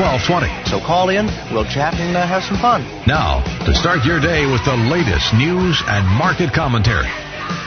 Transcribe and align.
1220. 0.00 0.48
So 0.72 0.80
call 0.80 1.12
in, 1.12 1.28
we'll 1.52 1.68
chat 1.68 1.92
and 2.00 2.16
uh, 2.16 2.26
have 2.26 2.42
some 2.42 2.56
fun. 2.56 2.88
Now, 3.06 3.44
to 3.68 3.74
start 3.74 4.04
your 4.04 4.18
day 4.18 4.48
with 4.48 4.64
the 4.64 4.76
latest 4.88 5.34
news 5.36 5.82
and 5.84 6.08
market 6.16 6.56
commentary, 6.56 7.12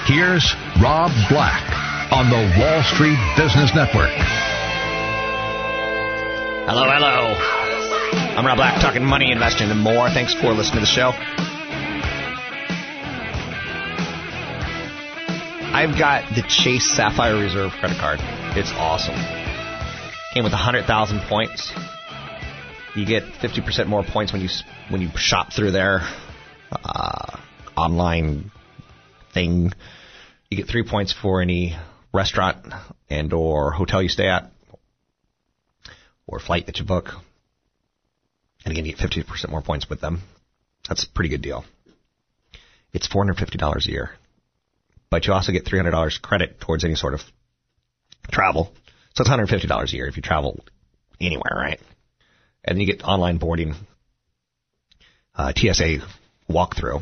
here's 0.09 0.41
Rob 0.81 1.13
Black 1.29 1.61
on 2.09 2.33
the 2.33 2.41
Wall 2.57 2.81
Street 2.81 3.21
Business 3.37 3.69
Network. 3.77 4.09
Hello, 6.65 6.89
hello. 6.89 7.37
I'm 8.33 8.45
Rob 8.45 8.57
Black, 8.57 8.81
talking 8.81 9.05
money, 9.05 9.31
investing, 9.31 9.69
and 9.69 9.79
more. 9.79 10.09
Thanks 10.09 10.33
for 10.33 10.53
listening 10.53 10.81
to 10.81 10.89
the 10.89 10.93
show. 10.97 11.13
I've 15.73 15.97
got 15.99 16.33
the 16.33 16.41
Chase 16.43 16.89
Sapphire 16.89 17.35
Reserve 17.35 17.71
credit 17.73 17.97
card. 17.97 18.19
It's 18.57 18.71
awesome. 18.73 19.15
Came 20.33 20.43
with 20.43 20.53
100,000 20.53 21.19
points. 21.21 21.71
You 22.95 23.05
get 23.05 23.23
50% 23.23 23.87
more 23.87 24.03
points 24.03 24.31
when 24.31 24.41
you 24.41 24.49
when 24.89 25.01
you 25.01 25.09
shop 25.15 25.51
through 25.51 25.71
their 25.71 26.01
uh, 26.71 27.37
online 27.75 28.51
thing. 29.33 29.71
You 30.49 30.57
get 30.57 30.67
three 30.67 30.83
points 30.87 31.11
for 31.11 31.41
any 31.41 31.75
restaurant 32.13 32.71
and 33.09 33.33
or 33.33 33.71
hotel 33.71 34.01
you 34.01 34.09
stay 34.09 34.27
at, 34.27 34.51
or 36.27 36.39
flight 36.39 36.67
that 36.67 36.77
you 36.77 36.85
book. 36.85 37.09
And 38.63 38.71
again, 38.71 38.85
you 38.85 38.95
get 38.95 39.09
50% 39.09 39.49
more 39.49 39.61
points 39.61 39.89
with 39.89 39.99
them. 39.99 40.21
That's 40.87 41.03
a 41.03 41.09
pretty 41.09 41.29
good 41.29 41.41
deal. 41.41 41.65
It's 42.93 43.07
$450 43.07 43.87
a 43.87 43.91
year, 43.91 44.11
but 45.09 45.25
you 45.25 45.33
also 45.33 45.51
get 45.51 45.65
$300 45.65 46.21
credit 46.21 46.61
towards 46.61 46.85
any 46.85 46.95
sort 46.95 47.15
of 47.15 47.21
travel. 48.31 48.71
So 49.15 49.23
it's 49.23 49.29
$150 49.29 49.93
a 49.93 49.95
year 49.95 50.07
if 50.07 50.15
you 50.15 50.21
travel 50.21 50.63
anywhere, 51.19 51.53
right? 51.55 51.79
And 52.63 52.75
then 52.75 52.81
you 52.81 52.87
get 52.87 53.03
online 53.03 53.37
boarding, 53.37 53.75
uh, 55.35 55.51
TSA 55.55 55.97
walkthrough. 56.49 57.01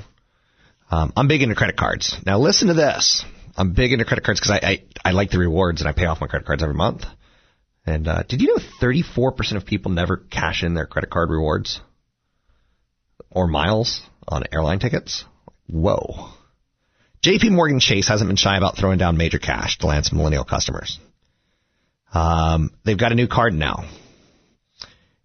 Um, 0.90 1.14
I'm 1.16 1.28
big 1.28 1.42
into 1.42 1.56
credit 1.56 1.78
cards. 1.78 2.18
Now 2.26 2.40
listen 2.40 2.68
to 2.68 2.74
this. 2.74 3.24
I'm 3.56 3.74
big 3.74 3.94
into 3.94 4.06
credit 4.06 4.24
cards 4.24 4.40
because 4.40 4.52
I, 4.52 4.68
I, 4.68 4.84
I 5.10 5.12
like 5.12 5.30
the 5.30 5.40
rewards 5.40 5.82
and 5.82 5.88
I 5.88 5.94
pay 5.94 6.06
off 6.06 6.22
my 6.22 6.28
credit 6.28 6.46
cards 6.46 6.64
every 6.64 6.76
month. 6.76 7.06
And 7.86 8.08
uh, 8.08 8.24
did 8.28 8.42
you 8.42 8.48
know 8.48 8.64
34% 8.82 9.56
of 9.56 9.66
people 9.66 9.92
never 9.92 10.18
cash 10.18 10.64
in 10.64 10.74
their 10.74 10.86
credit 10.86 11.10
card 11.10 11.30
rewards 11.30 11.82
or 13.30 13.48
miles 13.48 14.02
on 14.28 14.44
airline 14.52 14.80
tickets? 14.80 15.26
Whoa. 15.68 16.30
JP 17.24 17.52
Morgan 17.52 17.80
Chase 17.80 18.08
hasn't 18.08 18.28
been 18.28 18.36
shy 18.36 18.58
about 18.58 18.78
throwing 18.78 18.98
down 18.98 19.18
major 19.18 19.40
cash 19.40 19.78
to 19.80 19.88
land 19.88 20.06
some 20.06 20.18
millennial 20.18 20.44
customers. 20.44 21.00
Um, 22.14 22.72
they've 22.84 22.98
got 22.98 23.12
a 23.12 23.16
new 23.16 23.28
card 23.28 23.54
now. 23.54 23.86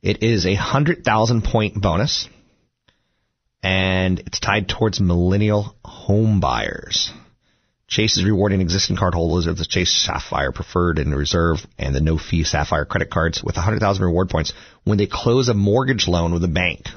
It 0.02 0.22
is 0.22 0.46
a 0.46 0.54
hundred 0.54 1.04
thousand 1.04 1.44
point 1.44 1.80
bonus, 1.80 2.28
and 3.62 4.20
it's 4.20 4.40
tied 4.40 4.68
towards 4.68 5.00
millennial 5.00 5.76
home 5.84 6.40
buyers. 6.40 7.10
Chase 7.88 8.16
is 8.16 8.24
rewarding 8.24 8.60
existing 8.60 8.96
cardholders 8.96 9.46
of 9.46 9.58
the 9.58 9.64
Chase 9.64 9.92
Sapphire 9.92 10.50
Preferred 10.50 10.98
and 10.98 11.14
Reserve 11.14 11.64
and 11.78 11.94
the 11.94 12.00
no 12.00 12.18
fee 12.18 12.42
Sapphire 12.42 12.84
credit 12.84 13.10
cards 13.10 13.44
with 13.44 13.56
100,000 13.56 14.04
reward 14.04 14.28
points 14.28 14.52
when 14.82 14.98
they 14.98 15.06
close 15.06 15.48
a 15.48 15.54
mortgage 15.54 16.08
loan 16.08 16.32
with 16.32 16.42
a 16.42 16.48
bank. 16.48 16.88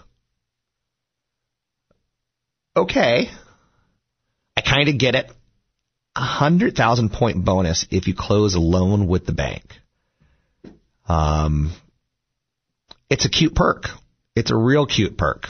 Okay. 2.75 3.29
I 4.57 4.61
kind 4.61 4.89
of 4.89 4.97
get 4.97 5.13
it. 5.13 5.29
A 6.15 6.21
100,000 6.21 7.11
point 7.13 7.45
bonus 7.45 7.85
if 7.91 8.07
you 8.07 8.15
close 8.15 8.55
a 8.55 8.59
loan 8.59 9.07
with 9.07 9.27
the 9.27 9.31
bank. 9.31 9.75
Um, 11.07 11.71
it's 13.09 13.25
a 13.25 13.29
cute 13.29 13.55
perk. 13.55 13.85
It's 14.35 14.51
a 14.51 14.55
real 14.55 14.85
cute 14.85 15.17
perk. 15.17 15.47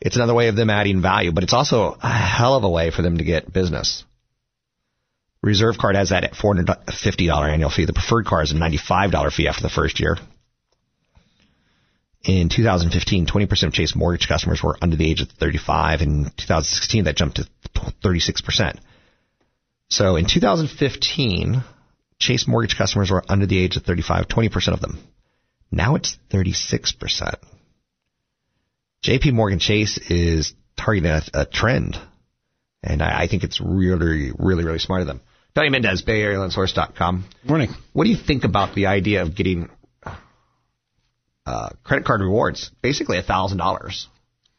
It's 0.00 0.16
another 0.16 0.34
way 0.34 0.48
of 0.48 0.56
them 0.56 0.70
adding 0.70 1.02
value, 1.02 1.32
but 1.32 1.44
it's 1.44 1.52
also 1.52 1.98
a 2.02 2.08
hell 2.08 2.54
of 2.54 2.64
a 2.64 2.70
way 2.70 2.90
for 2.90 3.02
them 3.02 3.18
to 3.18 3.24
get 3.24 3.52
business. 3.52 4.04
Reserve 5.42 5.78
card 5.78 5.96
has 5.96 6.10
that 6.10 6.24
at 6.24 6.34
$450 6.34 7.52
annual 7.52 7.70
fee. 7.70 7.86
The 7.86 7.92
preferred 7.92 8.26
card 8.26 8.44
is 8.44 8.52
a 8.52 8.56
$95 8.56 9.32
fee 9.32 9.48
after 9.48 9.62
the 9.62 9.70
first 9.70 10.00
year. 10.00 10.16
In 12.22 12.50
2015, 12.50 13.26
20% 13.26 13.62
of 13.62 13.72
Chase 13.72 13.96
mortgage 13.96 14.28
customers 14.28 14.62
were 14.62 14.76
under 14.82 14.96
the 14.96 15.10
age 15.10 15.22
of 15.22 15.30
35. 15.30 16.02
In 16.02 16.24
2016, 16.24 17.04
that 17.04 17.16
jumped 17.16 17.36
to 17.36 17.48
36%. 18.04 18.78
So 19.88 20.16
in 20.16 20.26
2015, 20.26 21.64
Chase 22.18 22.46
mortgage 22.46 22.76
customers 22.76 23.10
were 23.10 23.24
under 23.26 23.46
the 23.46 23.58
age 23.58 23.76
of 23.76 23.84
35, 23.84 24.28
20% 24.28 24.74
of 24.74 24.80
them. 24.80 24.98
Now 25.70 25.94
it's 25.94 26.18
36%. 26.30 27.34
JP 29.04 29.32
Morgan 29.32 29.58
Chase 29.58 29.98
is 29.98 30.52
targeting 30.76 31.10
a, 31.10 31.22
a 31.34 31.46
trend. 31.46 31.96
And 32.82 33.02
I, 33.02 33.22
I, 33.22 33.28
think 33.28 33.44
it's 33.44 33.60
really, 33.60 34.32
really, 34.38 34.64
really 34.64 34.78
smart 34.78 35.02
of 35.02 35.06
them. 35.06 35.20
Tony 35.54 35.70
Mendez, 35.70 36.02
BayAreaLendSource.com. 36.02 37.24
Morning. 37.44 37.70
What 37.92 38.04
do 38.04 38.10
you 38.10 38.16
think 38.16 38.44
about 38.44 38.74
the 38.74 38.86
idea 38.86 39.22
of 39.22 39.34
getting 39.34 39.68
uh, 41.46 41.70
credit 41.82 42.04
card 42.04 42.20
rewards, 42.20 42.70
basically 42.82 43.20
$1,000 43.20 44.06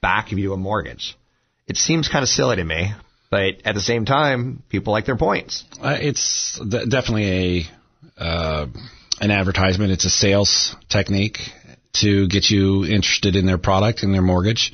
back 0.02 0.32
if 0.32 0.38
you 0.38 0.46
do 0.46 0.54
a 0.54 0.58
mortgage? 0.58 1.18
It 1.68 1.78
seems 1.78 2.10
kind 2.10 2.24
of 2.24 2.30
silly 2.30 2.58
to 2.58 2.64
me, 2.64 2.94
but 3.30 3.62
at 3.66 3.76
the 3.76 3.82
same 3.82 4.06
time, 4.06 4.64
people 4.70 4.92
like 4.92 5.06
their 5.06 5.18
points. 5.18 5.64
Uh, 5.82 5.98
it's 6.00 6.60
th- 6.60 6.90
definitely 6.90 7.70
a 8.18 8.24
uh, 8.24 8.66
an 9.20 9.32
advertisement. 9.32 9.92
It's 9.92 10.06
a 10.06 10.10
sales 10.10 10.76
technique 10.90 11.40
to 11.94 12.28
get 12.28 12.50
you 12.50 12.86
interested 12.86 13.36
in 13.36 13.46
their 13.46 13.58
product 13.58 14.04
and 14.04 14.14
their 14.14 14.22
mortgage. 14.22 14.74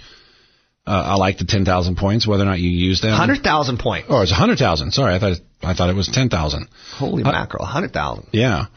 Uh, 0.85 1.03
I 1.05 1.15
like 1.15 1.37
the 1.37 1.45
ten 1.45 1.65
thousand 1.65 1.97
points, 1.97 2.25
whether 2.25 2.43
or 2.43 2.45
not 2.45 2.59
you 2.59 2.69
use 2.69 3.01
them. 3.01 3.11
Hundred 3.11 3.43
thousand 3.43 3.79
points. 3.79 4.07
Oh, 4.09 4.21
it's 4.21 4.31
a 4.31 4.35
hundred 4.35 4.57
thousand. 4.57 4.91
Sorry, 4.91 5.13
I 5.13 5.19
thought 5.19 5.37
I 5.61 5.73
thought 5.73 5.89
it 5.89 5.95
was 5.95 6.07
ten 6.07 6.29
thousand. 6.29 6.69
Holy 6.95 7.23
uh, 7.23 7.31
mackerel, 7.31 7.65
hundred 7.65 7.91
thousand. 7.91 8.27
Yeah. 8.31 8.67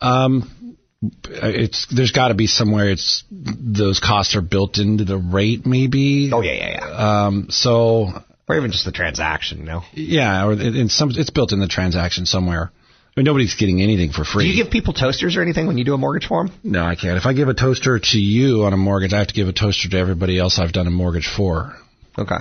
Um, 0.00 0.76
it's 1.24 1.86
there's 1.94 2.10
got 2.10 2.28
to 2.28 2.34
be 2.34 2.48
somewhere. 2.48 2.90
It's 2.90 3.24
those 3.30 4.00
costs 4.00 4.34
are 4.34 4.40
built 4.40 4.78
into 4.78 5.04
the 5.04 5.16
rate, 5.16 5.64
maybe. 5.64 6.30
Oh 6.32 6.40
yeah, 6.40 6.52
yeah, 6.52 6.70
yeah. 6.70 7.26
Um, 7.26 7.46
so 7.50 8.08
or 8.48 8.56
even 8.56 8.72
just 8.72 8.84
the 8.84 8.92
transaction, 8.92 9.58
you 9.58 9.64
know. 9.64 9.82
Yeah, 9.92 10.46
or 10.46 10.52
in 10.52 10.88
some 10.88 11.10
it's 11.10 11.30
built 11.30 11.52
in 11.52 11.60
the 11.60 11.68
transaction 11.68 12.26
somewhere. 12.26 12.72
I 13.14 13.20
mean, 13.20 13.26
nobody's 13.26 13.54
getting 13.56 13.82
anything 13.82 14.10
for 14.10 14.24
free. 14.24 14.44
Do 14.44 14.50
you 14.50 14.64
give 14.64 14.72
people 14.72 14.94
toasters 14.94 15.36
or 15.36 15.42
anything 15.42 15.66
when 15.66 15.76
you 15.76 15.84
do 15.84 15.92
a 15.92 15.98
mortgage 15.98 16.26
for 16.26 16.46
them? 16.46 16.54
No, 16.64 16.82
I 16.82 16.94
can't. 16.94 17.18
If 17.18 17.26
I 17.26 17.34
give 17.34 17.48
a 17.48 17.54
toaster 17.54 17.98
to 17.98 18.18
you 18.18 18.64
on 18.64 18.72
a 18.72 18.78
mortgage, 18.78 19.12
I 19.12 19.18
have 19.18 19.28
to 19.28 19.34
give 19.34 19.48
a 19.48 19.52
toaster 19.52 19.90
to 19.90 19.98
everybody 19.98 20.38
else 20.38 20.58
I've 20.58 20.72
done 20.72 20.86
a 20.86 20.90
mortgage 20.90 21.28
for. 21.28 21.74
Okay. 22.18 22.34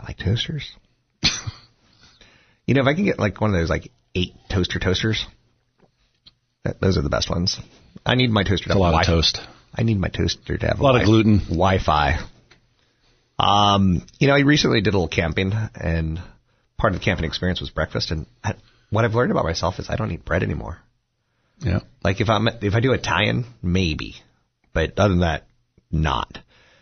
I 0.00 0.04
like 0.04 0.18
toasters. 0.18 0.68
you 2.66 2.74
know, 2.74 2.80
if 2.80 2.86
I 2.88 2.94
can 2.94 3.04
get 3.04 3.20
like 3.20 3.40
one 3.40 3.54
of 3.54 3.60
those 3.60 3.70
like 3.70 3.92
eight 4.16 4.34
toaster 4.50 4.80
toasters, 4.80 5.24
That, 6.64 6.80
those 6.80 6.98
are 6.98 7.02
the 7.02 7.08
best 7.08 7.30
ones. 7.30 7.60
I 8.04 8.16
need 8.16 8.30
my 8.30 8.42
toaster 8.42 8.66
to 8.66 8.70
a 8.70 8.74
have 8.74 8.80
lot 8.80 9.00
of 9.02 9.06
toast. 9.06 9.40
I 9.72 9.84
need 9.84 10.00
my 10.00 10.08
toaster 10.08 10.58
to 10.58 10.66
have 10.66 10.80
A 10.80 10.82
lot 10.82 11.00
of 11.00 11.06
gluten. 11.06 11.38
Wi-Fi. 11.38 12.18
Um, 13.38 14.04
you 14.18 14.26
know, 14.26 14.34
I 14.34 14.40
recently 14.40 14.80
did 14.80 14.94
a 14.94 14.96
little 14.96 15.06
camping, 15.08 15.52
and 15.74 16.20
part 16.76 16.92
of 16.92 16.98
the 16.98 17.04
camping 17.04 17.24
experience 17.24 17.60
was 17.60 17.70
breakfast. 17.70 18.10
And 18.10 18.26
I, 18.42 18.54
what 18.92 19.06
I've 19.06 19.14
learned 19.14 19.32
about 19.32 19.44
myself 19.44 19.78
is 19.78 19.88
I 19.88 19.96
don't 19.96 20.12
eat 20.12 20.24
bread 20.24 20.42
anymore. 20.42 20.78
Yeah. 21.60 21.80
Like 22.04 22.20
if 22.20 22.28
I'm 22.28 22.46
if 22.46 22.74
I 22.74 22.80
do 22.80 22.92
Italian, 22.92 23.46
maybe, 23.62 24.16
but 24.74 24.98
other 24.98 25.14
than 25.14 25.20
that, 25.20 25.46
not. 25.90 26.38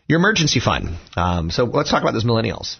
Your 0.09 0.19
emergency 0.19 0.59
fund. 0.59 0.99
Um, 1.17 1.51
so 1.51 1.65
let's 1.65 1.91
talk 1.91 2.03
about 2.03 2.13
those 2.13 2.25
millennials. 2.25 2.77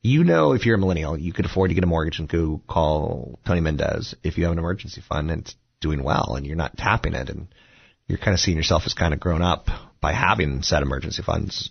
You 0.00 0.24
know, 0.24 0.52
if 0.52 0.64
you're 0.64 0.76
a 0.76 0.78
millennial, 0.78 1.18
you 1.18 1.34
could 1.34 1.44
afford 1.44 1.68
to 1.68 1.74
get 1.74 1.84
a 1.84 1.86
mortgage 1.86 2.18
and 2.18 2.28
go 2.28 2.62
call 2.66 3.38
Tony 3.46 3.60
Mendez 3.60 4.14
if 4.22 4.38
you 4.38 4.44
have 4.44 4.52
an 4.52 4.58
emergency 4.58 5.02
fund 5.06 5.30
and 5.30 5.42
it's 5.42 5.54
doing 5.80 6.02
well 6.02 6.34
and 6.34 6.46
you're 6.46 6.56
not 6.56 6.76
tapping 6.78 7.14
it 7.14 7.28
and 7.28 7.48
you're 8.06 8.18
kind 8.18 8.32
of 8.32 8.40
seeing 8.40 8.56
yourself 8.56 8.84
as 8.86 8.94
kind 8.94 9.12
of 9.12 9.20
grown 9.20 9.42
up 9.42 9.66
by 10.00 10.12
having 10.14 10.62
said 10.62 10.82
emergency 10.82 11.22
funds. 11.22 11.70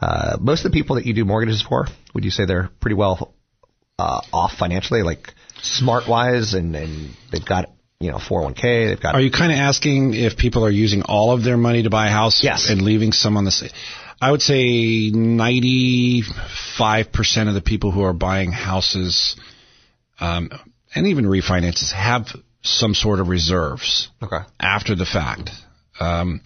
Uh, 0.00 0.36
most 0.40 0.64
of 0.64 0.72
the 0.72 0.76
people 0.76 0.96
that 0.96 1.06
you 1.06 1.14
do 1.14 1.24
mortgages 1.24 1.62
for, 1.62 1.86
would 2.14 2.24
you 2.24 2.30
say 2.32 2.44
they're 2.44 2.70
pretty 2.80 2.96
well 2.96 3.32
uh, 4.02 4.20
off 4.32 4.52
financially, 4.58 5.02
like 5.02 5.32
smart 5.62 6.08
wise, 6.08 6.54
and, 6.54 6.74
and 6.74 7.10
they've 7.30 7.44
got 7.44 7.70
you 8.00 8.10
know 8.10 8.16
401k, 8.18 8.88
they've 8.88 9.00
got 9.00 9.14
Are 9.14 9.20
you 9.20 9.30
kind 9.30 9.52
of 9.52 9.58
asking 9.58 10.14
if 10.14 10.36
people 10.36 10.64
are 10.64 10.70
using 10.70 11.02
all 11.02 11.30
of 11.32 11.44
their 11.44 11.56
money 11.56 11.84
to 11.84 11.90
buy 11.90 12.08
a 12.08 12.10
house 12.10 12.42
Yes. 12.42 12.68
and 12.68 12.82
leaving 12.82 13.12
some 13.12 13.36
on 13.36 13.44
the 13.44 13.52
side? 13.52 13.70
I 14.20 14.32
would 14.32 14.42
say 14.42 15.10
95% 15.12 17.48
of 17.48 17.54
the 17.54 17.62
people 17.64 17.92
who 17.92 18.02
are 18.02 18.12
buying 18.12 18.52
houses 18.52 19.36
um, 20.20 20.50
and 20.94 21.06
even 21.08 21.24
refinances 21.24 21.90
have 21.92 22.26
some 22.62 22.94
sort 22.94 23.18
of 23.20 23.28
reserves 23.28 24.08
okay. 24.22 24.38
after 24.60 24.94
the 24.94 25.06
fact. 25.06 25.50
Um, 25.98 26.40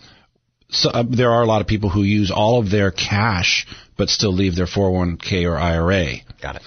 so 0.70 0.88
uh, 0.91 1.05
there 1.09 1.31
are 1.31 1.43
a 1.43 1.47
lot 1.47 1.61
of 1.61 1.67
people 1.67 1.91
who 1.91 2.02
use 2.02 2.31
all 2.31 2.59
of 2.59 2.70
their 2.70 2.91
cash 2.91 3.67
but 3.99 4.09
still 4.09 4.32
leave 4.32 4.56
their 4.56 4.67
401k 4.67 5.44
or 5.50 5.59
IRA. 5.59 6.23
Got 6.41 6.56
it. 6.56 6.62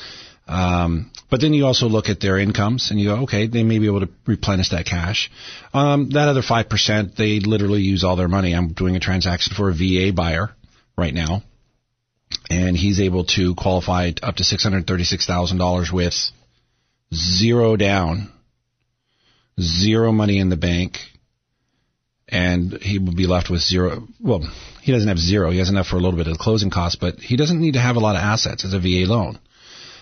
Um, 0.50 1.12
but 1.30 1.42
then 1.42 1.54
you 1.54 1.68
also 1.68 1.88
look 1.88 2.10
at 2.10 2.20
their 2.20 2.40
incomes 2.40 2.90
and 2.90 3.00
you 3.00 3.10
go, 3.10 3.16
okay, 3.24 3.46
they 3.46 3.62
may 3.62 3.78
be 3.78 3.86
able 3.86 4.00
to 4.00 4.10
replenish 4.26 4.70
that 4.70 4.88
cash. 4.88 5.32
Um, 5.76 6.10
that 6.10 6.28
other 6.28 6.42
5%, 6.42 7.16
they 7.16 7.40
literally 7.40 7.82
use 7.82 8.04
all 8.04 8.16
their 8.16 8.28
money. 8.28 8.54
I'm 8.54 8.74
doing 8.74 8.96
a 8.96 9.00
transaction 9.00 9.54
for 9.56 9.70
a 9.70 9.74
VA 9.74 10.12
buyer 10.12 10.50
right 10.98 11.14
now. 11.14 11.44
And 12.50 12.76
he's 12.76 13.00
able 13.00 13.26
to 13.26 13.54
qualify 13.54 14.12
up 14.24 14.38
to 14.38 14.44
$636,000 14.44 15.94
with 15.94 16.16
zero 17.14 17.76
down, 17.76 18.32
zero 19.60 20.12
money 20.12 20.40
in 20.40 20.50
the 20.50 20.58
bank, 20.58 20.98
and 22.28 22.74
he 22.82 22.98
will 22.98 23.16
be 23.16 23.28
left 23.28 23.52
with 23.52 23.62
zero. 23.62 24.08
Well, 24.20 24.42
he 24.82 24.92
doesn't 24.92 25.08
have 25.08 25.20
zero. 25.20 25.52
He 25.52 25.60
has 25.60 25.70
enough 25.70 25.88
for 25.88 25.98
a 25.98 26.00
little 26.00 26.18
bit 26.18 26.28
of 26.28 26.34
the 26.34 26.44
closing 26.44 26.72
costs, 26.72 26.98
but 27.00 27.16
he 27.20 27.36
doesn't 27.36 27.60
need 27.60 27.74
to 27.74 27.80
have 27.80 27.96
a 27.96 28.00
lot 28.00 28.16
of 28.16 28.22
assets 28.22 28.66
as 28.66 28.74
a 28.74 28.80
VA 28.80 29.12
loan. 29.12 29.40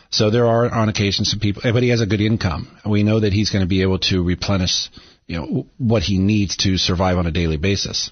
So 0.09 0.29
there 0.29 0.45
are 0.45 0.69
on 0.69 0.89
occasion 0.89 1.25
some 1.25 1.39
people, 1.39 1.61
but 1.63 1.83
he 1.83 1.89
has 1.89 2.01
a 2.01 2.05
good 2.05 2.21
income. 2.21 2.77
We 2.85 3.03
know 3.03 3.19
that 3.19 3.33
he's 3.33 3.49
going 3.49 3.63
to 3.63 3.67
be 3.67 3.81
able 3.81 3.99
to 3.99 4.23
replenish, 4.23 4.89
you 5.27 5.37
know, 5.37 5.67
what 5.77 6.03
he 6.03 6.17
needs 6.17 6.57
to 6.57 6.77
survive 6.77 7.17
on 7.17 7.27
a 7.27 7.31
daily 7.31 7.57
basis. 7.57 8.11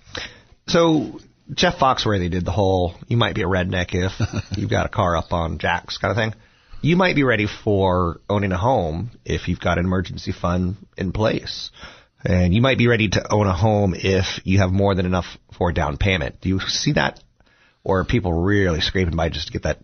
So 0.67 1.19
Jeff 1.53 1.77
Foxworthy 1.77 2.29
did 2.29 2.43
the 2.43 2.51
whole 2.51 2.95
"you 3.07 3.17
might 3.17 3.35
be 3.35 3.43
a 3.43 3.47
redneck 3.47 3.93
if 3.93 4.11
you've 4.57 4.69
got 4.69 4.85
a 4.85 4.89
car 4.89 5.15
up 5.15 5.31
on 5.31 5.57
jacks" 5.57 5.97
kind 5.97 6.11
of 6.11 6.17
thing. 6.17 6.33
You 6.81 6.95
might 6.95 7.15
be 7.15 7.23
ready 7.23 7.47
for 7.47 8.19
owning 8.29 8.51
a 8.51 8.57
home 8.57 9.11
if 9.23 9.47
you've 9.47 9.59
got 9.59 9.77
an 9.77 9.85
emergency 9.85 10.31
fund 10.31 10.75
in 10.97 11.11
place, 11.13 11.71
and 12.23 12.53
you 12.53 12.61
might 12.61 12.77
be 12.77 12.87
ready 12.87 13.07
to 13.09 13.33
own 13.33 13.47
a 13.47 13.55
home 13.55 13.95
if 13.95 14.41
you 14.43 14.59
have 14.59 14.71
more 14.71 14.95
than 14.95 15.05
enough 15.05 15.25
for 15.57 15.69
a 15.69 15.73
down 15.73 15.97
payment. 15.97 16.41
Do 16.41 16.49
you 16.49 16.59
see 16.59 16.93
that, 16.93 17.23
or 17.83 17.99
are 17.99 18.05
people 18.05 18.33
really 18.33 18.81
scraping 18.81 19.15
by 19.15 19.29
just 19.29 19.47
to 19.47 19.53
get 19.53 19.63
that 19.63 19.79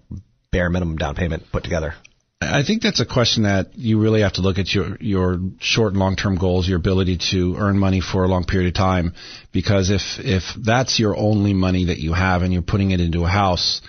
bare 0.51 0.69
minimum 0.69 0.97
down 0.97 1.15
payment 1.15 1.43
put 1.51 1.63
together? 1.63 1.95
I 2.41 2.63
think 2.63 2.81
that's 2.81 2.99
a 2.99 3.05
question 3.05 3.43
that 3.43 3.77
you 3.77 3.99
really 3.99 4.21
have 4.21 4.33
to 4.33 4.41
look 4.41 4.57
at 4.57 4.73
your 4.73 4.97
your 4.99 5.39
short 5.59 5.93
and 5.93 5.99
long 5.99 6.15
term 6.15 6.37
goals, 6.37 6.67
your 6.67 6.77
ability 6.77 7.19
to 7.31 7.55
earn 7.57 7.77
money 7.77 8.01
for 8.01 8.23
a 8.23 8.27
long 8.27 8.45
period 8.45 8.67
of 8.67 8.73
time. 8.73 9.13
Because 9.51 9.91
if 9.91 10.01
if 10.17 10.43
that's 10.57 10.99
your 10.99 11.15
only 11.15 11.53
money 11.53 11.85
that 11.85 11.99
you 11.99 12.13
have 12.13 12.41
and 12.41 12.51
you're 12.51 12.63
putting 12.63 12.91
it 12.91 12.99
into 12.99 13.23
a 13.25 13.27
house, 13.27 13.81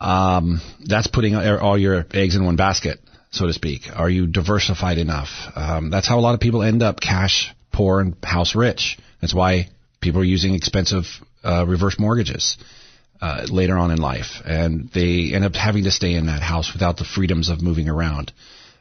um, 0.00 0.60
that's 0.84 1.06
putting 1.06 1.36
all 1.36 1.78
your 1.78 2.06
eggs 2.12 2.34
in 2.34 2.44
one 2.44 2.56
basket, 2.56 2.98
so 3.30 3.46
to 3.46 3.52
speak. 3.52 3.82
Are 3.94 4.10
you 4.10 4.26
diversified 4.26 4.98
enough? 4.98 5.28
Um, 5.54 5.90
that's 5.90 6.08
how 6.08 6.18
a 6.18 6.22
lot 6.22 6.34
of 6.34 6.40
people 6.40 6.62
end 6.62 6.82
up 6.82 7.00
cash 7.00 7.54
poor 7.72 8.00
and 8.00 8.16
house 8.24 8.56
rich. 8.56 8.98
That's 9.20 9.32
why 9.32 9.68
people 10.00 10.20
are 10.20 10.24
using 10.24 10.54
expensive 10.54 11.04
uh, 11.44 11.64
reverse 11.68 12.00
mortgages 12.00 12.58
uh, 13.22 13.46
later 13.50 13.78
on 13.78 13.90
in 13.92 13.98
life, 13.98 14.42
and 14.44 14.90
they 14.92 15.32
end 15.32 15.44
up 15.44 15.54
having 15.54 15.84
to 15.84 15.90
stay 15.90 16.14
in 16.14 16.26
that 16.26 16.42
house 16.42 16.72
without 16.74 16.96
the 16.98 17.04
freedoms 17.04 17.48
of 17.48 17.62
moving 17.62 17.88
around. 17.88 18.32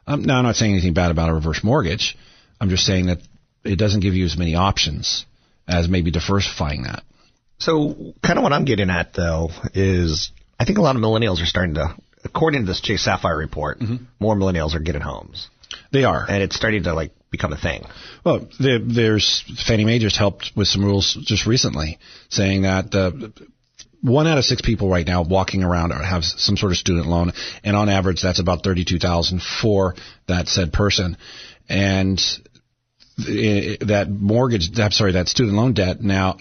Um, 0.07 0.23
now, 0.23 0.37
I'm 0.39 0.43
not 0.43 0.55
saying 0.55 0.73
anything 0.73 0.93
bad 0.93 1.11
about 1.11 1.29
a 1.29 1.33
reverse 1.33 1.63
mortgage. 1.63 2.17
I'm 2.59 2.69
just 2.69 2.83
saying 2.85 3.05
that 3.05 3.19
it 3.63 3.77
doesn't 3.77 3.99
give 4.01 4.15
you 4.15 4.25
as 4.25 4.35
many 4.37 4.55
options 4.55 5.25
as 5.67 5.87
maybe 5.87 6.09
diversifying 6.11 6.83
that. 6.83 7.03
So, 7.59 8.13
kind 8.23 8.39
of 8.39 8.43
what 8.43 8.51
I'm 8.51 8.65
getting 8.65 8.89
at 8.89 9.13
though 9.13 9.49
is 9.75 10.31
I 10.59 10.65
think 10.65 10.79
a 10.79 10.81
lot 10.81 10.95
of 10.95 11.01
millennials 11.03 11.41
are 11.41 11.45
starting 11.45 11.75
to, 11.75 11.95
according 12.23 12.61
to 12.61 12.65
this 12.67 12.81
Chase 12.81 13.03
Sapphire 13.05 13.37
report, 13.37 13.79
more 14.19 14.35
millennials 14.35 14.73
are 14.73 14.79
getting 14.79 15.01
homes, 15.01 15.49
They 15.91 16.03
are. 16.03 16.25
and 16.27 16.41
it's 16.41 16.55
starting 16.55 16.83
to 16.83 16.93
like 16.95 17.11
become 17.29 17.53
a 17.53 17.57
thing. 17.57 17.85
Well, 18.25 18.47
there, 18.59 18.79
there's 18.79 19.43
Fannie 19.67 19.85
Mae 19.85 19.99
just 19.99 20.17
helped 20.17 20.51
with 20.55 20.67
some 20.67 20.83
rules 20.83 21.13
just 21.21 21.45
recently, 21.45 21.99
saying 22.29 22.63
that 22.63 22.93
uh, 22.95 23.11
one 24.01 24.27
out 24.27 24.37
of 24.37 24.45
six 24.45 24.61
people 24.61 24.89
right 24.89 25.05
now 25.05 25.23
walking 25.23 25.63
around 25.63 25.91
have 25.91 26.23
some 26.23 26.57
sort 26.57 26.71
of 26.71 26.77
student 26.77 27.07
loan, 27.07 27.33
and 27.63 27.75
on 27.75 27.89
average, 27.89 28.21
that's 28.21 28.39
about 28.39 28.63
thirty-two 28.63 28.99
thousand 28.99 29.41
for 29.41 29.95
that 30.27 30.47
said 30.47 30.73
person, 30.73 31.17
and 31.69 32.21
that 33.17 34.07
mortgage, 34.09 34.79
I'm 34.79 34.91
sorry, 34.91 35.13
that 35.13 35.27
student 35.27 35.55
loan 35.55 35.73
debt 35.73 36.01
now 36.01 36.37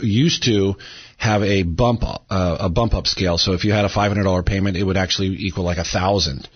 used 0.00 0.44
to 0.44 0.76
have 1.16 1.42
a 1.42 1.62
bump, 1.62 2.02
uh, 2.04 2.56
a 2.60 2.68
bump 2.68 2.94
up 2.94 3.06
scale. 3.06 3.38
So 3.38 3.52
if 3.52 3.64
you 3.64 3.72
had 3.72 3.84
a 3.84 3.88
$500 3.88 4.44
payment, 4.46 4.76
it 4.76 4.84
would 4.84 4.96
actually 4.96 5.28
equal 5.28 5.64
like 5.64 5.78
a 5.78 5.84
thousand. 5.84 6.48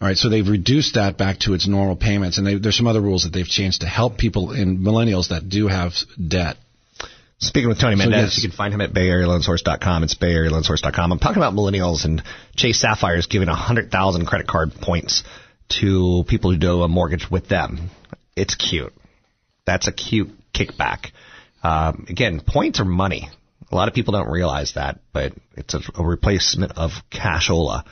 All 0.00 0.08
right, 0.08 0.16
so 0.16 0.30
they've 0.30 0.48
reduced 0.48 0.94
that 0.94 1.18
back 1.18 1.40
to 1.40 1.54
its 1.54 1.68
normal 1.68 1.96
payments, 1.96 2.38
and 2.38 2.46
they, 2.46 2.54
there's 2.54 2.76
some 2.76 2.86
other 2.86 3.02
rules 3.02 3.24
that 3.24 3.32
they've 3.32 3.46
changed 3.46 3.82
to 3.82 3.86
help 3.86 4.16
people 4.16 4.52
in 4.52 4.78
millennials 4.78 5.28
that 5.28 5.48
do 5.48 5.68
have 5.68 5.92
debt. 6.26 6.56
Speaking 7.40 7.70
with 7.70 7.80
Tony 7.80 7.96
Mendez, 7.96 8.34
yes. 8.34 8.36
you 8.36 8.50
can 8.50 8.56
find 8.56 8.74
him 8.74 8.82
at 8.82 8.92
BayAreaLoanSource.com. 8.92 10.02
It's 10.04 10.14
BayAreaLoanSource.com. 10.14 11.12
I'm 11.12 11.18
talking 11.18 11.38
about 11.38 11.54
millennials 11.54 12.04
and 12.04 12.22
Chase 12.54 12.80
Sapphire 12.80 13.16
is 13.16 13.28
giving 13.28 13.48
100,000 13.48 14.26
credit 14.26 14.46
card 14.46 14.74
points 14.74 15.24
to 15.80 16.24
people 16.28 16.52
who 16.52 16.58
do 16.58 16.82
a 16.82 16.88
mortgage 16.88 17.30
with 17.30 17.48
them. 17.48 17.88
It's 18.36 18.54
cute. 18.54 18.92
That's 19.64 19.88
a 19.88 19.92
cute 19.92 20.30
kickback. 20.52 21.12
Um, 21.62 22.04
again, 22.10 22.42
points 22.46 22.78
are 22.78 22.84
money. 22.84 23.30
A 23.72 23.74
lot 23.74 23.88
of 23.88 23.94
people 23.94 24.12
don't 24.12 24.30
realize 24.30 24.74
that, 24.74 24.98
but 25.14 25.32
it's 25.56 25.72
a, 25.72 25.80
a 25.94 26.04
replacement 26.04 26.72
of 26.76 26.90
cashola. 27.10 27.84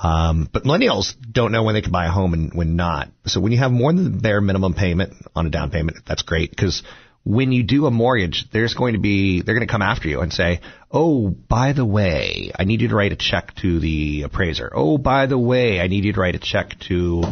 Um, 0.00 0.48
but 0.52 0.64
millennials 0.64 1.14
don't 1.32 1.50
know 1.50 1.64
when 1.64 1.74
they 1.74 1.82
can 1.82 1.92
buy 1.92 2.06
a 2.06 2.10
home 2.10 2.32
and 2.32 2.52
when 2.54 2.76
not. 2.76 3.08
So 3.26 3.40
when 3.40 3.50
you 3.50 3.58
have 3.58 3.72
more 3.72 3.92
than 3.92 4.18
their 4.18 4.40
minimum 4.40 4.74
payment 4.74 5.14
on 5.34 5.46
a 5.46 5.50
down 5.50 5.70
payment, 5.70 5.98
that's 6.06 6.22
great 6.22 6.50
because 6.50 6.84
when 7.24 7.52
you 7.52 7.62
do 7.62 7.86
a 7.86 7.90
mortgage, 7.90 8.44
there's 8.52 8.74
going 8.74 8.92
to 8.92 9.00
be, 9.00 9.40
they're 9.40 9.54
going 9.54 9.66
to 9.66 9.72
come 9.72 9.82
after 9.82 10.08
you 10.08 10.20
and 10.20 10.32
say, 10.32 10.60
oh, 10.90 11.30
by 11.30 11.72
the 11.72 11.84
way, 11.84 12.52
I 12.56 12.64
need 12.64 12.82
you 12.82 12.88
to 12.88 12.94
write 12.94 13.12
a 13.12 13.16
check 13.16 13.54
to 13.62 13.80
the 13.80 14.22
appraiser. 14.22 14.70
Oh, 14.74 14.98
by 14.98 15.26
the 15.26 15.38
way, 15.38 15.80
I 15.80 15.86
need 15.86 16.04
you 16.04 16.12
to 16.12 16.20
write 16.20 16.34
a 16.34 16.38
check 16.38 16.78
to 16.88 17.22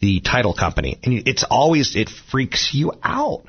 the 0.00 0.20
title 0.20 0.54
company. 0.54 0.98
And 1.02 1.26
it's 1.26 1.44
always, 1.44 1.96
it 1.96 2.10
freaks 2.30 2.70
you 2.74 2.92
out 3.02 3.44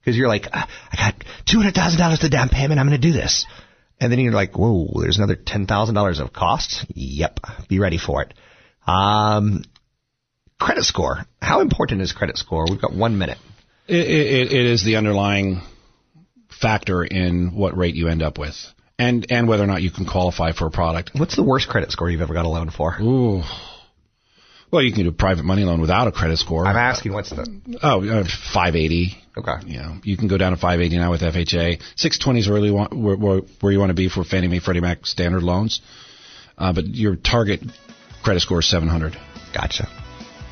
because 0.00 0.16
you're 0.16 0.28
like, 0.28 0.48
"Ah, 0.52 0.68
I 0.92 0.96
got 0.96 1.24
$200,000 1.46 2.20
to 2.20 2.28
down 2.28 2.48
payment. 2.48 2.80
I'm 2.80 2.88
going 2.88 3.00
to 3.00 3.06
do 3.08 3.12
this. 3.12 3.46
And 4.00 4.10
then 4.10 4.18
you're 4.18 4.32
like, 4.32 4.56
whoa, 4.56 4.88
there's 5.00 5.18
another 5.18 5.36
$10,000 5.36 6.20
of 6.20 6.32
costs? 6.32 6.84
Yep. 6.94 7.40
Be 7.68 7.78
ready 7.78 7.98
for 7.98 8.22
it. 8.22 8.34
Um, 8.86 9.62
credit 10.60 10.84
score. 10.84 11.26
How 11.40 11.60
important 11.60 12.00
is 12.00 12.12
credit 12.12 12.38
score? 12.38 12.66
We've 12.68 12.80
got 12.80 12.92
one 12.92 13.18
minute. 13.18 13.38
It, 13.88 14.06
it, 14.06 14.52
it 14.52 14.66
is 14.66 14.84
the 14.84 14.96
underlying 14.96 15.62
factor 16.60 17.02
in 17.02 17.54
what 17.54 17.76
rate 17.76 17.94
you 17.94 18.08
end 18.08 18.22
up 18.22 18.38
with, 18.38 18.54
and 18.98 19.26
and 19.30 19.48
whether 19.48 19.64
or 19.64 19.66
not 19.66 19.82
you 19.82 19.90
can 19.90 20.04
qualify 20.04 20.52
for 20.52 20.66
a 20.66 20.70
product. 20.70 21.12
What's 21.14 21.36
the 21.36 21.42
worst 21.42 21.68
credit 21.68 21.90
score 21.90 22.10
you've 22.10 22.20
ever 22.20 22.34
got 22.34 22.44
a 22.44 22.48
loan 22.48 22.70
for? 22.70 22.96
Ooh. 23.00 23.42
Well, 24.70 24.82
you 24.82 24.92
can 24.92 25.04
do 25.04 25.08
a 25.08 25.12
private 25.12 25.44
money 25.44 25.64
loan 25.64 25.80
without 25.80 26.08
a 26.08 26.12
credit 26.12 26.38
score. 26.38 26.66
I'm 26.66 26.76
asking 26.76 27.14
what's 27.14 27.30
the, 27.30 27.78
oh, 27.82 28.06
uh, 28.06 28.24
580. 28.52 29.16
okay. 29.38 29.66
You 29.66 29.78
know, 29.78 29.96
you 30.04 30.16
can 30.18 30.28
go 30.28 30.36
down 30.36 30.52
to 30.52 30.58
580 30.58 30.98
now 30.98 31.10
with 31.10 31.22
FHA. 31.22 31.80
620 31.96 32.40
is 32.40 32.48
really 32.50 32.70
want, 32.70 32.92
where, 32.94 33.16
where, 33.16 33.40
where 33.60 33.72
you 33.72 33.78
want 33.78 33.88
to 33.88 33.94
be 33.94 34.10
for 34.10 34.24
Fannie 34.24 34.46
Mae, 34.46 34.60
Freddie 34.60 34.80
Mac 34.80 35.06
standard 35.06 35.42
loans. 35.42 35.80
Uh, 36.58 36.74
but 36.74 36.86
your 36.86 37.16
target 37.16 37.62
credit 38.22 38.40
score 38.40 38.58
is 38.58 38.68
700. 38.68 39.16
Gotcha. 39.54 39.88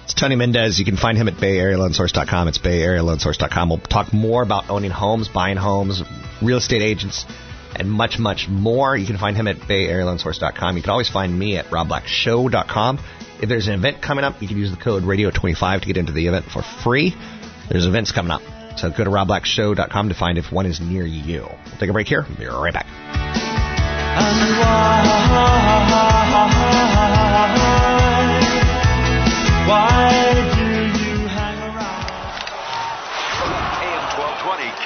It's 0.06 0.14
Tony 0.14 0.36
Mendez. 0.36 0.78
You 0.78 0.84
can 0.84 0.96
find 0.96 1.18
him 1.18 1.26
at 1.26 1.34
BayAreaLoanSource.com. 1.34 2.46
It's 2.46 2.58
BayAreaLoanSource.com. 2.58 3.68
We'll 3.68 3.78
talk 3.78 4.12
more 4.12 4.44
about 4.44 4.70
owning 4.70 4.92
homes, 4.92 5.26
buying 5.26 5.56
homes, 5.56 6.00
real 6.40 6.58
estate 6.58 6.80
agents, 6.80 7.24
and 7.74 7.90
much, 7.90 8.16
much 8.16 8.46
more. 8.48 8.96
You 8.96 9.04
can 9.04 9.18
find 9.18 9.36
him 9.36 9.48
at 9.48 9.56
BayAreaLoanSource.com. 9.56 10.76
You 10.76 10.82
can 10.84 10.90
always 10.90 11.08
find 11.08 11.36
me 11.36 11.56
at 11.56 11.64
RobBlackShow.com. 11.66 13.00
If 13.42 13.48
there's 13.48 13.66
an 13.66 13.74
event 13.74 14.00
coming 14.00 14.24
up, 14.24 14.40
you 14.40 14.46
can 14.46 14.58
use 14.58 14.70
the 14.70 14.76
code 14.76 15.02
Radio25 15.02 15.80
to 15.80 15.86
get 15.88 15.96
into 15.96 16.12
the 16.12 16.28
event 16.28 16.44
for 16.52 16.62
free. 16.62 17.12
There's 17.68 17.86
events 17.86 18.12
coming 18.12 18.30
up. 18.30 18.42
So 18.78 18.90
go 18.90 19.02
to 19.02 19.10
RobBlackShow.com 19.10 20.10
to 20.10 20.14
find 20.14 20.38
if 20.38 20.52
one 20.52 20.66
is 20.66 20.80
near 20.80 21.04
you. 21.04 21.40
We'll 21.40 21.78
take 21.80 21.90
a 21.90 21.92
break 21.92 22.06
here. 22.06 22.24
Be 22.38 22.46
right 22.46 22.72
back. 22.72 22.86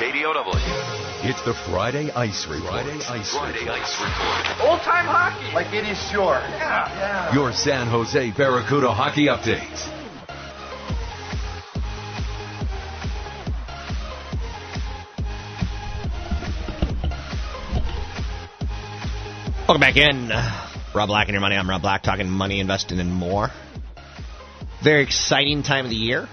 KDOW. 0.01 1.29
It's 1.29 1.45
the 1.45 1.53
Friday 1.53 2.11
Ice 2.13 2.47
Report. 2.47 2.73
Friday 2.73 3.05
Ice 3.05 3.33
Friday 3.35 3.59
Report. 3.59 3.81
Ice 3.81 4.01
Report. 4.01 4.71
Old 4.71 4.81
time 4.81 5.05
hockey. 5.05 5.53
Like 5.53 5.75
it 5.75 5.85
is 5.85 5.99
short. 6.11 6.41
Yeah, 6.41 6.89
yeah. 6.89 7.35
Your 7.35 7.53
San 7.53 7.87
Jose 7.87 8.31
Barracuda 8.31 8.95
hockey 8.95 9.27
updates. 9.27 9.89
Welcome 19.69 19.81
back 19.83 19.97
in. 19.99 20.31
Rob 20.95 21.09
Black 21.09 21.29
and 21.29 21.35
your 21.35 21.43
money. 21.43 21.57
I'm 21.57 21.69
Rob 21.69 21.83
Black 21.83 22.03
talking 22.03 22.31
money, 22.31 22.61
investing, 22.61 23.01
and 23.01 23.13
more. 23.13 23.51
Very 24.83 25.03
exciting 25.03 25.63
time 25.63 25.85
of 25.85 25.91
the 25.91 25.97
year. 25.99 26.27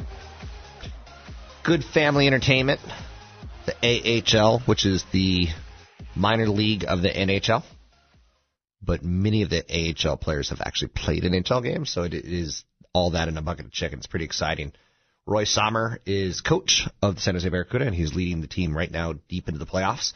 Good 1.64 1.84
family 1.84 2.28
entertainment. 2.28 2.80
The 3.68 4.24
AHL, 4.24 4.60
which 4.60 4.86
is 4.86 5.04
the 5.12 5.48
minor 6.16 6.48
league 6.48 6.86
of 6.88 7.02
the 7.02 7.10
NHL. 7.10 7.64
But 8.82 9.04
many 9.04 9.42
of 9.42 9.50
the 9.50 9.66
AHL 9.70 10.16
players 10.16 10.50
have 10.50 10.62
actually 10.62 10.90
played 10.96 11.26
in 11.26 11.34
NHL 11.34 11.62
games, 11.64 11.90
so 11.90 12.04
it 12.04 12.14
is 12.14 12.64
all 12.94 13.12
that 13.12 13.28
in 13.28 13.38
a 13.38 13.42
bucket 13.42 13.66
of 13.66 13.72
chicken. 13.72 14.00
It's 14.00 14.08
pretty 14.08 14.24
exciting. 14.24 14.72
Roy 15.26 15.44
Sommer 15.44 16.00
is 16.06 16.40
coach 16.40 16.88
of 17.02 17.16
the 17.16 17.22
San 17.22 17.36
Jose 17.36 17.50
Barracuda, 17.50 17.86
and 17.86 17.94
he's 17.94 18.16
leading 18.16 18.40
the 18.40 18.48
team 18.48 18.76
right 18.76 18.90
now 18.90 19.16
deep 19.28 19.50
into 19.50 19.60
the 19.60 19.66
playoffs. 19.66 20.14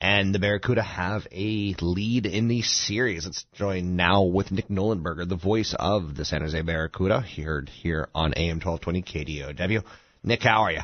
And 0.00 0.34
the 0.34 0.38
Barracuda 0.38 0.82
have 0.82 1.26
a 1.30 1.74
lead 1.82 2.24
in 2.24 2.48
the 2.48 2.62
series. 2.62 3.26
Let's 3.26 3.44
join 3.52 3.96
now 3.96 4.22
with 4.22 4.50
Nick 4.50 4.68
Nollenberger, 4.68 5.28
the 5.28 5.36
voice 5.36 5.74
of 5.78 6.16
the 6.16 6.24
San 6.24 6.40
Jose 6.40 6.60
Barracuda, 6.62 7.20
here 7.20 7.66
here 7.70 8.08
on 8.14 8.32
AM 8.34 8.60
1220 8.60 9.02
KDOW. 9.02 9.84
Nick, 10.22 10.42
how 10.42 10.62
are 10.62 10.72
you? 10.72 10.80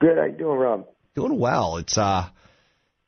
Good. 0.00 0.18
How 0.18 0.24
you 0.24 0.36
doing, 0.36 0.58
Rob? 0.58 0.86
Doing 1.14 1.38
well. 1.38 1.76
It's 1.76 1.96
uh, 1.96 2.28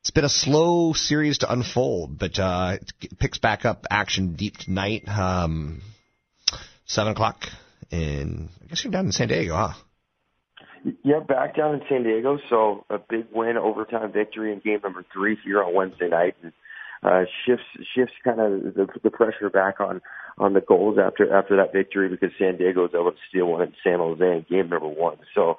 it's 0.00 0.12
been 0.12 0.24
a 0.24 0.28
slow 0.28 0.92
series 0.92 1.38
to 1.38 1.52
unfold, 1.52 2.16
but 2.20 2.38
uh, 2.38 2.76
it 3.00 3.18
picks 3.18 3.38
back 3.38 3.64
up 3.64 3.84
action 3.90 4.34
deep 4.34 4.56
tonight. 4.56 5.08
Um, 5.08 5.82
seven 6.84 7.12
o'clock, 7.12 7.48
and 7.90 8.48
I 8.62 8.66
guess 8.66 8.84
you're 8.84 8.92
down 8.92 9.06
in 9.06 9.12
San 9.12 9.26
Diego, 9.26 9.56
huh? 9.56 9.72
Yeah, 11.02 11.18
back 11.18 11.56
down 11.56 11.74
in 11.74 11.80
San 11.88 12.04
Diego. 12.04 12.38
So 12.48 12.84
a 12.88 12.98
big 12.98 13.26
win, 13.32 13.56
overtime 13.56 14.12
victory 14.12 14.52
in 14.52 14.60
game 14.60 14.78
number 14.84 15.04
three 15.12 15.36
here 15.44 15.60
on 15.60 15.74
Wednesday 15.74 16.08
night, 16.08 16.36
and 16.44 16.52
uh, 17.02 17.24
shifts 17.44 17.66
shifts 17.92 18.14
kind 18.22 18.38
of 18.38 18.74
the, 18.74 18.86
the 19.02 19.10
pressure 19.10 19.50
back 19.50 19.80
on 19.80 20.00
on 20.38 20.52
the 20.52 20.60
goals 20.60 20.96
after 20.96 21.34
after 21.34 21.56
that 21.56 21.72
victory 21.72 22.08
because 22.08 22.30
San 22.38 22.56
Diego 22.56 22.82
was 22.82 22.92
able 22.94 23.10
to 23.10 23.18
steal 23.28 23.46
one 23.46 23.62
in 23.62 23.74
San 23.82 23.98
Jose 23.98 24.24
in 24.24 24.46
game 24.48 24.68
number 24.68 24.86
one. 24.86 25.16
So 25.34 25.56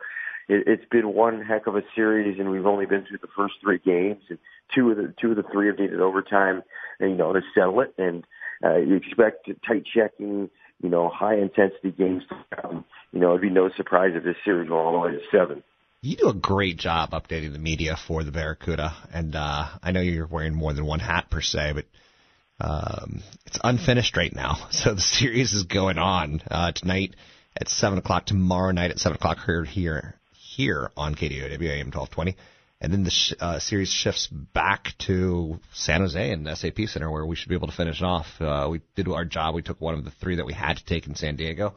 it, 0.47 0.67
it's 0.67 0.89
been 0.89 1.13
one 1.13 1.41
heck 1.41 1.67
of 1.67 1.75
a 1.75 1.81
series, 1.95 2.39
and 2.39 2.49
we've 2.49 2.65
only 2.65 2.85
been 2.85 3.05
through 3.05 3.19
the 3.21 3.27
first 3.35 3.55
three 3.61 3.79
games, 3.79 4.23
and 4.29 4.39
two 4.73 4.91
of 4.91 4.97
the 4.97 5.13
two 5.19 5.31
of 5.31 5.37
the 5.37 5.43
three 5.51 5.67
have 5.67 5.79
needed 5.79 5.99
overtime, 5.99 6.63
and, 6.99 7.11
you 7.11 7.17
know, 7.17 7.33
to 7.33 7.41
settle 7.53 7.81
it. 7.81 7.93
And 7.97 8.25
uh, 8.63 8.77
you 8.77 8.95
expect 8.95 9.49
tight 9.67 9.83
checking, 9.93 10.49
you 10.81 10.89
know, 10.89 11.09
high 11.09 11.35
intensity 11.35 11.91
games 11.91 12.23
to 12.29 12.61
come. 12.61 12.85
You 13.11 13.19
know, 13.19 13.29
it'd 13.29 13.41
be 13.41 13.49
no 13.49 13.69
surprise 13.75 14.11
if 14.15 14.23
this 14.23 14.35
series 14.45 14.69
went 14.69 14.81
all 14.81 14.93
the 14.93 14.99
way 14.99 15.11
to 15.11 15.21
seven. 15.31 15.63
You 16.01 16.15
do 16.15 16.29
a 16.29 16.33
great 16.33 16.77
job 16.77 17.11
updating 17.11 17.53
the 17.53 17.59
media 17.59 17.97
for 18.07 18.23
the 18.23 18.31
Barracuda, 18.31 18.95
and 19.13 19.35
uh, 19.35 19.67
I 19.81 19.91
know 19.91 20.01
you're 20.01 20.27
wearing 20.27 20.53
more 20.53 20.71
than 20.73 20.85
one 20.85 20.99
hat 20.99 21.29
per 21.29 21.41
se, 21.41 21.73
but 21.73 21.85
um, 22.59 23.21
it's 23.45 23.59
unfinished 23.63 24.15
right 24.15 24.33
now. 24.33 24.57
So 24.71 24.93
the 24.93 25.01
series 25.01 25.53
is 25.53 25.63
going 25.63 25.97
on 25.97 26.41
uh, 26.49 26.71
tonight 26.71 27.15
at 27.59 27.67
seven 27.67 27.97
o'clock, 27.97 28.27
tomorrow 28.27 28.71
night 28.71 28.91
at 28.91 28.99
seven 28.99 29.15
o'clock 29.15 29.39
here 29.43 29.65
here 29.65 30.17
here 30.57 30.89
on 30.97 31.13
KDOW 31.13 31.61
AM 31.61 31.91
twelve 31.91 32.09
twenty, 32.09 32.35
and 32.81 32.91
then 32.91 33.03
the 33.03 33.11
sh- 33.11 33.33
uh, 33.39 33.59
series 33.59 33.89
shifts 33.89 34.27
back 34.27 34.93
to 35.05 35.59
San 35.73 36.01
Jose 36.01 36.31
and 36.31 36.47
SAP 36.57 36.79
Center 36.87 37.11
where 37.11 37.25
we 37.27 37.35
should 37.35 37.49
be 37.49 37.55
able 37.55 37.67
to 37.67 37.75
finish 37.75 38.01
off. 38.01 38.25
Uh, 38.41 38.67
we 38.69 38.81
did 38.95 39.07
our 39.07 39.23
job. 39.23 39.53
We 39.53 39.61
took 39.61 39.79
one 39.79 39.93
of 39.93 40.03
the 40.03 40.11
three 40.19 40.37
that 40.37 40.47
we 40.47 40.53
had 40.53 40.77
to 40.77 40.85
take 40.85 41.05
in 41.05 41.13
San 41.13 41.35
Diego. 41.35 41.75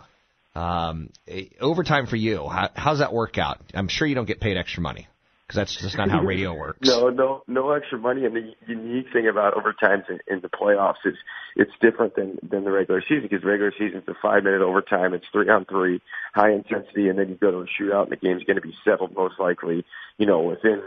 Um, 0.55 1.11
eh, 1.29 1.45
overtime 1.61 2.07
for 2.07 2.17
you. 2.17 2.49
How, 2.49 2.71
how's 2.75 3.01
that 3.01 3.13
work 3.13 3.37
out? 3.37 3.61
I'm 3.75 3.89
sure 3.89 4.09
you 4.09 4.15
don't 4.15 4.27
get 4.27 4.41
paid 4.41 4.57
extra 4.57 4.83
money 4.83 5.07
because 5.51 5.57
that's 5.57 5.83
just 5.83 5.99
not 5.99 6.11
how 6.11 6.23
radio 6.23 6.55
works. 6.55 6.79
No, 6.91 7.09
no, 7.09 7.43
no 7.47 7.73
extra 7.73 7.99
money. 7.99 8.25
And 8.25 8.35
the 8.35 8.53
unique 8.67 9.07
thing 9.13 9.27
about 9.29 9.55
overtimes 9.55 10.09
in, 10.09 10.19
in 10.29 10.41
the 10.41 10.49
playoffs 10.49 11.05
is 11.05 11.15
it's 11.57 11.73
different 11.81 12.15
than 12.15 12.39
than 12.43 12.65
the 12.65 12.71
regular 12.71 13.03
season 13.03 13.23
because 13.23 13.45
regular 13.45 13.73
season's 13.79 14.05
a 14.09 14.15
five 14.23 14.45
minute 14.45 14.61
overtime. 14.61 15.15
It's 15.15 15.25
three 15.33 15.49
on 15.49 15.65
three, 15.65 16.01
high 16.35 16.53
intensity, 16.53 17.09
and 17.09 17.19
then 17.19 17.29
you 17.29 17.35
go 17.35 17.51
to 17.51 17.59
a 17.59 17.67
shootout, 17.67 18.05
and 18.05 18.13
the 18.13 18.17
game's 18.17 18.45
going 18.45 18.57
to 18.57 18.63
be 18.63 18.75
settled 18.85 19.15
most 19.15 19.35
likely, 19.39 19.85
you 20.19 20.27
know, 20.27 20.41
within 20.41 20.83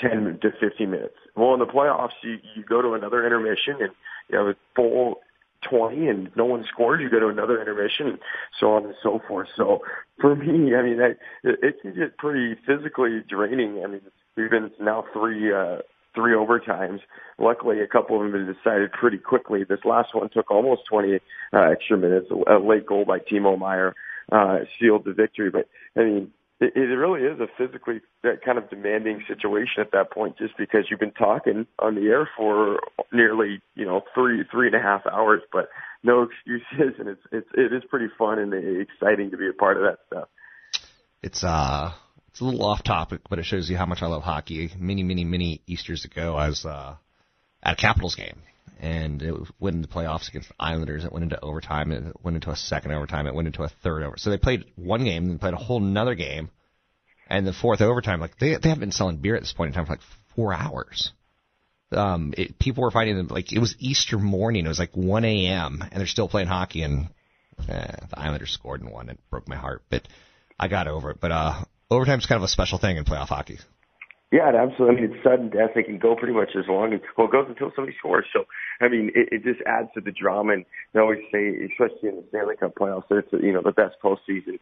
10 0.00 0.38
to 0.42 0.50
15 0.60 0.90
minutes. 0.90 1.14
Well, 1.36 1.54
in 1.54 1.60
the 1.60 1.66
playoffs, 1.66 2.16
you, 2.22 2.38
you 2.56 2.64
go 2.64 2.82
to 2.82 2.94
another 2.94 3.24
intermission 3.24 3.76
and 3.80 3.90
you 4.28 4.38
have 4.38 4.46
a 4.48 4.56
full 4.74 5.20
20 5.68 6.08
and 6.08 6.30
no 6.36 6.44
one 6.44 6.64
scores, 6.72 7.00
you 7.00 7.10
go 7.10 7.20
to 7.20 7.28
another 7.28 7.60
intermission 7.60 8.08
and 8.08 8.18
so 8.58 8.74
on 8.74 8.84
and 8.84 8.94
so 9.02 9.20
forth. 9.26 9.48
So 9.56 9.80
for 10.20 10.34
me, 10.34 10.74
I 10.74 10.82
mean, 10.82 11.00
I, 11.00 11.10
it, 11.46 11.58
it 11.62 11.74
can 11.82 11.94
get 11.94 12.16
pretty 12.18 12.56
physically 12.66 13.22
draining. 13.28 13.82
I 13.84 13.88
mean, 13.88 14.00
we've 14.36 14.50
been 14.50 14.70
now 14.80 15.04
three, 15.12 15.52
uh, 15.52 15.78
three 16.14 16.32
overtimes. 16.32 17.00
Luckily, 17.38 17.80
a 17.80 17.86
couple 17.86 18.16
of 18.16 18.30
them 18.30 18.46
have 18.46 18.56
decided 18.56 18.92
pretty 18.92 19.18
quickly. 19.18 19.64
This 19.64 19.80
last 19.84 20.14
one 20.14 20.28
took 20.30 20.50
almost 20.50 20.82
20 20.88 21.16
uh, 21.52 21.58
extra 21.70 21.96
minutes. 21.96 22.28
A 22.30 22.58
late 22.58 22.86
goal 22.86 23.04
by 23.04 23.18
Timo 23.18 23.58
Meier 23.58 23.94
uh, 24.30 24.58
sealed 24.78 25.04
the 25.04 25.12
victory. 25.12 25.50
But 25.50 25.68
I 25.96 26.04
mean, 26.04 26.30
it, 26.64 26.76
it 26.76 26.94
really 26.96 27.22
is 27.22 27.40
a 27.40 27.46
physically 27.58 28.00
kind 28.44 28.58
of 28.58 28.68
demanding 28.70 29.22
situation 29.28 29.80
at 29.80 29.92
that 29.92 30.10
point, 30.10 30.38
just 30.38 30.56
because 30.56 30.86
you've 30.90 31.00
been 31.00 31.12
talking 31.12 31.66
on 31.78 31.94
the 31.94 32.02
air 32.02 32.28
for 32.36 32.80
nearly 33.12 33.60
you 33.74 33.84
know 33.84 34.02
three 34.14 34.44
three 34.50 34.66
and 34.66 34.76
a 34.76 34.80
half 34.80 35.06
hours, 35.06 35.42
but 35.52 35.68
no 36.02 36.22
excuses, 36.22 36.94
and 36.98 37.08
it's 37.08 37.22
it's 37.32 37.48
it 37.54 37.72
is 37.72 37.82
pretty 37.88 38.08
fun 38.18 38.38
and 38.38 38.52
exciting 38.54 39.30
to 39.30 39.36
be 39.36 39.48
a 39.48 39.52
part 39.52 39.76
of 39.76 39.82
that 39.84 39.98
stuff. 40.06 40.28
It's 41.22 41.44
uh 41.44 41.92
it's 42.28 42.40
a 42.40 42.44
little 42.44 42.64
off 42.64 42.82
topic, 42.82 43.20
but 43.30 43.38
it 43.38 43.44
shows 43.44 43.70
you 43.70 43.76
how 43.76 43.86
much 43.86 44.02
I 44.02 44.06
love 44.06 44.22
hockey. 44.22 44.70
Many 44.78 45.02
many 45.02 45.24
many 45.24 45.60
Easter's 45.66 46.04
ago, 46.04 46.34
I 46.34 46.48
was 46.48 46.64
uh, 46.66 46.96
at 47.62 47.74
a 47.74 47.76
Capitals 47.76 48.14
game. 48.14 48.42
And 48.84 49.22
it 49.22 49.34
went 49.58 49.76
into 49.76 49.88
playoffs 49.88 50.28
against 50.28 50.48
the 50.48 50.54
Islanders. 50.60 51.04
It 51.04 51.12
went 51.12 51.22
into 51.22 51.42
overtime. 51.42 51.90
It 51.90 52.16
went 52.22 52.34
into 52.34 52.50
a 52.50 52.56
second 52.56 52.92
overtime. 52.92 53.26
It 53.26 53.34
went 53.34 53.48
into 53.48 53.62
a 53.62 53.68
third 53.68 54.02
over. 54.02 54.18
So 54.18 54.28
they 54.28 54.36
played 54.36 54.64
one 54.76 55.04
game, 55.04 55.26
then 55.26 55.38
played 55.38 55.54
a 55.54 55.56
whole 55.56 55.82
another 55.82 56.14
game, 56.14 56.50
and 57.28 57.46
the 57.46 57.54
fourth 57.54 57.80
overtime, 57.80 58.20
like 58.20 58.38
they 58.38 58.56
they 58.56 58.68
haven't 58.68 58.80
been 58.80 58.92
selling 58.92 59.16
beer 59.16 59.36
at 59.36 59.42
this 59.42 59.54
point 59.54 59.68
in 59.68 59.74
time 59.74 59.86
for 59.86 59.92
like 59.92 60.02
four 60.36 60.52
hours. 60.52 61.12
Um, 61.92 62.34
it, 62.36 62.58
people 62.58 62.82
were 62.82 62.90
finding 62.90 63.16
them 63.16 63.28
like 63.28 63.52
it 63.52 63.58
was 63.58 63.74
Easter 63.78 64.18
morning. 64.18 64.66
It 64.66 64.68
was 64.68 64.78
like 64.78 64.94
1 64.94 65.24
a.m. 65.24 65.80
and 65.80 66.00
they're 66.00 66.06
still 66.06 66.28
playing 66.28 66.48
hockey, 66.48 66.82
and 66.82 67.08
eh, 67.68 67.96
the 68.10 68.18
Islanders 68.18 68.50
scored 68.50 68.82
and 68.82 68.90
won. 68.90 69.08
It 69.08 69.18
broke 69.30 69.48
my 69.48 69.56
heart, 69.56 69.82
but 69.88 70.06
I 70.58 70.68
got 70.68 70.88
over 70.88 71.10
it. 71.10 71.20
But 71.20 71.32
uh, 71.32 71.64
overtime's 71.90 72.26
kind 72.26 72.36
of 72.36 72.44
a 72.44 72.48
special 72.48 72.78
thing 72.78 72.98
in 72.98 73.04
playoff 73.04 73.28
hockey. 73.28 73.58
Yeah, 74.34 74.48
it 74.48 74.56
absolutely. 74.56 74.96
I 74.96 75.00
mean, 75.00 75.12
it's 75.14 75.22
sudden 75.22 75.48
death. 75.48 75.76
It 75.76 75.86
can 75.86 76.00
go 76.00 76.16
pretty 76.16 76.34
much 76.34 76.58
as 76.58 76.64
long 76.66 76.92
as 76.92 76.98
well. 77.16 77.28
It 77.28 77.30
goes 77.30 77.46
until 77.48 77.70
somebody 77.76 77.96
scores. 77.96 78.26
So, 78.32 78.46
I 78.80 78.88
mean, 78.88 79.12
it, 79.14 79.28
it 79.30 79.44
just 79.44 79.62
adds 79.64 79.90
to 79.94 80.00
the 80.00 80.10
drama. 80.10 80.54
And 80.54 80.64
they 80.92 80.98
always 80.98 81.22
say, 81.30 81.54
especially 81.70 82.08
in 82.08 82.16
the 82.16 82.24
Stanley 82.30 82.56
Cup 82.56 82.74
playoffs, 82.74 83.06
that 83.10 83.18
it's 83.18 83.32
you 83.44 83.52
know 83.52 83.62
the 83.62 83.70
best 83.70 83.94
postseason 84.02 84.58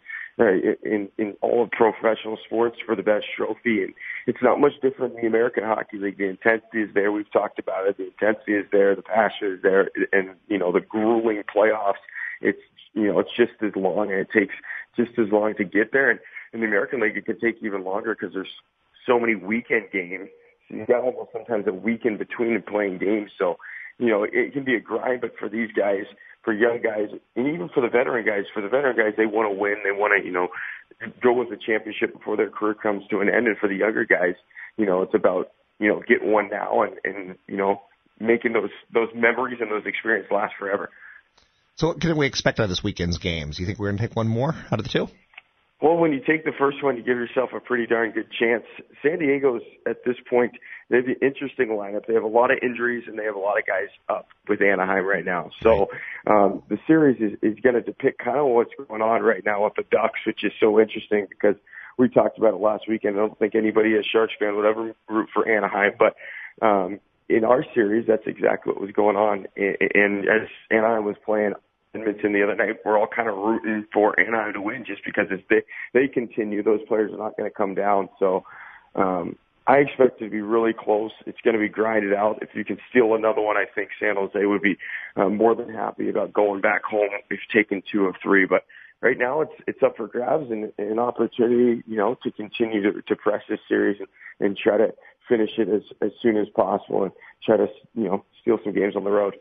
in 0.84 1.08
in 1.16 1.32
all 1.40 1.62
of 1.64 1.70
professional 1.70 2.36
sports 2.44 2.76
for 2.84 2.94
the 2.94 3.02
best 3.02 3.24
trophy. 3.34 3.80
And 3.84 3.94
it's 4.26 4.42
not 4.42 4.60
much 4.60 4.72
different 4.82 5.14
in 5.14 5.22
the 5.22 5.26
American 5.26 5.64
Hockey 5.64 5.96
League. 5.96 6.18
The 6.18 6.28
intensity 6.28 6.82
is 6.82 6.90
there. 6.92 7.10
We've 7.10 7.32
talked 7.32 7.58
about 7.58 7.88
it. 7.88 7.96
The 7.96 8.12
intensity 8.12 8.52
is 8.52 8.66
there. 8.72 8.94
The 8.94 9.00
passion 9.00 9.56
is 9.56 9.62
there. 9.62 9.88
And 10.12 10.36
you 10.48 10.58
know 10.58 10.70
the 10.70 10.84
grueling 10.84 11.44
playoffs. 11.48 12.04
It's 12.42 12.60
you 12.92 13.06
know 13.08 13.20
it's 13.20 13.34
just 13.38 13.56
as 13.62 13.72
long, 13.74 14.12
and 14.12 14.20
it 14.20 14.28
takes 14.36 14.54
just 14.98 15.18
as 15.18 15.32
long 15.32 15.54
to 15.56 15.64
get 15.64 15.92
there. 15.92 16.10
And 16.10 16.20
in 16.52 16.60
the 16.60 16.66
American 16.66 17.00
League, 17.00 17.16
it 17.16 17.24
can 17.24 17.40
take 17.40 17.56
even 17.62 17.84
longer 17.84 18.14
because 18.14 18.34
there's 18.34 18.52
so 19.06 19.18
many 19.18 19.34
weekend 19.34 19.90
games. 19.92 20.28
So 20.68 20.76
you've 20.76 20.88
got 20.88 21.02
almost 21.02 21.30
sometimes 21.32 21.66
a 21.66 21.72
week 21.72 22.02
in 22.04 22.18
between 22.18 22.62
playing 22.62 22.98
games. 22.98 23.30
So, 23.38 23.56
you 23.98 24.08
know, 24.08 24.24
it 24.24 24.52
can 24.52 24.64
be 24.64 24.74
a 24.74 24.80
grind, 24.80 25.20
but 25.20 25.32
for 25.38 25.48
these 25.48 25.70
guys, 25.72 26.04
for 26.42 26.52
young 26.52 26.80
guys 26.82 27.08
and 27.36 27.46
even 27.46 27.68
for 27.72 27.80
the 27.80 27.88
veteran 27.88 28.26
guys. 28.26 28.44
For 28.52 28.62
the 28.62 28.68
veteran 28.68 28.96
guys, 28.96 29.14
they 29.16 29.26
want 29.26 29.52
to 29.52 29.58
win. 29.58 29.76
They 29.84 29.92
want 29.92 30.12
to, 30.18 30.26
you 30.26 30.32
know, 30.32 30.48
go 31.22 31.32
with 31.32 31.50
the 31.50 31.56
championship 31.56 32.12
before 32.12 32.36
their 32.36 32.50
career 32.50 32.74
comes 32.74 33.04
to 33.10 33.20
an 33.20 33.28
end. 33.28 33.46
And 33.46 33.56
for 33.58 33.68
the 33.68 33.76
younger 33.76 34.04
guys, 34.04 34.34
you 34.76 34.86
know, 34.86 35.02
it's 35.02 35.14
about 35.14 35.52
you 35.78 35.88
know 35.88 36.02
getting 36.06 36.30
one 36.30 36.48
now 36.50 36.82
and 36.82 36.94
and 37.04 37.36
you 37.46 37.56
know 37.56 37.82
making 38.20 38.52
those 38.52 38.70
those 38.92 39.08
memories 39.14 39.58
and 39.60 39.70
those 39.70 39.86
experiences 39.86 40.30
last 40.30 40.54
forever. 40.58 40.90
So 41.76 41.88
what 41.88 42.00
can 42.00 42.16
we 42.16 42.26
expect 42.26 42.60
out 42.60 42.64
of 42.64 42.68
this 42.68 42.84
weekend's 42.84 43.18
games? 43.18 43.56
Do 43.56 43.62
you 43.62 43.66
think 43.66 43.78
we're 43.78 43.88
going 43.88 43.98
to 43.98 44.06
take 44.06 44.16
one 44.16 44.28
more 44.28 44.54
out 44.70 44.78
of 44.78 44.84
the 44.84 44.90
two? 44.90 45.08
Well, 45.82 45.96
when 45.96 46.12
you 46.12 46.20
take 46.24 46.44
the 46.44 46.52
first 46.56 46.80
one, 46.80 46.96
you 46.96 47.02
give 47.02 47.16
yourself 47.16 47.50
a 47.52 47.58
pretty 47.58 47.86
darn 47.88 48.12
good 48.12 48.28
chance. 48.30 48.62
San 49.02 49.18
Diego's 49.18 49.62
at 49.84 50.04
this 50.06 50.14
point, 50.30 50.52
they 50.88 50.98
have 50.98 51.06
an 51.06 51.16
interesting 51.20 51.70
lineup. 51.70 52.06
They 52.06 52.14
have 52.14 52.22
a 52.22 52.28
lot 52.28 52.52
of 52.52 52.58
injuries 52.62 53.04
and 53.08 53.18
they 53.18 53.24
have 53.24 53.34
a 53.34 53.40
lot 53.40 53.58
of 53.58 53.66
guys 53.66 53.88
up 54.08 54.28
with 54.46 54.62
Anaheim 54.62 55.04
right 55.04 55.24
now. 55.24 55.50
So 55.60 55.88
um, 56.28 56.62
the 56.68 56.78
series 56.86 57.20
is, 57.20 57.36
is 57.42 57.58
going 57.58 57.74
to 57.74 57.80
depict 57.80 58.20
kind 58.20 58.38
of 58.38 58.46
what's 58.46 58.70
going 58.86 59.02
on 59.02 59.22
right 59.22 59.44
now 59.44 59.64
with 59.64 59.74
the 59.74 59.82
Ducks, 59.90 60.20
which 60.24 60.44
is 60.44 60.52
so 60.60 60.78
interesting 60.78 61.26
because 61.28 61.56
we 61.98 62.08
talked 62.08 62.38
about 62.38 62.54
it 62.54 62.60
last 62.60 62.84
weekend. 62.86 63.16
I 63.16 63.18
don't 63.18 63.38
think 63.40 63.56
anybody 63.56 63.96
as 63.96 64.04
Sharks 64.06 64.34
fan 64.38 64.54
would 64.54 64.64
ever 64.64 64.94
root 65.08 65.30
for 65.34 65.48
Anaheim, 65.48 65.94
but 65.98 66.14
um, 66.64 67.00
in 67.28 67.44
our 67.44 67.64
series, 67.74 68.06
that's 68.06 68.26
exactly 68.26 68.72
what 68.72 68.80
was 68.80 68.92
going 68.92 69.16
on. 69.16 69.46
And 69.56 70.28
as 70.28 70.48
Anaheim 70.70 71.04
was 71.04 71.16
playing 71.24 71.54
Edmonton 71.94 72.32
the 72.32 72.42
other 72.42 72.54
night, 72.54 72.78
we're 72.84 72.98
all 72.98 73.06
kind 73.06 73.28
of 73.28 73.36
rooting 73.36 73.86
for 73.92 74.18
Anaheim 74.18 74.54
to 74.54 74.62
win 74.62 74.84
just 74.86 75.04
because 75.04 75.26
if 75.30 75.46
they 75.48 75.62
they 75.92 76.08
continue, 76.08 76.62
those 76.62 76.80
players 76.88 77.12
are 77.12 77.18
not 77.18 77.36
going 77.36 77.48
to 77.48 77.54
come 77.54 77.74
down. 77.74 78.08
So 78.18 78.44
um, 78.94 79.36
I 79.66 79.78
expect 79.78 80.20
it 80.20 80.24
to 80.24 80.30
be 80.30 80.40
really 80.40 80.72
close. 80.72 81.12
It's 81.26 81.40
going 81.44 81.54
to 81.54 81.60
be 81.60 81.68
grinded 81.68 82.14
out. 82.14 82.42
If 82.42 82.50
you 82.54 82.64
can 82.64 82.78
steal 82.88 83.14
another 83.14 83.42
one, 83.42 83.56
I 83.56 83.66
think 83.74 83.90
San 84.00 84.16
Jose 84.16 84.44
would 84.44 84.62
be 84.62 84.78
uh, 85.16 85.28
more 85.28 85.54
than 85.54 85.68
happy 85.68 86.08
about 86.08 86.32
going 86.32 86.62
back 86.62 86.82
home 86.82 87.10
if 87.28 87.40
taking 87.52 87.82
two 87.90 88.06
of 88.06 88.16
three. 88.22 88.46
But 88.46 88.64
right 89.02 89.18
now, 89.18 89.42
it's 89.42 89.52
it's 89.66 89.82
up 89.82 89.98
for 89.98 90.06
grabs 90.06 90.50
and 90.50 90.72
an 90.78 90.98
opportunity, 90.98 91.82
you 91.86 91.96
know, 91.96 92.16
to 92.22 92.30
continue 92.30 92.90
to, 92.90 93.02
to 93.02 93.16
press 93.16 93.42
this 93.50 93.60
series 93.68 94.00
and, 94.00 94.08
and 94.40 94.56
try 94.56 94.78
to 94.78 94.94
finish 95.28 95.50
it 95.58 95.68
as 95.68 95.82
as 96.00 96.12
soon 96.22 96.38
as 96.38 96.48
possible 96.48 97.04
and 97.04 97.12
try 97.44 97.58
to 97.58 97.66
you 97.94 98.04
know 98.04 98.24
steal 98.40 98.58
some 98.64 98.72
games 98.72 98.96
on 98.96 99.04
the 99.04 99.10
road. 99.10 99.34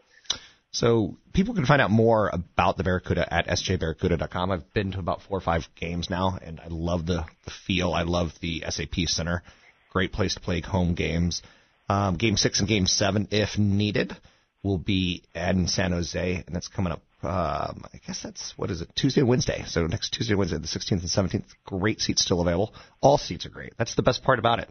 So 0.71 1.17
people 1.33 1.53
can 1.53 1.65
find 1.65 1.81
out 1.81 1.91
more 1.91 2.29
about 2.31 2.77
the 2.77 2.83
Barracuda 2.83 3.31
at 3.31 3.47
sjbarracuda.com. 3.47 4.51
I've 4.51 4.73
been 4.73 4.93
to 4.93 4.99
about 4.99 5.21
four 5.21 5.37
or 5.37 5.41
five 5.41 5.67
games 5.75 6.09
now, 6.09 6.39
and 6.41 6.61
I 6.61 6.67
love 6.69 7.05
the, 7.05 7.25
the 7.43 7.51
feel. 7.67 7.91
I 7.91 8.03
love 8.03 8.31
the 8.39 8.63
SAP 8.69 8.95
Center. 9.07 9.43
Great 9.91 10.13
place 10.13 10.35
to 10.35 10.39
play 10.39 10.61
home 10.61 10.95
games. 10.95 11.41
Um, 11.89 12.15
game 12.15 12.37
six 12.37 12.59
and 12.59 12.69
game 12.69 12.85
seven, 12.85 13.27
if 13.31 13.57
needed, 13.57 14.15
will 14.63 14.77
be 14.77 15.23
in 15.35 15.67
San 15.67 15.91
Jose, 15.91 16.43
and 16.47 16.55
that's 16.55 16.69
coming 16.69 16.93
up. 16.93 17.01
Um, 17.21 17.83
I 17.93 17.99
guess 18.07 18.23
that's 18.23 18.53
what 18.55 18.71
is 18.71 18.81
it? 18.81 18.89
Tuesday 18.95 19.23
Wednesday. 19.23 19.63
So 19.67 19.85
next 19.85 20.11
Tuesday, 20.11 20.35
Wednesday, 20.35 20.57
the 20.57 20.67
16th 20.67 20.91
and 20.91 21.31
17th. 21.31 21.45
Great 21.65 21.99
seats 21.99 22.23
still 22.23 22.39
available. 22.39 22.73
All 23.01 23.17
seats 23.17 23.45
are 23.45 23.49
great. 23.49 23.73
That's 23.77 23.95
the 23.95 24.01
best 24.03 24.23
part 24.23 24.39
about 24.39 24.59
it. 24.59 24.69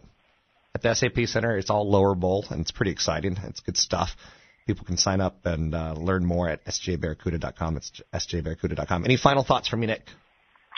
At 0.73 0.81
the 0.81 0.93
SAP 0.95 1.27
Center, 1.27 1.57
it's 1.57 1.69
all 1.69 1.89
lower 1.89 2.15
bowl, 2.15 2.45
and 2.49 2.61
it's 2.61 2.71
pretty 2.71 2.91
exciting. 2.91 3.37
It's 3.43 3.59
good 3.59 3.77
stuff 3.77 4.15
people 4.67 4.85
can 4.85 4.97
sign 4.97 5.21
up 5.21 5.45
and 5.45 5.73
uh, 5.73 5.93
learn 5.93 6.25
more 6.25 6.49
at 6.49 6.63
sjbarracuda.com. 6.65 7.77
It's 7.77 8.01
sjbarracuda.com. 8.13 9.05
Any 9.05 9.17
final 9.17 9.43
thoughts 9.43 9.67
from 9.67 9.81
you, 9.81 9.87
Nick? 9.87 10.07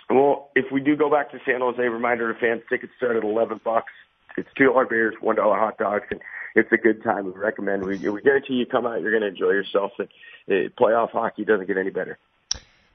Well, 0.10 0.50
if 0.56 0.66
we 0.72 0.82
do 0.82 0.96
go 0.96 1.10
back 1.10 1.32
to 1.32 1.40
San 1.46 1.62
Jose, 1.62 1.82
reminder 1.82 2.34
to 2.34 2.40
fans, 2.40 2.62
tickets 2.70 2.94
start 2.98 3.16
at 3.16 3.24
11 3.24 3.62
bucks. 3.64 3.92
It's 4.38 4.50
two 4.58 4.66
dollar 4.66 4.86
beers, 4.86 5.14
one 5.22 5.36
dollar 5.36 5.60
hot 5.60 5.78
dogs, 5.78 6.06
and 6.10 6.20
it's 6.56 6.72
a 6.72 6.78
good 6.78 7.04
time. 7.04 7.26
We 7.26 7.32
recommend. 7.34 7.86
We, 7.86 7.98
we 8.10 8.22
guarantee 8.22 8.54
you 8.54 8.66
come 8.66 8.86
out, 8.88 9.02
you're 9.02 9.12
going 9.12 9.22
to 9.22 9.28
enjoy 9.28 9.52
yourself. 9.52 9.92
And 10.00 10.08
uh, 10.50 10.70
playoff 10.80 11.12
hockey 11.12 11.46
doesn't 11.46 11.68
get 11.68 11.78
any 11.78 11.92
better. 11.92 12.18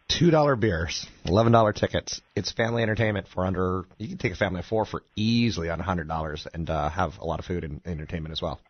Two 0.08 0.32
dollar 0.32 0.56
beers, 0.56 1.06
eleven 1.24 1.52
dollar 1.52 1.72
tickets. 1.72 2.20
It's 2.34 2.50
family 2.50 2.82
entertainment 2.82 3.28
for 3.28 3.46
under. 3.46 3.84
You 3.98 4.08
can 4.08 4.18
take 4.18 4.32
a 4.32 4.36
family 4.36 4.60
of 4.60 4.66
four 4.66 4.84
for 4.84 5.04
easily 5.14 5.70
on 5.70 5.78
a 5.78 5.84
hundred 5.84 6.08
dollars 6.08 6.44
and 6.52 6.68
uh, 6.68 6.88
have 6.88 7.18
a 7.18 7.24
lot 7.24 7.38
of 7.38 7.44
food 7.44 7.62
and 7.62 7.80
entertainment 7.86 8.32
as 8.32 8.42
well 8.42 8.60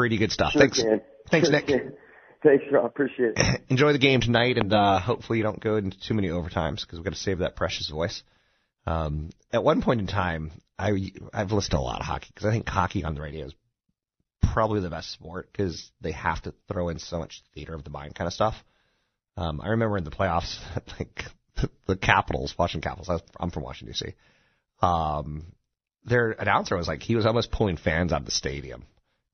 pretty 0.00 0.16
good 0.16 0.32
stuff. 0.32 0.52
Sure 0.52 0.62
Thanks, 0.62 0.80
can. 0.82 1.02
thanks, 1.30 1.48
Sure 1.48 1.56
Nick. 1.56 1.66
can. 1.66 1.92
Thanks, 2.42 2.64
Rob. 2.72 2.86
Appreciate 2.86 3.34
it. 3.36 3.60
Enjoy 3.68 3.92
the 3.92 3.98
game 3.98 4.22
tonight, 4.22 4.56
and 4.56 4.72
uh, 4.72 4.98
hopefully 4.98 5.36
you 5.38 5.44
don't 5.44 5.60
go 5.60 5.76
into 5.76 5.98
too 6.00 6.14
many 6.14 6.28
overtimes 6.28 6.80
because 6.80 6.98
we've 6.98 7.04
got 7.04 7.12
to 7.12 7.18
save 7.20 7.40
that 7.40 7.54
precious 7.54 7.90
voice. 7.90 8.22
Um, 8.86 9.28
at 9.52 9.62
one 9.62 9.82
point 9.82 10.00
in 10.00 10.06
time, 10.06 10.50
I 10.78 10.92
I've 11.34 11.52
listened 11.52 11.72
to 11.72 11.78
a 11.78 11.80
lot 11.80 12.00
of 12.00 12.06
hockey 12.06 12.28
because 12.34 12.46
I 12.46 12.50
think 12.50 12.66
hockey 12.66 13.04
on 13.04 13.14
the 13.14 13.20
radio 13.20 13.44
is 13.44 13.54
probably 14.54 14.80
the 14.80 14.88
best 14.88 15.12
sport 15.12 15.50
because 15.52 15.90
they 16.00 16.12
have 16.12 16.40
to 16.42 16.54
throw 16.66 16.88
in 16.88 16.98
so 16.98 17.18
much 17.18 17.42
theater 17.54 17.74
of 17.74 17.84
the 17.84 17.90
mind 17.90 18.14
kind 18.14 18.26
of 18.26 18.32
stuff. 18.32 18.54
Um, 19.36 19.60
I 19.60 19.68
remember 19.68 19.98
in 19.98 20.04
the 20.04 20.10
playoffs, 20.10 20.58
like 20.98 21.24
the 21.86 21.96
Capitals, 21.96 22.54
Washington 22.58 22.88
Capitals. 22.88 23.10
I 23.10 23.12
was, 23.14 23.22
I'm 23.38 23.50
from 23.50 23.64
Washington 23.64 23.92
D.C. 23.92 24.14
Um, 24.80 25.52
their 26.04 26.30
announcer 26.30 26.74
was 26.74 26.88
like 26.88 27.02
he 27.02 27.16
was 27.16 27.26
almost 27.26 27.50
pulling 27.52 27.76
fans 27.76 28.12
out 28.14 28.20
of 28.20 28.24
the 28.24 28.32
stadium 28.32 28.86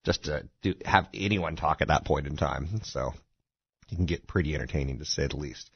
just 0.07 0.25
to 0.25 0.49
do, 0.63 0.75
have 0.85 1.09
anyone 1.13 1.57
talk 1.57 1.83
at 1.83 1.89
that 1.89 2.05
point 2.05 2.29
in 2.29 2.37
time. 2.37 2.81
So 2.85 3.13
you 3.91 3.97
can 3.97 4.07
get 4.07 4.27
pretty 4.27 4.55
entertaining 4.55 5.01
to 5.01 5.05
say 5.05 5.27
the 5.27 5.37
least. 5.37 5.69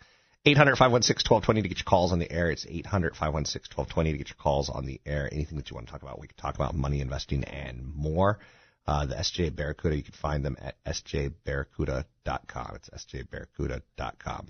800 0.46 0.76
516 0.76 1.28
1220 1.28 1.62
to 1.62 1.68
get 1.68 1.78
your 1.78 1.84
calls 1.84 2.12
on 2.12 2.18
the 2.20 2.32
air. 2.32 2.50
It's 2.50 2.64
800 2.66 3.14
516 3.14 3.76
1220 3.76 4.12
to 4.12 4.18
get 4.18 4.28
your 4.28 4.36
calls 4.40 4.70
on 4.70 4.86
the 4.86 5.00
air. 5.04 5.28
Anything 5.30 5.58
that 5.58 5.68
you 5.68 5.74
want 5.74 5.88
to 5.88 5.92
talk 5.92 6.02
about, 6.02 6.18
we 6.20 6.28
can 6.28 6.36
talk 6.36 6.54
about 6.54 6.74
money 6.74 7.00
investing 7.00 7.44
and 7.44 7.84
more. 7.94 8.38
Uh, 8.86 9.04
the 9.04 9.16
SJ 9.16 9.54
Barracuda, 9.54 9.96
you 9.96 10.02
can 10.02 10.14
find 10.14 10.44
them 10.44 10.56
at 10.60 10.76
sjbarracuda.com. 10.84 12.76
It's 12.76 12.88
sjbarracuda.com. 12.88 14.46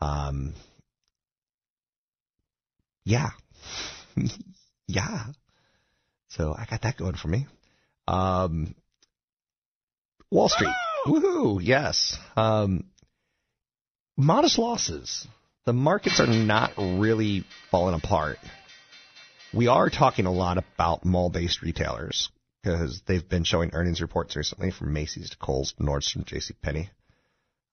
Um, 0.00 0.54
yeah. 3.04 3.30
yeah. 4.88 5.24
So 6.28 6.54
I 6.58 6.64
got 6.64 6.82
that 6.82 6.96
going 6.96 7.14
for 7.14 7.28
me. 7.28 7.46
Um, 8.08 8.74
Wall 10.34 10.48
Street. 10.48 10.74
Woohoo! 11.06 11.60
Yes. 11.62 12.18
Um, 12.36 12.84
modest 14.16 14.58
losses. 14.58 15.28
The 15.64 15.72
markets 15.72 16.18
are 16.18 16.26
not 16.26 16.72
really 16.76 17.44
falling 17.70 17.94
apart. 17.94 18.38
We 19.54 19.68
are 19.68 19.88
talking 19.90 20.26
a 20.26 20.32
lot 20.32 20.58
about 20.58 21.04
mall-based 21.04 21.62
retailers 21.62 22.30
because 22.60 23.00
they've 23.06 23.26
been 23.26 23.44
showing 23.44 23.70
earnings 23.74 24.02
reports 24.02 24.34
recently 24.34 24.72
from 24.72 24.92
Macy's 24.92 25.30
to 25.30 25.36
Kohl's, 25.36 25.72
to 25.74 25.84
Nordstrom, 25.84 26.26
J.C. 26.26 26.54
Penney, 26.60 26.90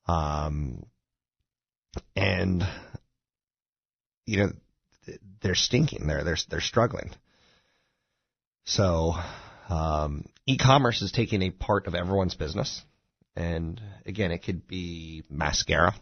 um, 0.07 0.85
and 2.15 2.63
you 4.27 4.37
know 4.37 4.51
they're 5.41 5.55
stinking. 5.55 6.05
They're 6.05 6.23
they're 6.23 6.37
they're 6.47 6.61
struggling. 6.61 7.09
So 8.65 9.15
um, 9.71 10.25
e-commerce 10.45 11.01
is 11.01 11.11
taking 11.11 11.41
a 11.41 11.49
part 11.49 11.87
of 11.87 11.95
everyone's 11.95 12.35
business, 12.35 12.81
and 13.35 13.81
again, 14.05 14.31
it 14.31 14.43
could 14.43 14.67
be 14.67 15.23
mascara, 15.29 15.95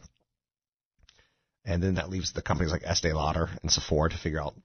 and 1.66 1.84
then 1.84 1.96
that 1.96 2.10
leaves 2.10 2.34
the 2.34 2.42
companies 2.42 2.72
like 2.72 2.84
Estee 2.84 3.14
Lauder 3.14 3.50
and 3.62 3.72
Sephora 3.72 4.10
to 4.10 4.18
figure 4.18 4.42
out, 4.42 4.56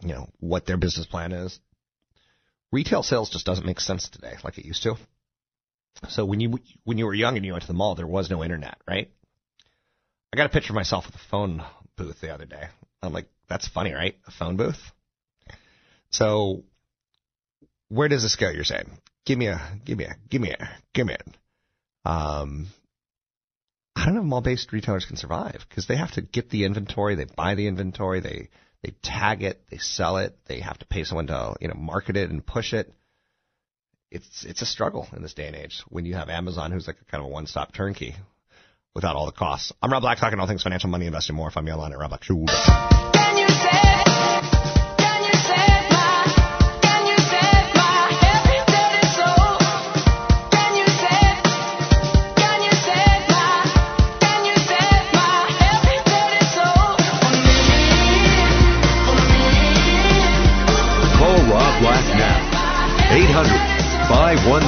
you 0.00 0.08
know, 0.14 0.28
what 0.38 0.64
their 0.64 0.78
business 0.78 1.06
plan 1.06 1.32
is. 1.32 1.60
Retail 2.72 3.02
sales 3.02 3.30
just 3.30 3.44
doesn't 3.44 3.66
make 3.66 3.80
sense 3.80 4.08
today 4.08 4.34
like 4.44 4.56
it 4.56 4.64
used 4.64 4.82
to. 4.84 4.94
So 6.08 6.24
when 6.24 6.40
you 6.40 6.58
when 6.84 6.96
you 6.98 7.04
were 7.04 7.14
young 7.14 7.36
and 7.36 7.44
you 7.44 7.52
went 7.52 7.62
to 7.62 7.68
the 7.68 7.74
mall, 7.74 7.96
there 7.96 8.06
was 8.06 8.30
no 8.30 8.42
internet, 8.42 8.78
right? 8.88 9.10
I 10.32 10.36
got 10.36 10.46
a 10.46 10.50
picture 10.50 10.72
of 10.72 10.76
myself 10.76 11.06
with 11.06 11.16
a 11.16 11.30
phone 11.30 11.64
booth 11.96 12.20
the 12.20 12.32
other 12.32 12.46
day. 12.46 12.68
I'm 13.02 13.12
like, 13.12 13.28
that's 13.48 13.68
funny, 13.68 13.92
right? 13.92 14.16
A 14.26 14.30
phone 14.30 14.56
booth. 14.56 14.80
So 16.10 16.64
where 17.90 18.08
does 18.08 18.22
this 18.22 18.36
go? 18.36 18.48
You're 18.48 18.64
saying, 18.64 18.88
give 19.26 19.36
me 19.38 19.48
a, 19.48 19.60
give 19.84 19.98
me 19.98 20.04
a, 20.04 20.16
give 20.30 20.40
me 20.40 20.52
a, 20.52 20.68
give 20.94 21.06
me 21.06 21.14
a. 21.14 22.08
Um, 22.08 22.68
I 23.94 24.06
don't 24.06 24.14
know 24.14 24.20
if 24.20 24.26
mall-based 24.26 24.72
retailers 24.72 25.04
can 25.04 25.16
survive 25.16 25.66
because 25.68 25.86
they 25.86 25.96
have 25.96 26.12
to 26.12 26.22
get 26.22 26.48
the 26.48 26.64
inventory, 26.64 27.16
they 27.16 27.26
buy 27.36 27.54
the 27.54 27.66
inventory, 27.66 28.20
they 28.20 28.48
they 28.82 28.94
tag 29.02 29.42
it, 29.42 29.60
they 29.70 29.76
sell 29.76 30.16
it, 30.16 30.38
they 30.46 30.60
have 30.60 30.78
to 30.78 30.86
pay 30.86 31.04
someone 31.04 31.26
to 31.26 31.54
you 31.60 31.68
know 31.68 31.74
market 31.74 32.16
it 32.16 32.30
and 32.30 32.46
push 32.46 32.72
it. 32.72 32.94
It's 34.10 34.44
it's 34.44 34.62
a 34.62 34.66
struggle 34.66 35.06
in 35.14 35.22
this 35.22 35.34
day 35.34 35.48
and 35.48 35.56
age 35.56 35.82
when 35.88 36.06
you 36.06 36.14
have 36.14 36.30
Amazon, 36.30 36.72
who's 36.72 36.86
like 36.86 36.96
a 37.00 37.10
kind 37.10 37.22
of 37.22 37.26
a 37.26 37.32
one-stop 37.32 37.74
turnkey 37.74 38.14
without 38.94 39.16
all 39.16 39.26
the 39.26 39.32
costs. 39.32 39.72
I'm 39.82 39.92
Rob 39.92 40.02
Black, 40.02 40.18
talking 40.18 40.38
all 40.40 40.46
things 40.46 40.62
financial, 40.62 40.88
money, 40.88 41.06
investing, 41.06 41.36
more. 41.36 41.50
Find 41.50 41.66
me 41.66 41.72
online 41.72 41.92
at 41.92 41.98
Rob 41.98 42.12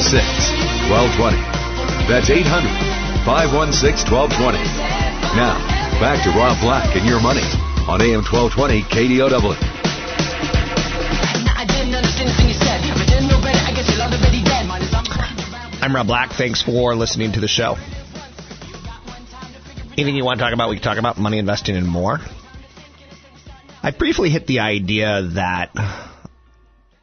516 0.03 0.91
1220. 0.91 1.39
That's 2.11 2.27
800 2.27 3.23
516 3.23 4.11
1220. 4.11 4.59
Now, 5.39 5.55
back 6.03 6.19
to 6.27 6.31
Rob 6.35 6.59
Black 6.59 6.97
and 6.97 7.07
your 7.07 7.23
money 7.23 7.47
on 7.87 8.03
AM 8.03 8.27
1220 8.27 8.83
KDOW. 8.91 9.55
I'm 15.81 15.95
Rob 15.95 16.07
Black. 16.09 16.31
Thanks 16.33 16.63
for 16.63 16.97
listening 16.97 17.31
to 17.35 17.41
the 17.41 17.47
show. 17.47 17.77
Anything 19.95 20.17
you 20.17 20.25
want 20.25 20.41
to 20.41 20.45
talk 20.45 20.53
about, 20.53 20.69
we 20.69 20.77
can 20.77 20.83
talk 20.83 20.99
about 20.99 21.17
money 21.19 21.39
investing 21.39 21.77
and 21.77 21.87
more. 21.87 22.19
I 23.85 23.93
briefly 23.93 24.31
hit 24.31 24.49
the 24.49 24.59
idea 24.61 25.23
that 25.35 25.71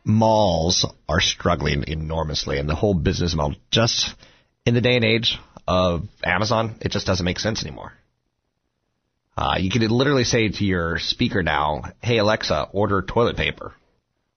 malls 0.03 0.85
are 1.07 1.21
struggling 1.21 1.83
enormously 1.87 2.57
and 2.57 2.69
the 2.69 2.75
whole 2.75 2.93
business 2.93 3.35
model 3.35 3.57
just 3.71 4.13
in 4.65 4.73
the 4.73 4.81
day 4.81 4.95
and 4.95 5.05
age 5.05 5.37
of 5.67 6.07
Amazon, 6.23 6.75
it 6.81 6.91
just 6.91 7.05
doesn't 7.05 7.25
make 7.25 7.39
sense 7.39 7.63
anymore. 7.63 7.93
Uh, 9.37 9.55
you 9.57 9.69
could 9.69 9.81
literally 9.89 10.25
say 10.25 10.49
to 10.49 10.65
your 10.65 10.99
speaker 10.99 11.43
now, 11.43 11.83
hey 12.01 12.17
Alexa, 12.17 12.69
order 12.73 13.01
toilet 13.01 13.37
paper. 13.37 13.73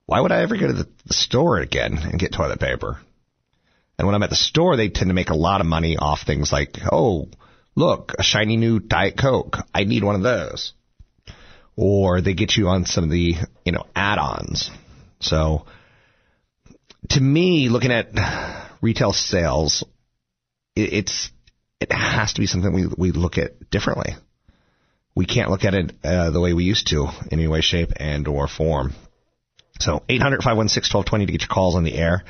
Why 0.05 0.19
would 0.19 0.31
I 0.31 0.41
ever 0.41 0.57
go 0.57 0.67
to 0.67 0.73
the, 0.73 0.87
the 1.05 1.13
store 1.13 1.59
again 1.59 1.97
and 1.97 2.19
get 2.19 2.33
toilet 2.33 2.59
paper? 2.59 2.99
And 3.97 4.07
when 4.07 4.15
I'm 4.15 4.23
at 4.23 4.29
the 4.29 4.35
store, 4.35 4.75
they 4.75 4.89
tend 4.89 5.09
to 5.09 5.13
make 5.13 5.29
a 5.29 5.35
lot 5.35 5.61
of 5.61 5.67
money 5.67 5.97
off 5.97 6.23
things 6.25 6.51
like, 6.51 6.77
oh, 6.91 7.29
look, 7.75 8.13
a 8.17 8.23
shiny 8.23 8.57
new 8.57 8.79
Diet 8.79 9.17
Coke. 9.17 9.57
I 9.73 9.83
need 9.83 10.03
one 10.03 10.15
of 10.15 10.23
those. 10.23 10.73
Or 11.75 12.21
they 12.21 12.33
get 12.33 12.55
you 12.55 12.67
on 12.67 12.85
some 12.85 13.03
of 13.03 13.09
the, 13.09 13.35
you 13.65 13.71
know, 13.71 13.85
add-ons. 13.95 14.71
So, 15.23 15.65
to 17.09 17.21
me, 17.21 17.69
looking 17.69 17.91
at 17.91 18.07
retail 18.81 19.13
sales, 19.13 19.83
it, 20.75 20.93
it's, 20.93 21.31
it 21.79 21.91
has 21.91 22.33
to 22.33 22.41
be 22.41 22.47
something 22.47 22.73
we, 22.73 22.87
we 22.97 23.11
look 23.11 23.37
at 23.37 23.69
differently. 23.69 24.15
We 25.15 25.25
can't 25.25 25.49
look 25.49 25.63
at 25.63 25.73
it 25.73 25.91
uh, 26.03 26.31
the 26.31 26.41
way 26.41 26.53
we 26.53 26.63
used 26.63 26.87
to 26.87 27.07
in 27.31 27.39
any 27.39 27.47
way, 27.47 27.61
shape, 27.61 27.91
and 27.97 28.27
or 28.27 28.47
form. 28.47 28.93
So 29.79 30.03
800-516-1220 30.09 31.05
to 31.25 31.31
get 31.31 31.41
your 31.41 31.47
calls 31.49 31.75
on 31.75 31.83
the 31.83 31.95
air. 31.95 32.23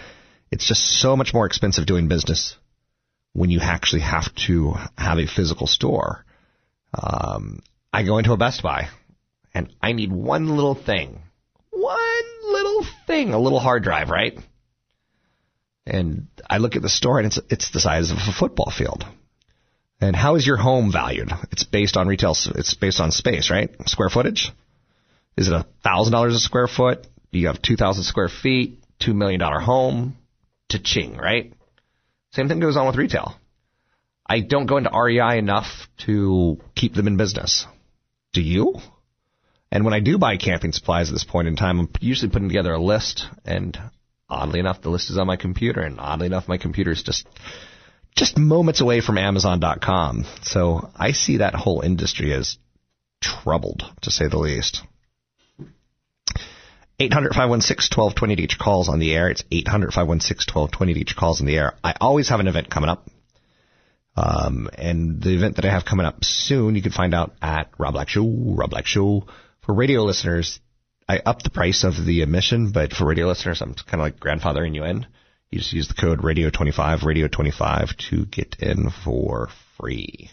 It's 0.52 0.68
just 0.68 0.82
so 1.00 1.16
much 1.16 1.34
more 1.34 1.46
expensive 1.46 1.86
doing 1.86 2.08
business 2.08 2.56
when 3.34 3.50
you 3.50 3.60
actually 3.60 4.02
have 4.02 4.34
to 4.48 4.76
have 4.98 5.18
a 5.18 5.26
physical 5.26 5.68
store. 5.68 6.26
Um, 6.94 7.62
I 7.92 8.04
go 8.04 8.18
into 8.18 8.34
a 8.34 8.38
Best 8.38 8.62
Buy 8.62 8.90
and 9.54 9.74
I 9.82 9.94
need 9.94 10.12
one 10.12 10.48
little 10.56 10.76
thing. 10.76 11.22
One 11.72 12.24
little 12.54 12.86
thing, 13.08 13.34
a 13.34 13.40
little 13.40 13.60
hard 13.60 13.84
drive, 13.84 14.10
right? 14.10 14.38
And 15.86 16.28
I 16.50 16.58
look 16.60 16.76
at 16.76 16.82
the 16.82 16.90
store 16.90 17.20
and 17.20 17.28
it's, 17.28 17.40
it's 17.50 17.72
the 17.72 17.80
size 17.80 18.12
of 18.12 18.18
a 18.18 18.32
football 18.32 18.72
field. 18.72 19.06
And 20.00 20.16
how 20.16 20.36
is 20.36 20.46
your 20.46 20.58
home 20.58 20.92
valued? 20.92 21.32
It's 21.52 21.64
based 21.64 21.98
on 21.98 22.08
retail, 22.08 22.36
it's 22.56 22.74
based 22.74 23.00
on 23.00 23.12
space, 23.12 23.50
right? 23.50 23.70
Square 23.88 24.10
footage? 24.10 24.52
Is 25.36 25.48
it 25.48 25.54
a 25.54 25.66
thousand 25.84 26.14
dollars 26.14 26.36
a 26.36 26.40
square 26.40 26.68
foot? 26.68 27.08
You 27.32 27.48
have 27.48 27.62
2,000 27.62 28.04
square 28.04 28.30
feet? 28.30 28.84
$2 29.02 29.16
million 29.16 29.42
home? 29.42 30.16
Cha-ching, 30.70 31.18
right? 31.18 31.54
Same 32.32 32.48
thing 32.48 32.60
goes 32.60 32.78
on 32.78 32.88
with 32.88 32.96
retail. 32.96 33.36
I 34.26 34.40
don't 34.40 34.66
go 34.66 34.78
into 34.78 34.92
REI 34.92 35.38
enough 35.38 35.88
to 36.06 36.60
keep 36.76 36.94
them 36.94 37.08
in 37.08 37.18
business. 37.18 37.66
Do 38.32 38.42
you? 38.42 38.80
And 39.74 39.84
when 39.86 39.96
I 39.96 40.02
do 40.02 40.20
buy 40.20 40.38
camping 40.38 40.72
supplies 40.72 41.10
at 41.10 41.14
this 41.14 41.24
point 41.24 41.48
in 41.48 41.56
time, 41.56 41.80
I'm 41.80 41.90
usually 42.00 42.32
putting 42.32 42.48
together 42.48 42.74
a 42.74 42.80
list, 42.80 43.26
and 43.44 43.76
oddly 44.30 44.60
enough, 44.60 44.84
the 44.84 44.92
list 44.92 45.10
is 45.10 45.18
on 45.18 45.26
my 45.26 45.36
computer, 45.36 45.82
and 45.82 46.00
oddly 46.00 46.28
enough, 46.28 46.48
my 46.48 46.60
computer 46.60 46.92
is 46.92 47.02
just 47.02 47.28
just 48.16 48.38
moments 48.38 48.82
away 48.82 49.02
from 49.02 49.18
Amazon.com. 49.18 50.26
So 50.44 50.92
I 50.96 51.14
see 51.14 51.38
that 51.38 51.56
whole 51.56 51.82
industry 51.82 52.36
as 52.36 52.60
troubled, 53.20 53.82
to 54.04 54.12
say 54.12 54.28
the 54.28 54.38
least. 54.38 54.84
800-516-1220 57.00 58.28
to 58.28 58.36
get 58.36 58.60
calls 58.60 58.90
on 58.90 59.00
the 59.00 59.16
air. 59.16 59.32
It's 59.32 59.42
800-516-1220 59.42 60.70
to 60.86 60.94
get 60.94 61.16
calls 61.16 61.42
on 61.42 61.48
the 61.48 61.58
air. 61.58 61.74
I 61.84 61.96
always 62.00 62.30
have 62.30 62.40
an 62.40 62.48
event 62.48 62.70
coming 62.70 62.92
up. 62.92 63.10
Um, 64.16 64.70
and 64.78 65.20
the 65.20 65.34
event 65.34 65.56
that 65.56 65.66
I 65.66 65.72
have 65.72 65.84
coming 65.84 66.06
up 66.06 66.24
soon, 66.24 66.76
you 66.76 66.84
can 66.84 66.92
find 66.92 67.16
out 67.16 67.34
at 67.42 67.72
Rob 67.80 67.96
Black 67.96 68.10
Show, 68.10 68.24
Rob 68.24 68.70
Black 68.70 68.86
Show. 68.86 69.26
For 69.66 69.74
radio 69.74 70.04
listeners, 70.04 70.60
I 71.08 71.20
upped 71.26 71.44
the 71.44 71.50
price 71.50 71.84
of 71.84 71.94
the 72.06 72.22
admission, 72.22 72.72
but 72.72 72.94
for 72.94 73.06
radio 73.06 73.28
listeners, 73.28 73.62
I'm 73.62 73.74
kind 73.74 73.96
of 73.96 74.00
like 74.00 74.20
grandfathering 74.20 74.76
you 74.76 74.84
in. 74.84 75.06
You 75.52 75.60
just 75.60 75.74
use 75.74 75.88
the 75.88 75.94
code 75.94 76.20
radio25, 76.20 77.00
radio25 77.00 77.96
to 78.10 78.26
get 78.26 78.58
in 78.60 78.90
for 78.90 79.50
free. 79.78 80.32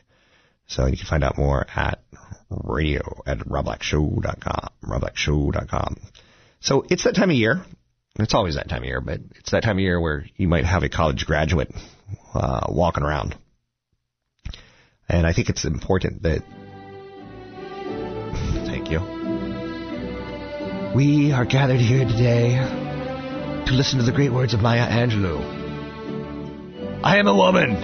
So 0.67 0.87
you 0.87 0.97
can 0.97 1.07
find 1.07 1.23
out 1.23 1.37
more 1.37 1.67
at 1.75 2.03
radio 2.51 3.23
at 3.27 3.39
robblackshow.com, 3.41 4.69
robblackshow.com. 4.85 5.97
So 6.61 6.87
it's 6.89 7.05
that 7.05 7.15
time 7.15 7.31
of 7.31 7.37
year. 7.37 7.65
It's 8.19 8.35
always 8.35 8.57
that 8.57 8.69
time 8.69 8.83
of 8.83 8.87
year, 8.87 9.01
but 9.01 9.21
it's 9.37 9.51
that 9.53 9.63
time 9.63 9.77
of 9.77 9.81
year 9.81 10.01
where 10.01 10.27
you 10.37 10.49
might 10.49 10.65
have 10.65 10.83
a 10.83 10.89
college 10.89 11.27
graduate 11.27 11.73
uh, 12.35 12.67
walking 12.69 13.05
around. 13.05 13.37
And 15.09 15.27
I 15.27 15.33
think 15.33 15.49
it's 15.49 15.65
important 15.65 16.23
that. 16.23 16.43
Thank 18.67 18.91
you. 18.91 19.20
We 20.95 21.31
are 21.31 21.45
gathered 21.45 21.79
here 21.79 22.05
today 22.05 22.57
to 22.57 23.73
listen 23.73 24.01
to 24.01 24.05
the 24.05 24.11
great 24.11 24.33
words 24.33 24.55
of 24.55 24.61
Maya 24.61 24.89
Angelou. 24.89 25.41
I 27.05 27.19
am 27.19 27.29
a 27.29 27.35
woman. 27.35 27.75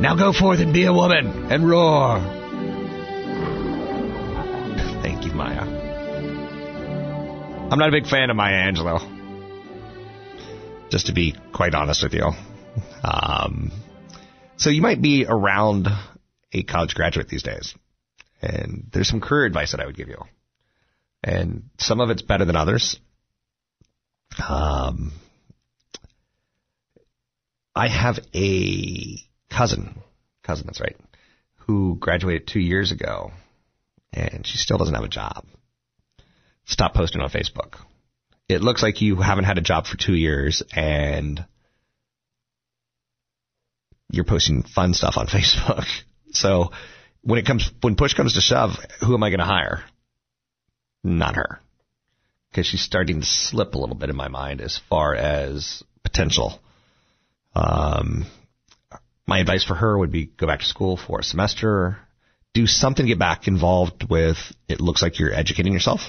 Now 0.00 0.14
go 0.14 0.32
forth 0.32 0.60
and 0.60 0.72
be 0.72 0.84
a 0.84 0.92
woman 0.92 1.50
and 1.50 1.68
roar. 1.68 2.20
Thank 5.02 5.26
you, 5.26 5.32
Maya. 5.32 5.62
I'm 7.72 7.78
not 7.80 7.88
a 7.88 7.92
big 7.92 8.06
fan 8.06 8.30
of 8.30 8.36
Maya 8.36 8.70
Angelou. 8.70 9.00
Just 10.90 11.06
to 11.06 11.12
be 11.12 11.34
quite 11.52 11.74
honest 11.74 12.04
with 12.04 12.14
you. 12.14 12.30
Um, 13.02 13.72
so 14.58 14.70
you 14.70 14.80
might 14.80 15.02
be 15.02 15.26
around 15.28 15.88
a 16.52 16.62
college 16.62 16.94
graduate 16.94 17.26
these 17.26 17.42
days. 17.42 17.74
And 18.40 18.90
there's 18.92 19.08
some 19.08 19.20
career 19.20 19.44
advice 19.44 19.72
that 19.72 19.80
I 19.80 19.86
would 19.86 19.96
give 19.96 20.08
you. 20.08 20.22
And 21.22 21.70
some 21.78 22.00
of 22.00 22.10
it's 22.10 22.22
better 22.22 22.44
than 22.44 22.56
others. 22.56 22.98
Um, 24.48 25.12
I 27.74 27.88
have 27.88 28.18
a 28.34 29.16
cousin, 29.50 30.00
cousin, 30.42 30.66
that's 30.66 30.80
right, 30.80 30.96
who 31.66 31.96
graduated 31.98 32.46
two 32.46 32.60
years 32.60 32.90
ago, 32.92 33.32
and 34.12 34.46
she 34.46 34.58
still 34.58 34.78
doesn't 34.78 34.94
have 34.94 35.04
a 35.04 35.08
job. 35.08 35.46
Stop 36.64 36.94
posting 36.94 37.20
on 37.20 37.30
Facebook. 37.30 37.76
It 38.48 38.62
looks 38.62 38.82
like 38.82 39.00
you 39.00 39.16
haven't 39.16 39.44
had 39.44 39.58
a 39.58 39.62
job 39.62 39.86
for 39.86 39.96
two 39.96 40.14
years, 40.14 40.62
and 40.74 41.44
you're 44.10 44.24
posting 44.24 44.62
fun 44.62 44.94
stuff 44.94 45.16
on 45.16 45.26
Facebook. 45.28 45.86
So 46.32 46.72
when 47.22 47.38
it 47.38 47.46
comes, 47.46 47.70
when 47.80 47.96
push 47.96 48.14
comes 48.14 48.34
to 48.34 48.40
shove, 48.40 48.72
who 49.00 49.14
am 49.14 49.22
I 49.22 49.30
going 49.30 49.40
to 49.40 49.44
hire? 49.44 49.84
Not 51.02 51.36
her. 51.36 51.60
Because 52.50 52.66
she's 52.66 52.82
starting 52.82 53.20
to 53.20 53.26
slip 53.26 53.74
a 53.74 53.78
little 53.78 53.94
bit 53.94 54.10
in 54.10 54.16
my 54.16 54.28
mind 54.28 54.60
as 54.60 54.80
far 54.88 55.14
as 55.14 55.82
potential. 56.02 56.60
Um, 57.54 58.26
my 59.26 59.38
advice 59.38 59.64
for 59.64 59.74
her 59.74 59.96
would 59.96 60.10
be 60.10 60.26
go 60.26 60.46
back 60.46 60.60
to 60.60 60.66
school 60.66 60.96
for 60.96 61.20
a 61.20 61.24
semester, 61.24 61.98
do 62.52 62.66
something 62.66 63.04
to 63.04 63.08
get 63.08 63.18
back 63.18 63.46
involved 63.46 64.08
with. 64.10 64.36
It 64.68 64.80
looks 64.80 65.02
like 65.02 65.18
you're 65.18 65.32
educating 65.32 65.72
yourself, 65.72 66.00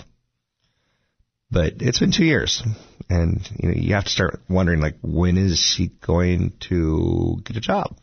but 1.51 1.73
it's 1.79 1.99
been 1.99 2.11
two 2.11 2.25
years, 2.25 2.63
and 3.09 3.47
you 3.57 3.69
know 3.69 3.75
you 3.75 3.93
have 3.93 4.05
to 4.05 4.09
start 4.09 4.41
wondering 4.49 4.81
like 4.81 4.95
when 5.03 5.37
is 5.37 5.59
she 5.59 5.91
going 6.05 6.53
to 6.69 7.39
get 7.43 7.57
a 7.57 7.61
job? 7.61 7.95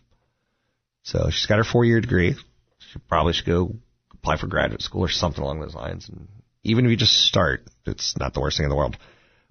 So 1.03 1.31
she's 1.31 1.47
got 1.47 1.59
her 1.59 1.65
four 1.65 1.85
year 1.85 2.01
degree. 2.01 2.35
She 2.79 2.99
probably 3.09 3.33
should 3.33 3.47
go 3.47 3.75
apply 4.13 4.37
for 4.37 4.47
graduate 4.47 4.83
school 4.83 5.03
or 5.03 5.09
something 5.09 5.43
along 5.43 5.61
those 5.61 5.75
lines. 5.75 6.09
And 6.09 6.29
even 6.63 6.85
if 6.85 6.91
you 6.91 6.97
just 6.97 7.27
start, 7.27 7.63
it's 7.87 8.19
not 8.19 8.35
the 8.35 8.41
worst 8.41 8.57
thing 8.57 8.65
in 8.65 8.71
the 8.71 8.77
world. 8.77 8.97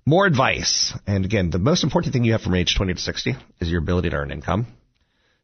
More 0.06 0.26
advice. 0.26 0.93
And 1.06 1.26
again, 1.26 1.50
the 1.50 1.60
most 1.60 1.84
important 1.84 2.13
thing 2.13 2.24
you 2.24 2.32
have 2.32 2.41
from 2.41 2.56
age 2.56 2.76
20 2.76 2.93
to 2.93 3.00
60 3.00 3.36
is 3.60 3.70
your 3.70 3.82
ability 3.82 4.10
to 4.10 4.15
earn 4.15 4.32
income. 4.32 4.67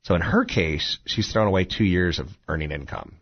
So 0.04 0.16
in 0.16 0.22
her 0.22 0.46
case, 0.46 1.00
she's 1.06 1.32
thrown 1.32 1.48
away 1.48 1.66
two 1.66 1.84
years 1.84 2.20
of 2.20 2.28
earning 2.48 2.72
income. 2.72 3.16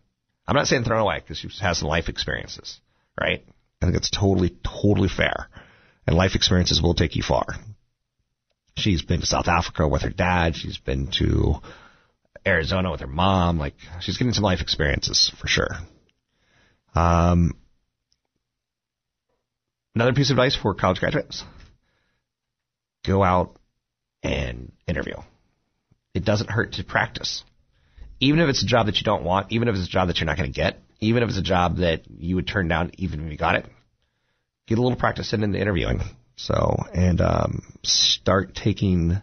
I'm 0.48 0.56
not 0.56 0.68
saying 0.68 0.84
thrown 0.84 1.02
away 1.02 1.20
because 1.20 1.38
she 1.38 1.50
has 1.62 1.80
some 1.80 1.88
life 1.88 2.10
experiences, 2.10 2.80
right? 3.20 3.44
I 3.82 3.86
think 3.86 3.98
it's 3.98 4.10
totally, 4.10 4.56
totally 4.64 5.10
fair. 5.10 5.48
And 6.06 6.16
life 6.16 6.36
experiences 6.36 6.82
will 6.82 6.94
take 6.94 7.16
you 7.16 7.24
far. 7.24 7.46
She's 8.78 9.02
been 9.02 9.20
to 9.20 9.26
South 9.26 9.48
Africa 9.48 9.88
with 9.88 10.02
her 10.02 10.10
dad. 10.10 10.56
She's 10.56 10.78
been 10.78 11.08
to 11.20 11.56
Arizona 12.46 12.92
with 12.92 13.02
her 13.02 13.08
mom. 13.08 13.58
Like 13.58 13.76
she's 14.00 14.18
getting 14.18 14.34
some 14.34 14.44
life 14.44 14.62
experiences 14.62 15.32
for 15.40 15.48
sure. 15.48 15.70
Um, 16.96 17.54
another 19.96 20.14
piece 20.14 20.30
of 20.30 20.36
advice 20.36 20.56
for 20.56 20.74
college 20.74 21.00
graduates: 21.00 21.44
go 23.06 23.24
out 23.24 23.58
and 24.24 24.72
interview. 24.88 25.16
It 26.14 26.26
doesn't 26.26 26.50
hurt 26.50 26.74
to 26.74 26.84
practice. 26.84 27.44
Even 28.20 28.40
if 28.40 28.50
it's 28.50 28.64
a 28.64 28.68
job 28.68 28.86
that 28.86 28.98
you 28.98 29.04
don't 29.04 29.24
want, 29.24 29.52
even 29.52 29.68
if 29.68 29.76
it's 29.76 29.88
a 29.88 29.90
job 29.90 30.08
that 30.08 30.20
you're 30.20 30.28
not 30.28 30.38
going 30.38 30.52
to 30.52 30.56
get, 30.56 30.80
even 31.00 31.24
if 31.24 31.30
it's 31.30 31.40
a 31.40 31.44
job 31.44 31.78
that 31.78 32.04
you 32.10 32.36
would 32.36 32.48
turn 32.48 32.68
down 32.68 32.92
even 32.98 33.26
if 33.26 33.32
you 33.32 33.38
got 33.38 33.56
it, 33.56 33.66
get 34.68 34.78
a 34.78 34.82
little 34.82 34.98
practice 34.98 35.34
in 35.34 35.44
in 35.44 35.52
the 35.52 35.60
interviewing. 35.60 36.02
So, 36.36 36.76
and 36.94 37.20
um, 37.22 37.64
start 37.84 38.56
taking, 38.56 39.22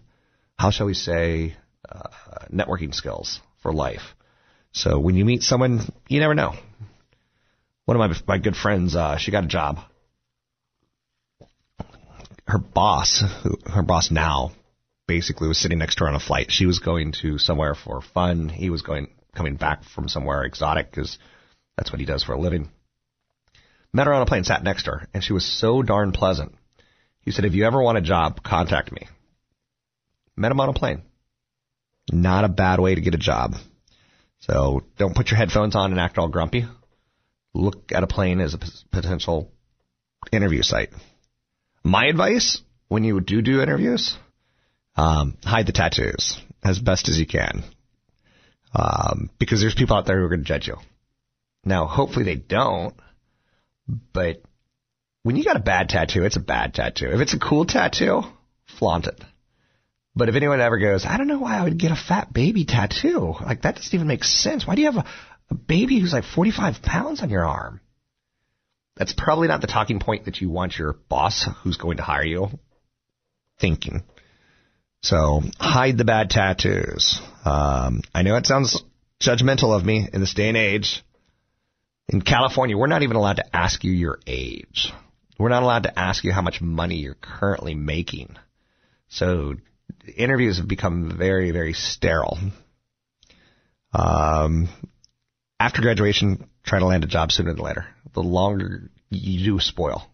how 0.58 0.70
shall 0.70 0.86
we 0.86 0.94
say, 0.94 1.56
uh, 1.88 2.08
networking 2.52 2.94
skills 2.94 3.40
for 3.62 3.72
life. 3.72 4.14
So 4.72 4.98
when 4.98 5.14
you 5.14 5.24
meet 5.24 5.42
someone, 5.42 5.80
you 6.08 6.20
never 6.20 6.34
know. 6.34 6.54
One 7.86 8.00
of 8.00 8.10
my 8.10 8.36
my 8.36 8.38
good 8.38 8.56
friends, 8.56 8.94
uh, 8.94 9.16
she 9.16 9.30
got 9.30 9.44
a 9.44 9.48
job. 9.48 9.78
Her 12.48 12.58
boss, 12.58 13.22
who, 13.42 13.58
her 13.70 13.82
boss 13.82 14.10
now, 14.10 14.52
basically 15.06 15.48
was 15.48 15.58
sitting 15.58 15.78
next 15.78 15.96
to 15.96 16.04
her 16.04 16.08
on 16.08 16.14
a 16.14 16.20
flight. 16.20 16.50
She 16.50 16.64
was 16.64 16.78
going 16.78 17.12
to 17.20 17.36
somewhere 17.36 17.74
for 17.74 18.00
fun. 18.00 18.48
He 18.48 18.70
was 18.70 18.80
going 18.80 19.08
coming 19.34 19.56
back 19.56 19.84
from 19.84 20.08
somewhere 20.08 20.44
exotic 20.44 20.90
because 20.90 21.18
that's 21.76 21.92
what 21.92 22.00
he 22.00 22.06
does 22.06 22.24
for 22.24 22.32
a 22.32 22.40
living. 22.40 22.70
Met 23.92 24.06
her 24.06 24.14
on 24.14 24.22
a 24.22 24.26
plane, 24.26 24.44
sat 24.44 24.64
next 24.64 24.84
to 24.84 24.92
her, 24.92 25.08
and 25.12 25.22
she 25.22 25.34
was 25.34 25.44
so 25.44 25.82
darn 25.82 26.12
pleasant. 26.12 26.54
He 27.20 27.32
said, 27.32 27.44
"If 27.44 27.54
you 27.54 27.66
ever 27.66 27.82
want 27.82 27.98
a 27.98 28.02
job, 28.02 28.42
contact 28.42 28.92
me." 28.92 29.06
Met 30.36 30.50
him 30.50 30.60
on 30.60 30.70
a 30.70 30.74
plane. 30.74 31.02
Not 32.10 32.44
a 32.44 32.48
bad 32.48 32.80
way 32.80 32.94
to 32.94 33.00
get 33.02 33.14
a 33.14 33.18
job. 33.18 33.56
So 34.40 34.84
don't 34.96 35.14
put 35.14 35.30
your 35.30 35.36
headphones 35.36 35.76
on 35.76 35.90
and 35.90 36.00
act 36.00 36.16
all 36.16 36.28
grumpy. 36.28 36.66
Look 37.52 37.92
at 37.92 38.02
a 38.02 38.06
plane 38.06 38.40
as 38.40 38.54
a 38.54 38.58
potential 38.90 39.52
interview 40.32 40.62
site. 40.62 40.92
My 41.88 42.04
advice 42.04 42.60
when 42.88 43.02
you 43.02 43.18
do 43.20 43.40
do 43.40 43.62
interviews, 43.62 44.14
um, 44.94 45.38
hide 45.42 45.66
the 45.66 45.72
tattoos 45.72 46.38
as 46.62 46.78
best 46.78 47.08
as 47.08 47.18
you 47.18 47.26
can. 47.26 47.64
Um, 48.74 49.30
because 49.38 49.60
there's 49.60 49.74
people 49.74 49.96
out 49.96 50.04
there 50.04 50.18
who 50.18 50.26
are 50.26 50.28
going 50.28 50.42
to 50.42 50.46
judge 50.46 50.68
you. 50.68 50.76
Now, 51.64 51.86
hopefully 51.86 52.26
they 52.26 52.34
don't, 52.34 52.94
but 54.12 54.42
when 55.22 55.36
you 55.36 55.44
got 55.44 55.56
a 55.56 55.60
bad 55.60 55.88
tattoo, 55.88 56.24
it's 56.24 56.36
a 56.36 56.40
bad 56.40 56.74
tattoo. 56.74 57.08
If 57.10 57.20
it's 57.20 57.32
a 57.32 57.38
cool 57.38 57.64
tattoo, 57.64 58.20
flaunt 58.78 59.06
it. 59.06 59.24
But 60.14 60.28
if 60.28 60.34
anyone 60.34 60.60
ever 60.60 60.78
goes, 60.78 61.06
I 61.06 61.16
don't 61.16 61.26
know 61.26 61.38
why 61.38 61.56
I 61.56 61.64
would 61.64 61.78
get 61.78 61.90
a 61.90 61.96
fat 61.96 62.34
baby 62.34 62.66
tattoo. 62.66 63.34
Like 63.40 63.62
that 63.62 63.76
doesn't 63.76 63.94
even 63.94 64.08
make 64.08 64.24
sense. 64.24 64.66
Why 64.66 64.74
do 64.74 64.82
you 64.82 64.92
have 64.92 65.06
a, 65.06 65.08
a 65.50 65.54
baby 65.54 65.98
who's 65.98 66.12
like 66.12 66.24
45 66.24 66.82
pounds 66.82 67.22
on 67.22 67.30
your 67.30 67.46
arm? 67.46 67.80
That's 68.98 69.14
probably 69.16 69.46
not 69.46 69.60
the 69.60 69.68
talking 69.68 70.00
point 70.00 70.24
that 70.24 70.40
you 70.40 70.50
want 70.50 70.76
your 70.76 70.94
boss 71.08 71.48
who's 71.62 71.76
going 71.76 71.98
to 71.98 72.02
hire 72.02 72.24
you 72.24 72.48
thinking. 73.60 74.02
So 75.02 75.42
hide 75.58 75.96
the 75.96 76.04
bad 76.04 76.30
tattoos. 76.30 77.20
Um, 77.44 78.02
I 78.12 78.22
know 78.22 78.36
it 78.36 78.46
sounds 78.46 78.82
judgmental 79.22 79.76
of 79.76 79.84
me 79.84 80.08
in 80.12 80.20
this 80.20 80.34
day 80.34 80.48
and 80.48 80.56
age. 80.56 81.04
In 82.08 82.22
California, 82.22 82.76
we're 82.76 82.88
not 82.88 83.02
even 83.02 83.16
allowed 83.16 83.36
to 83.36 83.56
ask 83.56 83.84
you 83.84 83.92
your 83.92 84.18
age. 84.26 84.92
We're 85.38 85.50
not 85.50 85.62
allowed 85.62 85.84
to 85.84 85.96
ask 85.96 86.24
you 86.24 86.32
how 86.32 86.42
much 86.42 86.60
money 86.60 86.96
you're 86.96 87.14
currently 87.14 87.74
making. 87.74 88.36
So 89.08 89.54
interviews 90.16 90.58
have 90.58 90.66
become 90.66 91.16
very, 91.16 91.52
very 91.52 91.74
sterile. 91.74 92.38
Um, 93.92 94.68
after 95.60 95.82
graduation, 95.82 96.48
try 96.64 96.78
to 96.78 96.86
land 96.86 97.04
a 97.04 97.08
job 97.08 97.32
sooner 97.32 97.52
than 97.52 97.62
later. 97.62 97.86
The 98.14 98.22
longer 98.22 98.90
you 99.10 99.44
do 99.44 99.60
spoil. 99.60 100.08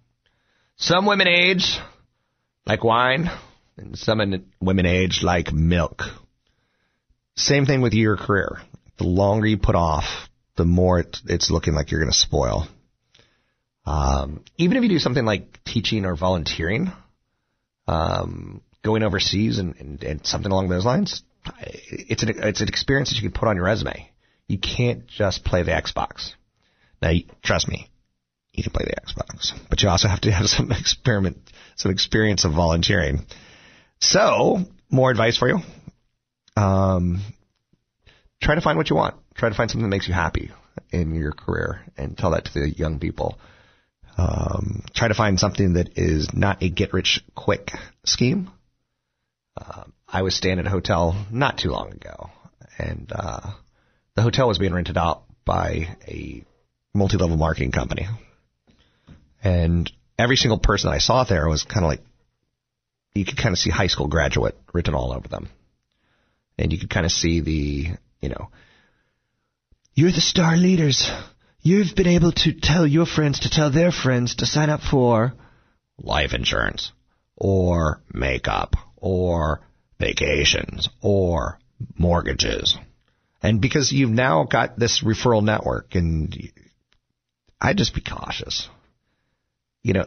Some 0.76 1.06
women 1.06 1.28
age 1.28 1.78
like 2.66 2.82
wine, 2.82 3.30
and 3.76 3.98
some 3.98 4.18
women 4.60 4.86
age 4.86 5.20
like 5.22 5.52
milk. 5.52 6.02
Same 7.36 7.66
thing 7.66 7.80
with 7.80 7.92
your 7.92 8.16
career. 8.16 8.60
The 8.98 9.04
longer 9.04 9.46
you 9.46 9.58
put 9.58 9.74
off, 9.74 10.28
the 10.56 10.64
more 10.64 11.00
it, 11.00 11.18
it's 11.26 11.50
looking 11.50 11.74
like 11.74 11.90
you're 11.90 12.00
going 12.00 12.12
to 12.12 12.16
spoil. 12.16 12.66
Um, 13.86 14.44
even 14.56 14.76
if 14.76 14.82
you 14.82 14.88
do 14.88 14.98
something 14.98 15.24
like 15.24 15.62
teaching 15.64 16.06
or 16.06 16.16
volunteering, 16.16 16.92
um, 17.86 18.62
going 18.82 19.02
overseas 19.02 19.58
and, 19.58 19.74
and, 19.76 20.02
and 20.04 20.26
something 20.26 20.50
along 20.50 20.68
those 20.68 20.86
lines, 20.86 21.22
it's 21.58 22.22
an 22.22 22.30
it's 22.44 22.62
an 22.62 22.68
experience 22.68 23.10
that 23.10 23.16
you 23.16 23.28
can 23.28 23.38
put 23.38 23.48
on 23.48 23.56
your 23.56 23.66
resume. 23.66 24.10
You 24.48 24.58
can't 24.58 25.06
just 25.06 25.44
play 25.44 25.62
the 25.62 25.72
Xbox. 25.72 26.32
Now, 27.00 27.12
trust 27.42 27.68
me, 27.68 27.88
you 28.52 28.62
can 28.62 28.72
play 28.72 28.84
the 28.84 29.00
Xbox, 29.00 29.52
but 29.68 29.82
you 29.82 29.88
also 29.88 30.08
have 30.08 30.20
to 30.22 30.32
have 30.32 30.46
some 30.48 30.70
experiment, 30.72 31.38
some 31.76 31.90
experience 31.90 32.44
of 32.44 32.52
volunteering. 32.52 33.26
So, 34.00 34.58
more 34.90 35.10
advice 35.10 35.36
for 35.36 35.48
you. 35.48 35.58
Um, 36.56 37.20
try 38.40 38.54
to 38.54 38.60
find 38.60 38.78
what 38.78 38.90
you 38.90 38.96
want. 38.96 39.16
Try 39.34 39.48
to 39.48 39.54
find 39.54 39.70
something 39.70 39.88
that 39.88 39.94
makes 39.94 40.06
you 40.06 40.14
happy 40.14 40.50
in 40.90 41.14
your 41.14 41.32
career, 41.32 41.80
and 41.96 42.16
tell 42.16 42.30
that 42.30 42.44
to 42.46 42.52
the 42.52 42.70
young 42.70 42.98
people. 42.98 43.38
Um, 44.16 44.84
try 44.94 45.08
to 45.08 45.14
find 45.14 45.40
something 45.40 45.74
that 45.74 45.98
is 45.98 46.32
not 46.32 46.62
a 46.62 46.68
get 46.68 46.92
rich 46.92 47.20
quick 47.34 47.72
scheme. 48.04 48.50
Uh, 49.56 49.84
I 50.06 50.22
was 50.22 50.36
staying 50.36 50.58
at 50.60 50.66
a 50.66 50.70
hotel 50.70 51.16
not 51.30 51.58
too 51.58 51.70
long 51.70 51.92
ago, 51.92 52.30
and 52.78 53.10
uh, 53.12 53.52
the 54.14 54.22
hotel 54.22 54.48
was 54.48 54.58
being 54.58 54.72
rented 54.72 54.96
out 54.96 55.24
by 55.44 55.96
a 56.06 56.44
multi-level 56.92 57.36
marketing 57.36 57.72
company, 57.72 58.06
and 59.42 59.90
every 60.18 60.36
single 60.36 60.58
person 60.58 60.90
I 60.90 60.98
saw 60.98 61.24
there 61.24 61.48
was 61.48 61.64
kind 61.64 61.84
of 61.84 61.90
like 61.90 62.00
you 63.14 63.24
could 63.24 63.36
kind 63.36 63.52
of 63.52 63.58
see 63.58 63.70
high 63.70 63.88
school 63.88 64.08
graduate 64.08 64.58
written 64.72 64.94
all 64.94 65.12
over 65.12 65.28
them, 65.28 65.48
and 66.58 66.72
you 66.72 66.78
could 66.78 66.90
kind 66.90 67.06
of 67.06 67.12
see 67.12 67.40
the 67.40 67.88
you 68.20 68.28
know 68.28 68.50
you're 69.94 70.12
the 70.12 70.20
star 70.20 70.56
leaders. 70.56 71.08
You've 71.60 71.94
been 71.94 72.08
able 72.08 72.32
to 72.32 72.52
tell 72.52 72.86
your 72.86 73.06
friends 73.06 73.40
to 73.40 73.50
tell 73.50 73.70
their 73.70 73.92
friends 73.92 74.36
to 74.36 74.46
sign 74.46 74.68
up 74.68 74.80
for 74.80 75.32
life 75.98 76.34
insurance 76.34 76.92
or 77.36 78.02
makeup 78.12 78.74
or 78.96 79.60
vacations 79.98 80.88
or 81.00 81.58
mortgages. 81.96 82.76
And 83.44 83.60
because 83.60 83.92
you've 83.92 84.10
now 84.10 84.44
got 84.44 84.78
this 84.78 85.04
referral 85.04 85.44
network 85.44 85.94
and 85.94 86.34
I'd 87.60 87.76
just 87.76 87.94
be 87.94 88.00
cautious. 88.00 88.70
You 89.82 89.92
know, 89.92 90.06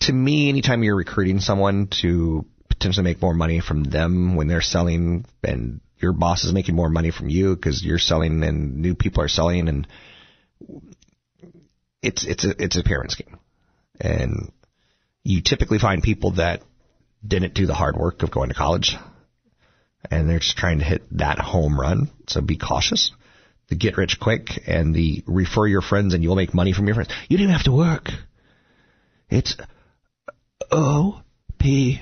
to 0.00 0.12
me, 0.14 0.48
anytime 0.48 0.82
you're 0.82 0.96
recruiting 0.96 1.40
someone 1.40 1.88
to 2.00 2.46
potentially 2.70 3.04
make 3.04 3.20
more 3.20 3.34
money 3.34 3.60
from 3.60 3.84
them 3.84 4.36
when 4.36 4.48
they're 4.48 4.62
selling 4.62 5.26
and 5.44 5.82
your 5.98 6.14
boss 6.14 6.44
is 6.44 6.54
making 6.54 6.76
more 6.76 6.88
money 6.88 7.10
from 7.10 7.28
you 7.28 7.54
because 7.54 7.84
you're 7.84 7.98
selling 7.98 8.42
and 8.42 8.78
new 8.78 8.94
people 8.94 9.22
are 9.22 9.28
selling 9.28 9.68
and 9.68 9.86
it's 12.00 12.24
it's 12.24 12.46
a 12.46 12.54
it's 12.58 12.78
a 12.78 12.82
pyramid 12.82 13.10
scheme, 13.10 13.38
and 14.00 14.50
you 15.24 15.42
typically 15.42 15.78
find 15.78 16.02
people 16.02 16.30
that 16.32 16.62
didn't 17.26 17.52
do 17.52 17.66
the 17.66 17.74
hard 17.74 17.98
work 17.98 18.22
of 18.22 18.30
going 18.30 18.48
to 18.48 18.54
college, 18.54 18.96
and 20.10 20.28
they're 20.28 20.38
just 20.38 20.56
trying 20.56 20.78
to 20.78 20.84
hit 20.84 21.02
that 21.12 21.38
home 21.38 21.78
run. 21.78 22.10
So 22.26 22.40
be 22.40 22.56
cautious. 22.56 23.12
The 23.68 23.76
get 23.76 23.96
rich 23.96 24.18
quick 24.20 24.62
and 24.66 24.94
the 24.94 25.22
refer 25.26 25.66
your 25.66 25.82
friends 25.82 26.14
and 26.14 26.22
you'll 26.22 26.36
make 26.36 26.54
money 26.54 26.72
from 26.72 26.86
your 26.86 26.94
friends. 26.94 27.10
You 27.28 27.36
don't 27.36 27.44
even 27.44 27.54
have 27.54 27.64
to 27.64 27.72
work. 27.72 28.08
It's 29.28 29.56
O 30.70 31.20
P 31.58 32.00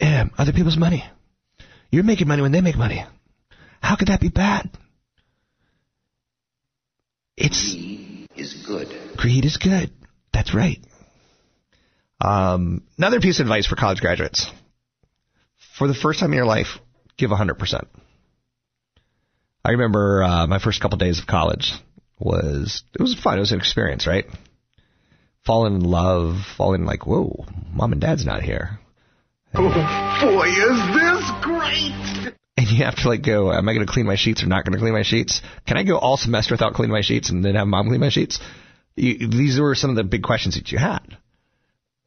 M. 0.00 0.30
Other 0.36 0.52
people's 0.52 0.76
money. 0.76 1.04
You're 1.90 2.04
making 2.04 2.28
money 2.28 2.42
when 2.42 2.52
they 2.52 2.60
make 2.60 2.76
money. 2.76 3.04
How 3.80 3.96
could 3.96 4.08
that 4.08 4.20
be 4.20 4.28
bad? 4.28 4.68
It's 7.36 7.72
greed 7.72 8.28
is 8.36 8.64
good. 8.66 8.88
Greed 9.16 9.44
is 9.44 9.56
good. 9.56 9.90
That's 10.32 10.54
right. 10.54 10.78
Um, 12.20 12.82
another 12.98 13.20
piece 13.20 13.40
of 13.40 13.46
advice 13.46 13.66
for 13.66 13.76
college 13.76 14.00
graduates. 14.00 14.50
For 15.78 15.86
the 15.86 15.94
first 15.94 16.20
time 16.20 16.32
in 16.32 16.36
your 16.36 16.46
life, 16.46 16.78
give 17.18 17.30
100%. 17.30 17.86
I 19.64 19.72
remember 19.72 20.22
uh, 20.22 20.46
my 20.46 20.58
first 20.58 20.80
couple 20.80 20.96
days 20.96 21.18
of 21.18 21.26
college 21.26 21.72
was, 22.18 22.82
it 22.98 23.02
was 23.02 23.14
fun. 23.14 23.36
It 23.36 23.40
was 23.40 23.52
an 23.52 23.58
experience, 23.58 24.06
right? 24.06 24.24
Falling 25.44 25.74
in 25.74 25.80
love, 25.84 26.36
falling 26.56 26.84
like, 26.84 27.06
whoa, 27.06 27.44
mom 27.72 27.92
and 27.92 28.00
dad's 28.00 28.24
not 28.24 28.42
here. 28.42 28.78
Oh, 29.54 29.68
boy, 30.22 30.48
is 30.48 30.78
this 30.94 31.30
great! 31.42 32.34
And 32.56 32.68
you 32.68 32.84
have 32.84 32.96
to 32.96 33.08
like 33.08 33.22
go, 33.22 33.52
am 33.52 33.68
I 33.68 33.74
going 33.74 33.86
to 33.86 33.92
clean 33.92 34.06
my 34.06 34.16
sheets 34.16 34.42
or 34.42 34.46
not 34.46 34.64
going 34.64 34.72
to 34.72 34.78
clean 34.78 34.92
my 34.92 35.02
sheets? 35.02 35.42
Can 35.66 35.76
I 35.76 35.84
go 35.84 35.96
all 35.96 36.16
semester 36.16 36.54
without 36.54 36.74
cleaning 36.74 36.92
my 36.92 37.02
sheets 37.02 37.30
and 37.30 37.44
then 37.44 37.54
have 37.54 37.68
mom 37.68 37.88
clean 37.88 38.00
my 38.00 38.08
sheets? 38.08 38.40
You, 38.96 39.28
these 39.28 39.60
were 39.60 39.74
some 39.74 39.90
of 39.90 39.96
the 39.96 40.04
big 40.04 40.22
questions 40.22 40.56
that 40.56 40.72
you 40.72 40.78
had. 40.78 41.16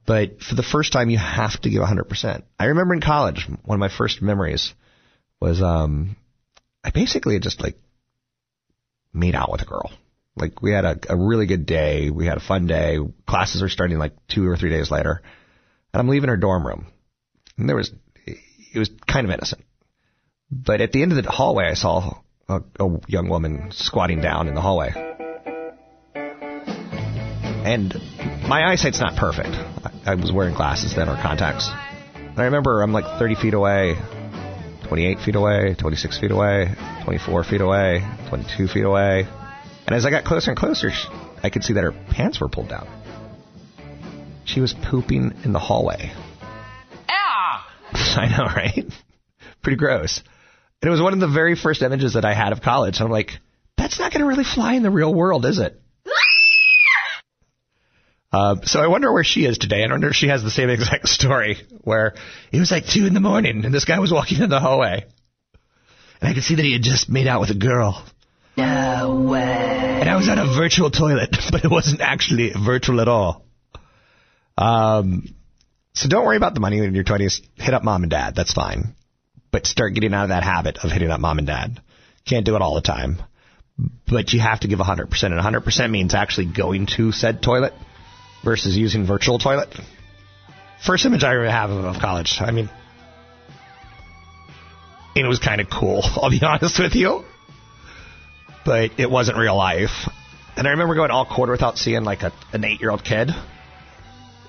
But 0.06 0.42
for 0.42 0.56
the 0.56 0.64
first 0.64 0.92
time, 0.92 1.10
you 1.10 1.18
have 1.18 1.60
to 1.62 1.70
give 1.70 1.82
100%. 1.82 2.44
I 2.60 2.66
remember 2.66 2.94
in 2.94 3.02
college, 3.02 3.48
one 3.64 3.76
of 3.76 3.80
my 3.80 3.96
first 3.96 4.22
memories 4.22 4.74
was 5.42 5.62
um, 5.62 6.16
I 6.84 6.92
basically 6.92 7.40
just 7.40 7.62
like 7.62 7.78
made 9.14 9.36
out 9.36 9.52
with 9.52 9.62
a 9.62 9.66
girl. 9.66 9.92
Like 10.36 10.62
we 10.62 10.72
had 10.72 10.86
a, 10.86 10.98
a 11.10 11.18
really 11.18 11.48
good 11.48 11.66
day. 11.66 12.10
We 12.10 12.28
had 12.28 12.38
a 12.38 12.42
fun 12.42 12.68
day. 12.68 13.00
Classes 13.28 13.62
are 13.62 13.68
starting 13.70 13.98
like 13.98 14.14
two 14.30 14.48
or 14.48 14.56
three 14.56 14.70
days 14.70 14.90
later, 14.92 15.22
and 15.94 16.00
I'm 16.00 16.08
leaving 16.08 16.30
her 16.30 16.38
dorm 16.38 16.66
room. 16.66 16.88
And 17.58 17.68
there 17.68 17.76
was, 17.76 17.92
it 18.26 18.80
was 18.80 18.90
kind 19.06 19.26
of 19.26 19.32
innocent, 19.32 19.64
But 20.50 20.80
at 20.80 20.94
the 20.94 21.02
end 21.02 21.12
of 21.12 21.22
the 21.22 21.30
hallway, 21.30 21.66
I 21.66 21.74
saw 21.74 22.22
a, 22.48 22.62
a 22.80 23.00
young 23.08 23.28
woman 23.28 23.72
squatting 23.72 24.22
down 24.22 24.48
in 24.48 24.56
the 24.56 24.62
hallway. 24.62 24.92
And 27.64 27.94
my 28.48 28.72
eyesight's 28.72 29.00
not 29.00 29.18
perfect. 29.18 29.50
I, 29.50 30.14
I 30.14 30.16
was 30.16 30.32
wearing 30.32 30.56
glasses 30.56 30.96
then 30.96 31.10
or 31.10 31.16
contacts. 31.16 31.70
And 32.16 32.40
I 32.40 32.46
remember 32.46 32.82
I'm 32.82 32.94
like 32.94 33.20
30 33.20 33.36
feet 33.36 33.54
away, 33.54 33.98
28 34.92 35.20
feet 35.22 35.36
away, 35.36 35.74
26 35.80 36.20
feet 36.20 36.32
away, 36.32 36.68
24 37.06 37.46
feet 37.46 37.62
away, 37.62 38.06
22 38.28 38.68
feet 38.68 38.84
away. 38.84 39.26
And 39.88 39.96
as 39.96 40.06
I 40.06 40.10
got 40.10 40.26
closer 40.26 40.52
and 40.52 40.60
closer, 40.60 40.90
I 41.42 41.50
could 41.50 41.64
see 41.64 41.72
that 41.76 41.84
her 41.86 41.94
pants 41.94 42.42
were 42.42 42.50
pulled 42.50 42.68
down. 42.68 42.90
She 44.44 44.60
was 44.60 44.74
pooping 44.74 45.34
in 45.46 45.54
the 45.54 45.60
hallway. 45.60 46.12
Ah! 47.08 47.74
I 47.94 48.38
know, 48.38 48.44
right? 48.44 48.84
Pretty 49.62 49.78
gross. 49.78 50.22
And 50.82 50.90
it 50.90 50.92
was 50.92 51.02
one 51.02 51.14
of 51.14 51.22
the 51.22 51.30
very 51.30 51.56
first 51.56 51.82
images 51.82 52.16
that 52.16 52.26
I 52.26 52.34
had 52.34 52.52
of 52.52 52.62
college. 52.62 53.00
I'm 53.00 53.10
like, 53.10 53.40
that's 53.78 53.98
not 53.98 54.12
going 54.12 54.20
to 54.20 54.28
really 54.28 54.44
fly 54.44 54.74
in 54.74 54.84
the 54.84 54.92
real 54.92 55.14
world, 55.14 55.46
is 55.46 55.60
it? 55.60 55.81
Uh, 58.32 58.56
so 58.64 58.80
I 58.80 58.88
wonder 58.88 59.12
where 59.12 59.24
she 59.24 59.46
is 59.46 59.58
today. 59.58 59.84
I 59.84 59.92
wonder 59.92 60.10
if 60.10 60.16
she 60.16 60.30
has 60.30 60.42
the 60.42 60.52
same 60.52 60.70
exact 60.70 61.10
story 61.20 61.58
where 61.82 62.16
it 62.52 62.60
was 62.60 62.72
like 62.72 62.86
two 62.86 63.06
in 63.06 63.14
the 63.14 63.20
morning 63.20 63.66
and 63.66 63.74
this 63.74 63.86
guy 63.86 64.00
was 64.00 64.12
walking 64.12 64.42
in 64.42 64.50
the 64.50 64.60
hallway. 64.60 65.06
And 66.22 66.30
I 66.30 66.34
could 66.34 66.44
see 66.44 66.56
that 66.56 66.64
he 66.64 66.74
had 66.74 66.84
just 66.84 67.10
made 67.10 67.28
out 67.28 67.42
with 67.42 67.50
a 67.50 67.56
girl. 67.56 68.06
No 68.56 69.28
way. 69.30 69.42
And 70.02 70.10
I 70.10 70.16
was 70.16 70.30
on 70.30 70.40
a 70.40 70.46
virtual 70.46 70.92
toilet, 70.92 71.36
but 71.52 71.66
it 71.66 71.72
wasn't 71.72 72.02
actually 72.02 72.52
virtual 72.54 73.02
at 73.02 73.08
all. 73.08 73.46
Um, 74.58 75.36
so 75.94 76.08
don't 76.08 76.26
worry 76.26 76.38
about 76.38 76.54
the 76.54 76.60
money 76.60 76.78
in 76.78 76.96
your 76.96 77.04
20s. 77.04 77.42
Hit 77.56 77.74
up 77.74 77.84
mom 77.84 78.04
and 78.04 78.10
dad. 78.10 78.36
That's 78.36 78.54
fine. 78.54 78.96
But 79.52 79.66
start 79.66 79.94
getting 79.94 80.14
out 80.14 80.24
of 80.24 80.30
that 80.30 80.44
habit 80.44 80.78
of 80.84 80.92
hitting 80.92 81.10
up 81.10 81.20
mom 81.20 81.38
and 81.38 81.48
dad. 81.48 81.82
Can't 82.26 82.46
do 82.46 82.56
it 82.56 82.62
all 82.62 82.76
the 82.76 82.82
time. 82.82 83.22
But 84.08 84.32
you 84.32 84.40
have 84.40 84.62
to 84.62 84.68
give 84.68 84.80
100%. 84.80 85.24
And 85.24 85.64
100% 85.64 85.92
means 85.92 86.14
actually 86.14 86.46
going 86.46 86.86
to 86.98 87.12
said 87.12 87.42
toilet 87.42 87.74
versus 88.44 88.78
using 88.78 89.06
virtual 89.06 89.40
toilet. 89.40 89.70
First 90.86 91.06
image 91.06 91.24
I 91.24 91.34
ever 91.34 91.50
have 91.50 91.70
of 91.70 92.02
college. 92.02 92.38
I 92.40 92.52
mean, 92.52 92.70
it 95.16 95.28
was 95.28 95.40
kind 95.40 95.62
of 95.62 95.70
cool. 95.70 96.02
I'll 96.22 96.30
be 96.30 96.42
honest 96.44 96.80
with 96.80 96.96
you, 96.96 97.24
but 98.66 98.92
it 98.98 99.10
wasn't 99.10 99.38
real 99.38 99.56
life. 99.56 100.10
And 100.56 100.68
I 100.68 100.72
remember 100.72 100.96
going 100.96 101.12
all 101.12 101.26
quarter 101.26 101.52
without 101.52 101.78
seeing 101.78 102.04
like 102.04 102.24
a, 102.24 102.34
an 102.52 102.66
eight-year-old 102.66 103.04
kid. 103.04 103.32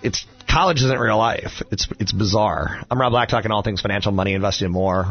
It's 0.03 0.27
college 0.49 0.79
isn't 0.79 0.99
real 0.99 1.17
life. 1.17 1.63
It's 1.71 1.87
it's 2.01 2.13
bizarre. 2.13 2.83
I'm 2.91 3.01
Rob 3.01 3.13
Black, 3.13 3.29
talking 3.29 3.51
all 3.53 3.63
things 3.63 3.81
financial, 3.81 4.11
money, 4.11 4.35
investing, 4.35 4.67
and 4.67 4.75
more. 4.75 5.05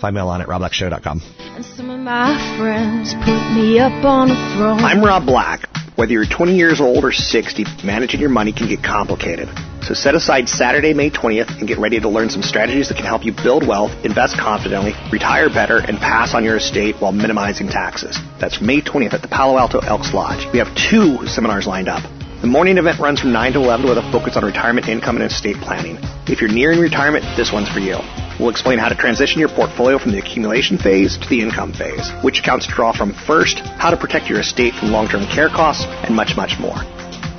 Find 0.00 0.14
me 0.14 0.22
online 0.22 0.40
at 0.40 0.48
robblackshow.com. 0.48 1.20
And 1.38 1.64
some 1.64 1.90
of 1.90 2.00
my 2.00 2.56
friends 2.58 3.12
put 3.14 3.52
me 3.52 3.78
up 3.78 4.04
on 4.04 4.30
a 4.30 4.56
throne. 4.56 4.78
I'm 4.80 5.04
Rob 5.04 5.26
Black. 5.26 5.68
Whether 6.00 6.14
you're 6.14 6.24
20 6.24 6.56
years 6.56 6.80
old 6.80 7.04
or 7.04 7.12
60, 7.12 7.84
managing 7.84 8.20
your 8.20 8.30
money 8.30 8.52
can 8.52 8.66
get 8.66 8.82
complicated. 8.82 9.50
So 9.82 9.92
set 9.92 10.14
aside 10.14 10.48
Saturday, 10.48 10.94
May 10.94 11.10
20th 11.10 11.58
and 11.58 11.68
get 11.68 11.76
ready 11.76 12.00
to 12.00 12.08
learn 12.08 12.30
some 12.30 12.42
strategies 12.42 12.88
that 12.88 12.96
can 12.96 13.04
help 13.04 13.22
you 13.22 13.32
build 13.32 13.68
wealth, 13.68 13.92
invest 14.02 14.38
confidently, 14.38 14.94
retire 15.12 15.50
better, 15.50 15.76
and 15.76 15.98
pass 15.98 16.32
on 16.32 16.42
your 16.42 16.56
estate 16.56 16.96
while 17.02 17.12
minimizing 17.12 17.68
taxes. 17.68 18.18
That's 18.40 18.62
May 18.62 18.80
20th 18.80 19.12
at 19.12 19.20
the 19.20 19.28
Palo 19.28 19.58
Alto 19.58 19.80
Elks 19.80 20.14
Lodge. 20.14 20.50
We 20.54 20.58
have 20.58 20.74
two 20.74 21.26
seminars 21.26 21.66
lined 21.66 21.88
up. 21.90 22.02
The 22.40 22.46
morning 22.46 22.78
event 22.78 22.98
runs 22.98 23.20
from 23.20 23.32
9 23.34 23.52
to 23.52 23.58
11 23.58 23.86
with 23.86 23.98
a 23.98 24.10
focus 24.10 24.38
on 24.38 24.44
retirement 24.46 24.88
income 24.88 25.16
and 25.16 25.30
estate 25.30 25.56
planning. 25.56 25.98
If 26.26 26.40
you're 26.40 26.50
nearing 26.50 26.80
retirement, 26.80 27.26
this 27.36 27.52
one's 27.52 27.68
for 27.68 27.80
you. 27.80 27.98
We'll 28.40 28.48
explain 28.48 28.78
how 28.78 28.88
to 28.88 28.94
transition 28.94 29.38
your 29.38 29.50
portfolio 29.50 29.98
from 29.98 30.12
the 30.12 30.18
accumulation 30.18 30.78
phase 30.78 31.18
to 31.18 31.28
the 31.28 31.42
income 31.42 31.74
phase, 31.74 32.10
which 32.22 32.40
accounts 32.40 32.66
to 32.66 32.72
draw 32.72 32.90
from 32.90 33.12
first, 33.12 33.58
how 33.58 33.90
to 33.90 33.98
protect 33.98 34.30
your 34.30 34.40
estate 34.40 34.72
from 34.72 34.92
long-term 34.92 35.26
care 35.26 35.50
costs, 35.50 35.84
and 35.84 36.16
much, 36.16 36.36
much 36.36 36.58
more. 36.58 36.76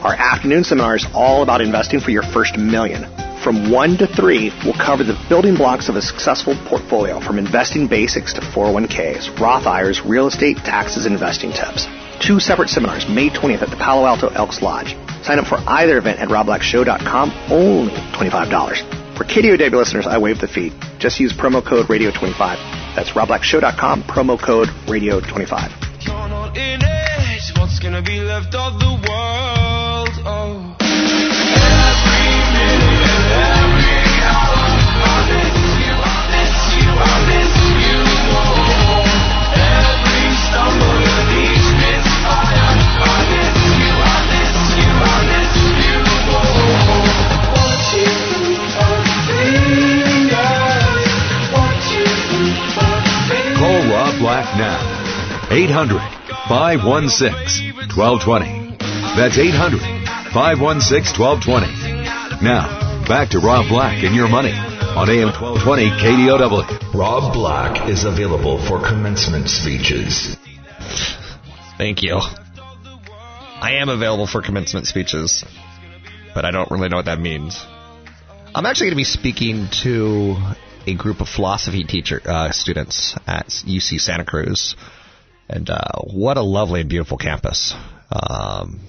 Our 0.05 0.13
afternoon 0.13 0.63
seminar 0.63 0.95
is 0.95 1.07
all 1.15 1.41
about 1.41 1.59
investing 1.59 2.01
for 2.01 2.11
your 2.11 2.21
first 2.21 2.55
million. 2.55 3.09
From 3.43 3.71
1 3.71 3.97
to 3.97 4.05
3, 4.05 4.53
we'll 4.63 4.75
cover 4.75 5.03
the 5.03 5.17
building 5.27 5.55
blocks 5.55 5.89
of 5.89 5.95
a 5.95 6.03
successful 6.03 6.55
portfolio 6.67 7.19
from 7.19 7.39
investing 7.39 7.87
basics 7.87 8.33
to 8.33 8.41
401ks, 8.41 9.39
Roth 9.39 9.65
IRAs, 9.65 10.05
real 10.05 10.27
estate, 10.27 10.57
taxes, 10.57 11.07
and 11.07 11.15
investing 11.15 11.51
tips. 11.51 11.87
Two 12.19 12.39
separate 12.39 12.69
seminars, 12.69 13.09
May 13.09 13.29
20th 13.31 13.63
at 13.63 13.71
the 13.71 13.77
Palo 13.77 14.05
Alto 14.05 14.27
Elks 14.27 14.61
Lodge. 14.61 14.95
Sign 15.23 15.39
up 15.39 15.47
for 15.47 15.57
either 15.65 15.97
event 15.97 16.19
at 16.19 16.29
robblackshow.com, 16.29 17.31
only 17.49 17.91
$25. 17.91 19.00
For 19.21 19.27
KDOW 19.27 19.71
listeners, 19.73 20.07
I 20.07 20.17
waive 20.17 20.39
the 20.39 20.47
fee. 20.47 20.73
Just 20.97 21.19
use 21.19 21.31
promo 21.31 21.63
code 21.63 21.85
Radio25. 21.85 22.95
That's 22.95 23.11
robblackshow.com, 23.11 24.01
promo 24.01 24.41
code 24.41 24.69
Radio25. 24.87 25.91
Now. 54.61 55.49
800 55.49 55.97
516 56.47 57.73
1220. 57.97 58.77
That's 59.17 59.37
800 59.37 59.81
516 60.31 61.17
1220. 61.17 62.45
Now, 62.45 63.03
back 63.07 63.29
to 63.29 63.39
Rob 63.39 63.67
Black 63.67 64.03
and 64.03 64.15
your 64.15 64.29
money 64.29 64.53
on 64.53 65.09
AM 65.09 65.33
1220 65.33 65.89
KDOW. 65.97 66.93
Rob 66.93 67.33
Black 67.33 67.89
is 67.89 68.05
available 68.05 68.61
for 68.67 68.79
commencement 68.79 69.49
speeches. 69.49 70.37
Thank 71.77 72.03
you. 72.03 72.19
I 72.19 73.81
am 73.81 73.89
available 73.89 74.27
for 74.27 74.41
commencement 74.41 74.85
speeches, 74.87 75.43
but 76.33 76.45
I 76.45 76.51
don't 76.51 76.69
really 76.71 76.89
know 76.89 76.97
what 76.97 77.05
that 77.05 77.19
means. 77.19 77.65
I'm 78.53 78.65
actually 78.65 78.87
going 78.87 78.97
to 78.97 78.97
be 78.97 79.03
speaking 79.05 79.67
to 79.83 80.35
a 80.87 80.95
group 80.95 81.21
of 81.21 81.27
philosophy 81.27 81.83
teacher 81.83 82.21
uh, 82.25 82.51
students 82.51 83.15
at 83.27 83.47
UC 83.47 83.99
Santa 83.99 84.25
Cruz, 84.25 84.75
and 85.49 85.69
uh, 85.69 86.01
what 86.03 86.37
a 86.37 86.41
lovely 86.41 86.81
and 86.81 86.89
beautiful 86.89 87.17
campus. 87.17 87.73
Um, 88.11 88.81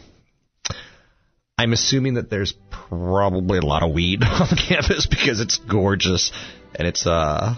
I'm 1.59 1.73
assuming 1.73 2.15
that 2.15 2.31
there's 2.31 2.55
probably 2.71 3.59
a 3.59 3.63
lot 3.65 3.83
of 3.83 3.93
weed 3.93 4.23
on 4.25 4.49
the 4.49 4.57
campus 4.57 5.07
because 5.07 5.41
it's 5.41 5.59
gorgeous 5.59 6.33
and 6.75 6.89
it's 6.89 7.07
uh, 7.07 7.55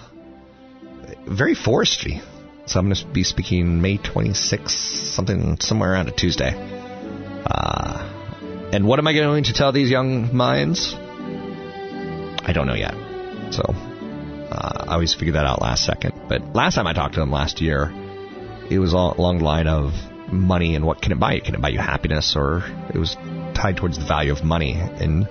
very 1.27 1.55
forestry. 1.55 2.21
So 2.67 2.81
I'm 2.81 2.87
going 2.87 2.97
to 2.97 3.07
be 3.07 3.25
speaking 3.25 3.83
May 3.83 3.99
26th, 3.99 5.15
something 5.15 5.59
somewhere 5.61 5.93
around 5.93 6.09
a 6.09 6.13
Tuesday. 6.13 6.53
Uh, 7.47 8.71
and 8.73 8.87
what 8.87 8.99
am 8.99 9.07
I 9.07 9.13
going 9.13 9.45
to 9.45 9.53
tell 9.53 9.71
these 9.71 9.91
young 9.91 10.35
minds? 10.35 10.95
I 10.95 12.53
don't 12.53 12.67
know 12.67 12.75
yet. 12.75 12.95
So 13.53 13.63
uh, 14.55 14.85
I 14.89 14.95
always 14.95 15.15
figure 15.15 15.33
that 15.35 15.47
out 15.47 15.61
last 15.61 15.85
second. 15.85 16.15
But 16.29 16.55
last 16.55 16.75
time 16.77 16.87
I 16.87 16.93
talked 16.93 17.15
to 17.15 17.21
them 17.21 17.31
last 17.31 17.61
year, 17.61 17.91
it 18.71 18.79
was 18.79 18.93
along 18.93 19.39
the 19.39 19.45
line 19.45 19.67
of 19.67 19.93
money 20.33 20.75
and 20.75 20.85
what 20.85 21.03
can 21.03 21.13
it 21.13 21.21
buy 21.21 21.35
you? 21.35 21.43
Can 21.43 21.55
it 21.55 21.61
buy 21.61 21.69
you 21.69 21.79
happiness? 21.79 22.35
Or 22.37 22.63
it 22.93 22.99
was 22.99 23.17
tied 23.55 23.77
towards 23.77 23.99
the 23.99 24.07
value 24.07 24.33
of 24.33 24.45
money. 24.45 24.75
And 24.75 25.29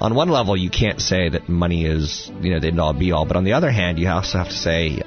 on 0.00 0.14
one 0.14 0.28
level, 0.28 0.56
you 0.56 0.70
can't 0.70 1.00
say 1.00 1.28
that 1.28 1.48
money 1.48 1.86
is 1.86 2.30
you 2.40 2.50
know 2.50 2.60
the 2.60 2.68
end 2.68 2.80
all 2.80 2.92
be 2.92 3.12
all. 3.12 3.26
But 3.26 3.36
on 3.36 3.44
the 3.44 3.52
other 3.52 3.70
hand, 3.70 3.98
you 3.98 4.08
also 4.08 4.38
have 4.38 4.48
to 4.48 4.56
say 4.56 5.02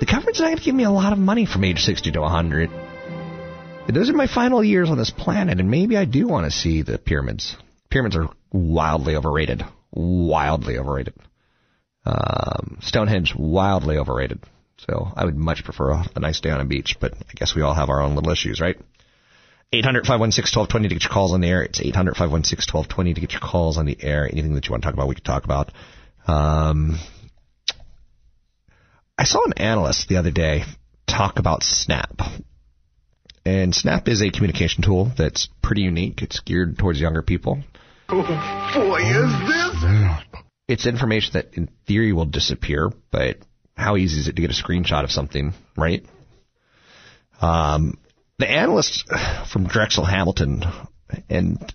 the 0.00 0.06
government's 0.06 0.40
not 0.40 0.46
going 0.46 0.58
to 0.58 0.64
give 0.64 0.74
me 0.74 0.84
a 0.84 0.90
lot 0.90 1.12
of 1.12 1.18
money 1.18 1.46
from 1.46 1.64
age 1.64 1.80
60 1.80 2.12
to 2.12 2.20
100. 2.20 2.70
Those 3.88 4.08
are 4.08 4.14
my 4.14 4.26
final 4.26 4.64
years 4.64 4.90
on 4.90 4.98
this 4.98 5.10
planet, 5.10 5.60
and 5.60 5.70
maybe 5.70 5.96
I 5.96 6.04
do 6.04 6.26
want 6.26 6.46
to 6.46 6.50
see 6.50 6.82
the 6.82 6.98
pyramids. 6.98 7.56
Pyramids 7.90 8.16
are 8.16 8.28
wildly 8.50 9.14
overrated. 9.14 9.62
Wildly 9.92 10.78
overrated. 10.78 11.14
Um, 12.06 12.78
Stonehenge, 12.80 13.34
wildly 13.34 13.96
overrated. 13.96 14.40
So 14.78 15.08
I 15.16 15.24
would 15.24 15.36
much 15.36 15.64
prefer 15.64 15.92
a, 15.92 16.20
nice 16.20 16.40
day 16.40 16.50
on 16.50 16.60
a 16.60 16.64
beach, 16.64 16.96
but 17.00 17.14
I 17.14 17.32
guess 17.34 17.54
we 17.54 17.62
all 17.62 17.74
have 17.74 17.88
our 17.88 18.02
own 18.02 18.14
little 18.14 18.32
issues, 18.32 18.60
right? 18.60 18.76
800-516-1220 19.72 20.68
to 20.82 20.88
get 20.88 21.04
your 21.04 21.10
calls 21.10 21.32
on 21.32 21.40
the 21.40 21.48
air. 21.48 21.62
It's 21.62 21.80
800-516-1220 21.80 23.14
to 23.14 23.20
get 23.20 23.32
your 23.32 23.40
calls 23.40 23.78
on 23.78 23.86
the 23.86 23.96
air. 24.00 24.28
Anything 24.30 24.54
that 24.54 24.66
you 24.66 24.72
want 24.72 24.82
to 24.82 24.86
talk 24.86 24.94
about, 24.94 25.08
we 25.08 25.14
can 25.14 25.24
talk 25.24 25.44
about. 25.44 25.72
Um, 26.26 26.98
I 29.18 29.24
saw 29.24 29.44
an 29.44 29.54
analyst 29.56 30.08
the 30.08 30.16
other 30.16 30.30
day 30.30 30.64
talk 31.06 31.38
about 31.38 31.62
Snap. 31.62 32.20
And 33.46 33.74
Snap 33.74 34.08
is 34.08 34.22
a 34.22 34.30
communication 34.30 34.82
tool 34.82 35.12
that's 35.16 35.48
pretty 35.62 35.82
unique. 35.82 36.22
It's 36.22 36.40
geared 36.40 36.78
towards 36.78 37.00
younger 37.00 37.22
people. 37.22 37.62
Oh, 38.08 38.22
boy, 38.74 39.00
is 39.00 39.32
this 39.48 40.44
It's 40.66 40.86
information 40.86 41.32
that 41.34 41.54
in 41.54 41.68
theory 41.86 42.12
will 42.12 42.24
disappear, 42.24 42.90
but 43.10 43.38
how 43.76 43.96
easy 43.96 44.20
is 44.20 44.28
it 44.28 44.36
to 44.36 44.42
get 44.42 44.50
a 44.50 44.62
screenshot 44.62 45.04
of 45.04 45.10
something, 45.10 45.52
right? 45.76 46.04
Um, 47.40 47.98
the 48.38 48.50
analyst 48.50 49.04
from 49.52 49.66
Drexel 49.66 50.04
Hamilton, 50.04 50.64
and 51.28 51.74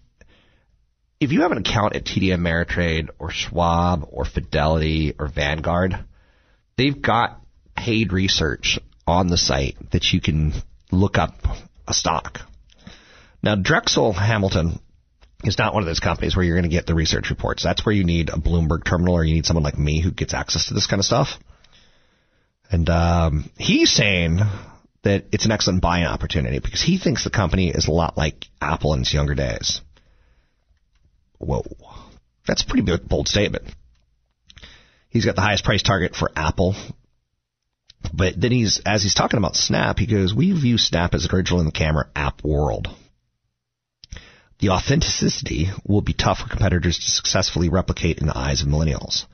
if 1.19 1.31
you 1.31 1.41
have 1.41 1.51
an 1.51 1.57
account 1.57 1.95
at 1.95 2.05
TD 2.05 2.29
Ameritrade 2.29 3.09
or 3.19 3.29
Schwab 3.29 4.07
or 4.09 4.25
Fidelity 4.25 5.13
or 5.19 5.27
Vanguard, 5.27 5.97
they've 6.77 7.01
got 7.01 7.41
paid 7.75 8.13
research 8.13 8.79
on 9.05 9.27
the 9.27 9.37
site 9.37 9.77
that 9.91 10.13
you 10.13 10.21
can 10.21 10.53
look 10.91 11.17
up 11.17 11.35
a 11.87 11.93
stock. 11.93 12.41
Now, 13.43 13.55
Drexel 13.55 14.13
Hamilton 14.13 14.79
is 15.43 15.57
not 15.57 15.73
one 15.73 15.83
of 15.83 15.87
those 15.87 15.99
companies 15.99 16.35
where 16.35 16.45
you're 16.45 16.55
going 16.55 16.69
to 16.69 16.75
get 16.75 16.85
the 16.85 16.95
research 16.95 17.29
reports. 17.29 17.63
That's 17.63 17.85
where 17.85 17.95
you 17.95 18.03
need 18.03 18.29
a 18.29 18.33
Bloomberg 18.33 18.83
terminal 18.83 19.15
or 19.15 19.23
you 19.23 19.35
need 19.35 19.45
someone 19.45 19.63
like 19.63 19.77
me 19.77 20.01
who 20.01 20.11
gets 20.11 20.33
access 20.33 20.67
to 20.67 20.73
this 20.73 20.87
kind 20.87 20.99
of 20.99 21.05
stuff. 21.05 21.29
And 22.71 22.89
um, 22.89 23.49
he's 23.57 23.91
saying 23.91 24.39
that 25.03 25.25
it's 25.31 25.45
an 25.45 25.51
excellent 25.51 25.81
buying 25.81 26.05
opportunity 26.05 26.59
because 26.59 26.81
he 26.81 26.97
thinks 26.97 27.23
the 27.23 27.29
company 27.29 27.69
is 27.69 27.87
a 27.87 27.91
lot 27.91 28.17
like 28.17 28.45
Apple 28.61 28.93
in 28.93 29.01
its 29.01 29.13
younger 29.13 29.33
days. 29.33 29.81
Whoa. 31.37 31.63
That's 32.45 32.63
a 32.63 32.67
pretty 32.67 32.97
bold 32.97 33.27
statement. 33.27 33.63
He's 35.09 35.25
got 35.25 35.35
the 35.35 35.41
highest 35.41 35.63
price 35.63 35.81
target 35.81 36.15
for 36.15 36.29
Apple. 36.35 36.75
But 38.13 38.39
then 38.39 38.51
he's, 38.51 38.81
as 38.85 39.03
he's 39.03 39.15
talking 39.15 39.37
about 39.37 39.55
Snap, 39.55 39.97
he 39.97 40.05
goes, 40.05 40.33
we 40.33 40.51
view 40.51 40.77
Snap 40.77 41.13
as 41.13 41.27
original 41.31 41.59
in 41.59 41.65
the 41.65 41.71
camera 41.71 42.09
app 42.15 42.43
world. 42.43 42.87
The 44.59 44.69
authenticity 44.69 45.69
will 45.85 46.01
be 46.01 46.13
tough 46.13 46.39
for 46.39 46.49
competitors 46.49 46.97
to 46.97 47.11
successfully 47.11 47.69
replicate 47.69 48.19
in 48.19 48.27
the 48.27 48.37
eyes 48.37 48.61
of 48.61 48.67
millennials. 48.67 49.25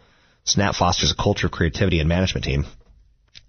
Snap 0.44 0.76
fosters 0.76 1.12
a 1.12 1.16
culture 1.22 1.48
of 1.48 1.52
creativity 1.52 2.00
and 2.00 2.08
management 2.08 2.46
team 2.46 2.66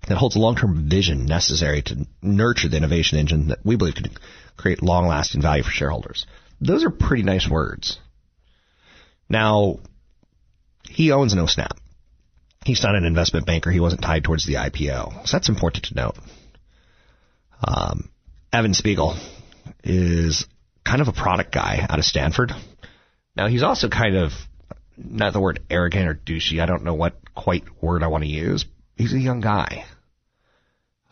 that 0.08 0.16
holds 0.16 0.36
a 0.36 0.38
long-term 0.38 0.88
vision 0.88 1.26
necessary 1.26 1.82
to 1.82 2.06
nurture 2.22 2.68
the 2.68 2.78
innovation 2.78 3.18
engine 3.18 3.48
that 3.48 3.58
we 3.64 3.76
believe 3.76 3.96
can 3.96 4.10
create 4.56 4.82
long-lasting 4.82 5.42
value 5.42 5.62
for 5.62 5.70
shareholders. 5.70 6.26
Those 6.60 6.84
are 6.84 6.90
pretty 6.90 7.22
nice 7.22 7.48
words. 7.48 7.98
Now, 9.28 9.80
he 10.88 11.12
owns 11.12 11.34
no 11.34 11.46
Snap. 11.46 11.76
He's 12.64 12.82
not 12.82 12.94
an 12.94 13.04
investment 13.04 13.46
banker. 13.46 13.70
He 13.70 13.80
wasn't 13.80 14.02
tied 14.02 14.24
towards 14.24 14.46
the 14.46 14.54
IPO. 14.54 15.26
So 15.26 15.36
that's 15.36 15.48
important 15.48 15.84
to 15.86 15.94
note. 15.94 16.16
Um, 17.62 18.10
Evan 18.52 18.74
Spiegel 18.74 19.16
is 19.84 20.46
kind 20.86 21.02
of 21.02 21.08
a 21.08 21.12
product 21.12 21.52
guy 21.52 21.84
out 21.88 21.98
of 21.98 22.04
Stanford. 22.04 22.52
Now, 23.36 23.48
he's 23.48 23.62
also 23.62 23.88
kind 23.88 24.16
of, 24.16 24.32
not 24.96 25.32
the 25.32 25.40
word 25.40 25.60
arrogant 25.68 26.08
or 26.08 26.14
douchey. 26.14 26.60
I 26.62 26.66
don't 26.66 26.84
know 26.84 26.94
what 26.94 27.16
quite 27.34 27.64
word 27.82 28.02
I 28.02 28.06
want 28.06 28.24
to 28.24 28.30
use. 28.30 28.64
He's 28.96 29.12
a 29.12 29.18
young 29.18 29.40
guy. 29.40 29.84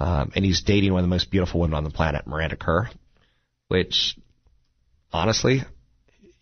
Um, 0.01 0.33
and 0.35 0.45
he's 0.45 0.63
dating 0.63 0.93
one 0.93 1.01
of 1.01 1.05
the 1.05 1.15
most 1.15 1.31
beautiful 1.31 1.61
women 1.61 1.75
on 1.75 1.85
the 1.85 1.91
planet, 1.91 2.27
Miranda 2.27 2.57
Kerr, 2.57 2.89
which, 3.69 4.17
honestly, 5.13 5.63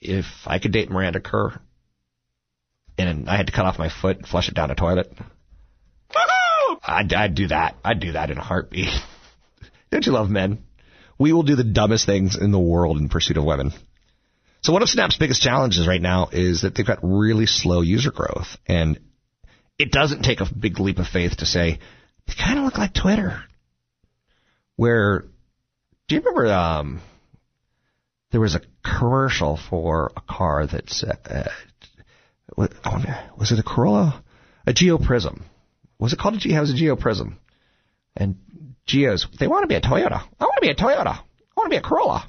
if 0.01 0.25
I 0.47 0.59
could 0.59 0.73
date 0.73 0.91
Miranda 0.91 1.21
Kerr 1.21 1.61
and 2.99 3.29
I 3.29 3.37
had 3.37 3.47
to 3.47 3.53
cut 3.53 3.65
off 3.65 3.79
my 3.79 3.89
foot 3.89 4.19
and 4.19 4.27
flush 4.27 4.49
it 4.49 4.55
down 4.55 4.71
a 4.71 4.75
toilet, 4.75 5.13
I'd, 6.83 7.13
I'd 7.13 7.35
do 7.35 7.49
that. 7.49 7.77
I'd 7.85 8.01
do 8.01 8.13
that 8.13 8.31
in 8.31 8.39
a 8.39 8.43
heartbeat. 8.43 8.89
Don't 9.91 10.07
you 10.07 10.13
love 10.13 10.31
men? 10.31 10.65
We 11.23 11.33
will 11.33 11.45
do 11.45 11.55
the 11.55 11.63
dumbest 11.63 12.05
things 12.05 12.37
in 12.37 12.51
the 12.51 12.59
world 12.59 12.99
in 12.99 13.09
pursuit 13.09 13.37
of 13.37 13.45
women. 13.45 13.71
So 14.63 14.73
one 14.73 14.83
of 14.83 14.89
Snap's 14.89 15.17
biggest 15.17 15.41
challenges 15.41 15.87
right 15.87 16.03
now 16.03 16.29
is 16.33 16.63
that 16.63 16.75
they've 16.75 16.85
got 16.85 16.99
really 17.01 17.47
slow 17.47 17.81
user 17.81 18.11
growth. 18.11 18.57
And 18.67 18.99
it 19.79 19.93
doesn't 19.93 20.25
take 20.25 20.41
a 20.41 20.53
big 20.53 20.81
leap 20.81 20.99
of 20.99 21.07
faith 21.07 21.37
to 21.37 21.47
say, 21.47 21.79
they 22.27 22.35
kind 22.35 22.59
of 22.59 22.65
look 22.65 22.77
like 22.77 22.93
Twitter. 22.93 23.41
Where, 24.75 25.21
do 26.09 26.17
you 26.17 26.23
remember, 26.23 26.53
um, 26.53 27.01
there 28.33 28.41
was 28.41 28.57
a 28.57 28.63
commercial 28.83 29.61
for 29.71 30.11
a 30.17 30.23
car 30.23 30.67
that's, 30.67 31.05
uh, 31.05 31.53
was 32.57 33.53
it 33.53 33.61
a 33.61 33.63
Corolla? 33.63 34.25
A 34.67 34.73
Geo 34.73 34.99
Prizm. 34.99 35.43
Was 36.01 36.13
it 36.13 36.19
called 36.19 36.35
a 36.35 36.39
Geo? 36.39 36.57
It 36.57 36.61
was 36.63 36.73
a 36.73 36.77
Geo 36.77 36.97
Prizm. 36.97 37.37
And 38.17 38.39
Geos, 38.87 39.27
they 39.39 39.47
want 39.47 39.63
to 39.63 39.69
be 39.69 39.75
a 39.75 39.81
Toyota. 39.81 40.23
I 40.41 40.45
want 40.45 40.57
to 40.57 40.61
be 40.61 40.71
a 40.71 40.75
Toyota. 40.75 41.19
I 41.19 41.55
want 41.57 41.67
to 41.67 41.71
be 41.71 41.77
a 41.77 41.83
Corolla. 41.83 42.29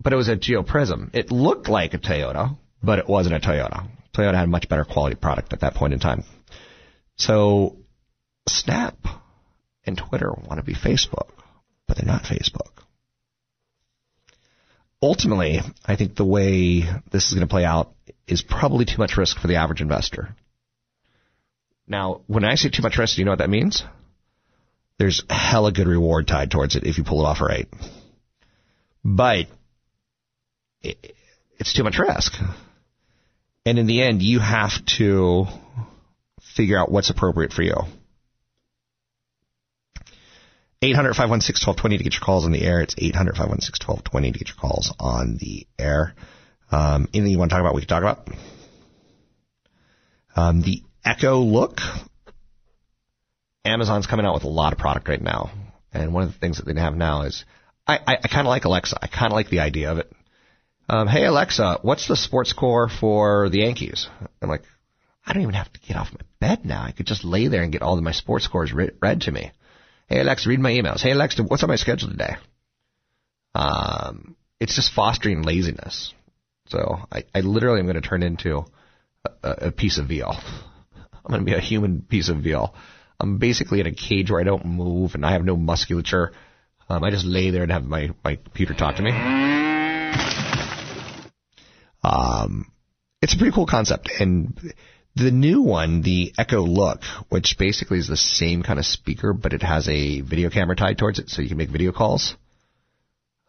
But 0.00 0.12
it 0.12 0.16
was 0.16 0.28
a 0.28 0.36
Geo 0.36 0.62
Prizm. 0.62 1.10
It 1.14 1.30
looked 1.32 1.68
like 1.68 1.94
a 1.94 1.98
Toyota, 1.98 2.56
but 2.82 2.98
it 2.98 3.08
wasn't 3.08 3.36
a 3.36 3.40
Toyota. 3.40 3.88
Toyota 4.14 4.34
had 4.34 4.44
a 4.44 4.48
much 4.48 4.68
better 4.68 4.84
quality 4.84 5.16
product 5.16 5.52
at 5.52 5.60
that 5.60 5.74
point 5.74 5.92
in 5.92 5.98
time. 5.98 6.24
So 7.16 7.78
Snap 8.48 8.96
and 9.86 9.96
Twitter 9.96 10.30
want 10.30 10.58
to 10.58 10.62
be 10.62 10.74
Facebook, 10.74 11.30
but 11.86 11.96
they're 11.96 12.06
not 12.06 12.22
Facebook. 12.22 12.82
Ultimately, 15.02 15.60
I 15.84 15.96
think 15.96 16.16
the 16.16 16.24
way 16.24 16.82
this 17.10 17.26
is 17.26 17.34
going 17.34 17.46
to 17.46 17.50
play 17.50 17.64
out 17.64 17.92
is 18.26 18.42
probably 18.42 18.84
too 18.84 18.98
much 18.98 19.16
risk 19.16 19.38
for 19.38 19.48
the 19.48 19.56
average 19.56 19.82
investor. 19.82 20.34
Now, 21.86 22.22
when 22.26 22.44
I 22.44 22.54
say 22.54 22.70
too 22.70 22.82
much 22.82 22.96
risk, 22.96 23.16
do 23.16 23.20
you 23.20 23.26
know 23.26 23.32
what 23.32 23.40
that 23.40 23.50
means? 23.50 23.82
There's 24.98 25.24
hella 25.28 25.72
good 25.72 25.88
reward 25.88 26.28
tied 26.28 26.50
towards 26.50 26.76
it 26.76 26.84
if 26.84 26.98
you 26.98 27.04
pull 27.04 27.24
it 27.24 27.28
off 27.28 27.40
right. 27.40 27.68
But 29.04 29.46
it, 30.82 31.14
it's 31.58 31.72
too 31.72 31.84
much 31.84 31.98
risk. 31.98 32.34
And 33.66 33.78
in 33.78 33.86
the 33.86 34.02
end, 34.02 34.22
you 34.22 34.38
have 34.38 34.72
to 34.98 35.46
figure 36.54 36.78
out 36.78 36.90
what's 36.90 37.10
appropriate 37.10 37.52
for 37.52 37.62
you. 37.62 37.76
800 40.82 41.14
516 41.14 41.66
1220 41.66 41.98
to 41.98 42.04
get 42.04 42.14
your 42.14 42.20
calls 42.20 42.44
on 42.44 42.52
the 42.52 42.62
air. 42.62 42.80
It's 42.82 42.94
800 42.98 43.36
516 43.36 43.86
1220 43.86 44.32
to 44.32 44.38
get 44.38 44.48
your 44.48 44.56
calls 44.56 44.92
on 45.00 45.38
the 45.38 45.66
air. 45.78 46.14
Um, 46.70 47.08
anything 47.14 47.32
you 47.32 47.38
want 47.38 47.50
to 47.50 47.54
talk 47.54 47.62
about, 47.62 47.74
we 47.74 47.80
can 47.80 47.88
talk 47.88 48.02
about. 48.02 48.28
Um, 50.36 50.60
the 50.60 50.82
Echo 51.04 51.40
Look. 51.40 51.80
Amazon's 53.64 54.06
coming 54.06 54.26
out 54.26 54.34
with 54.34 54.44
a 54.44 54.48
lot 54.48 54.72
of 54.72 54.78
product 54.78 55.08
right 55.08 55.22
now. 55.22 55.50
And 55.92 56.12
one 56.12 56.24
of 56.24 56.32
the 56.32 56.38
things 56.38 56.58
that 56.58 56.66
they 56.66 56.80
have 56.80 56.94
now 56.94 57.22
is 57.22 57.44
I, 57.86 57.98
I, 57.98 58.16
I 58.22 58.28
kind 58.28 58.46
of 58.46 58.50
like 58.50 58.64
Alexa. 58.64 58.98
I 59.00 59.06
kind 59.06 59.32
of 59.32 59.36
like 59.36 59.48
the 59.48 59.60
idea 59.60 59.92
of 59.92 59.98
it. 59.98 60.12
Um, 60.88 61.08
hey, 61.08 61.24
Alexa, 61.24 61.78
what's 61.82 62.08
the 62.08 62.16
sports 62.16 62.50
score 62.50 62.88
for 62.88 63.48
the 63.48 63.60
Yankees? 63.60 64.08
I'm 64.42 64.48
like, 64.48 64.64
I 65.26 65.32
don't 65.32 65.42
even 65.42 65.54
have 65.54 65.72
to 65.72 65.80
get 65.80 65.96
off 65.96 66.12
my 66.12 66.20
bed 66.40 66.64
now. 66.64 66.82
I 66.82 66.92
could 66.92 67.06
just 67.06 67.24
lay 67.24 67.48
there 67.48 67.62
and 67.62 67.72
get 67.72 67.80
all 67.80 67.96
of 67.96 68.04
my 68.04 68.12
sports 68.12 68.44
scores 68.44 68.72
read, 68.72 69.20
to 69.22 69.32
me. 69.32 69.52
Hey, 70.08 70.20
Alexa, 70.20 70.48
read 70.48 70.60
my 70.60 70.72
emails. 70.72 71.00
Hey, 71.00 71.12
Alexa, 71.12 71.42
what's 71.44 71.62
on 71.62 71.70
my 71.70 71.76
schedule 71.76 72.10
today? 72.10 72.36
Um, 73.54 74.36
it's 74.60 74.76
just 74.76 74.92
fostering 74.92 75.42
laziness. 75.42 76.12
So 76.68 76.98
I, 77.10 77.24
I 77.34 77.40
literally 77.40 77.80
am 77.80 77.86
going 77.86 78.00
to 78.00 78.06
turn 78.06 78.22
into 78.22 78.66
a, 79.42 79.68
a 79.68 79.72
piece 79.72 79.98
of 79.98 80.08
veal. 80.08 80.36
I'm 81.24 81.30
going 81.30 81.40
to 81.40 81.50
be 81.50 81.56
a 81.56 81.60
human 81.60 82.02
piece 82.02 82.28
of 82.28 82.38
veal. 82.38 82.74
I'm 83.20 83.38
basically 83.38 83.80
in 83.80 83.86
a 83.86 83.94
cage 83.94 84.30
where 84.30 84.40
I 84.40 84.44
don't 84.44 84.64
move 84.64 85.14
and 85.14 85.24
I 85.24 85.32
have 85.32 85.44
no 85.44 85.56
musculature. 85.56 86.32
Um, 86.88 87.02
I 87.02 87.10
just 87.10 87.24
lay 87.24 87.50
there 87.50 87.62
and 87.62 87.72
have 87.72 87.84
my, 87.84 88.10
my 88.22 88.36
computer 88.36 88.74
talk 88.74 88.96
to 88.96 89.02
me. 89.02 89.10
Um, 92.02 92.70
it's 93.22 93.34
a 93.34 93.38
pretty 93.38 93.54
cool 93.54 93.66
concept. 93.66 94.10
And 94.20 94.58
the 95.16 95.30
new 95.30 95.62
one, 95.62 96.02
the 96.02 96.34
Echo 96.36 96.60
Look, 96.62 97.02
which 97.28 97.56
basically 97.58 97.98
is 97.98 98.08
the 98.08 98.16
same 98.16 98.62
kind 98.62 98.78
of 98.78 98.84
speaker, 98.84 99.32
but 99.32 99.52
it 99.52 99.62
has 99.62 99.88
a 99.88 100.20
video 100.20 100.50
camera 100.50 100.76
tied 100.76 100.98
towards 100.98 101.18
it 101.18 101.30
so 101.30 101.40
you 101.40 101.48
can 101.48 101.56
make 101.56 101.70
video 101.70 101.92
calls. 101.92 102.34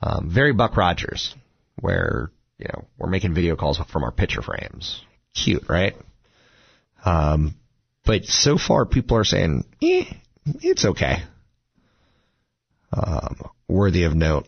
Um, 0.01 0.29
very 0.33 0.53
Buck 0.53 0.77
Rogers, 0.77 1.35
where, 1.79 2.31
you 2.59 2.67
know, 2.71 2.85
we're 2.97 3.09
making 3.09 3.33
video 3.33 3.55
calls 3.55 3.81
from 3.91 4.03
our 4.03 4.11
picture 4.11 4.41
frames. 4.41 5.01
Cute, 5.33 5.63
right? 5.67 5.95
Um, 7.03 7.55
but 8.05 8.25
so 8.25 8.57
far 8.57 8.85
people 8.85 9.17
are 9.17 9.23
saying, 9.23 9.65
eh, 9.81 10.05
it's 10.61 10.85
okay. 10.85 11.23
Um, 12.93 13.41
worthy 13.67 14.03
of 14.03 14.15
note. 14.15 14.47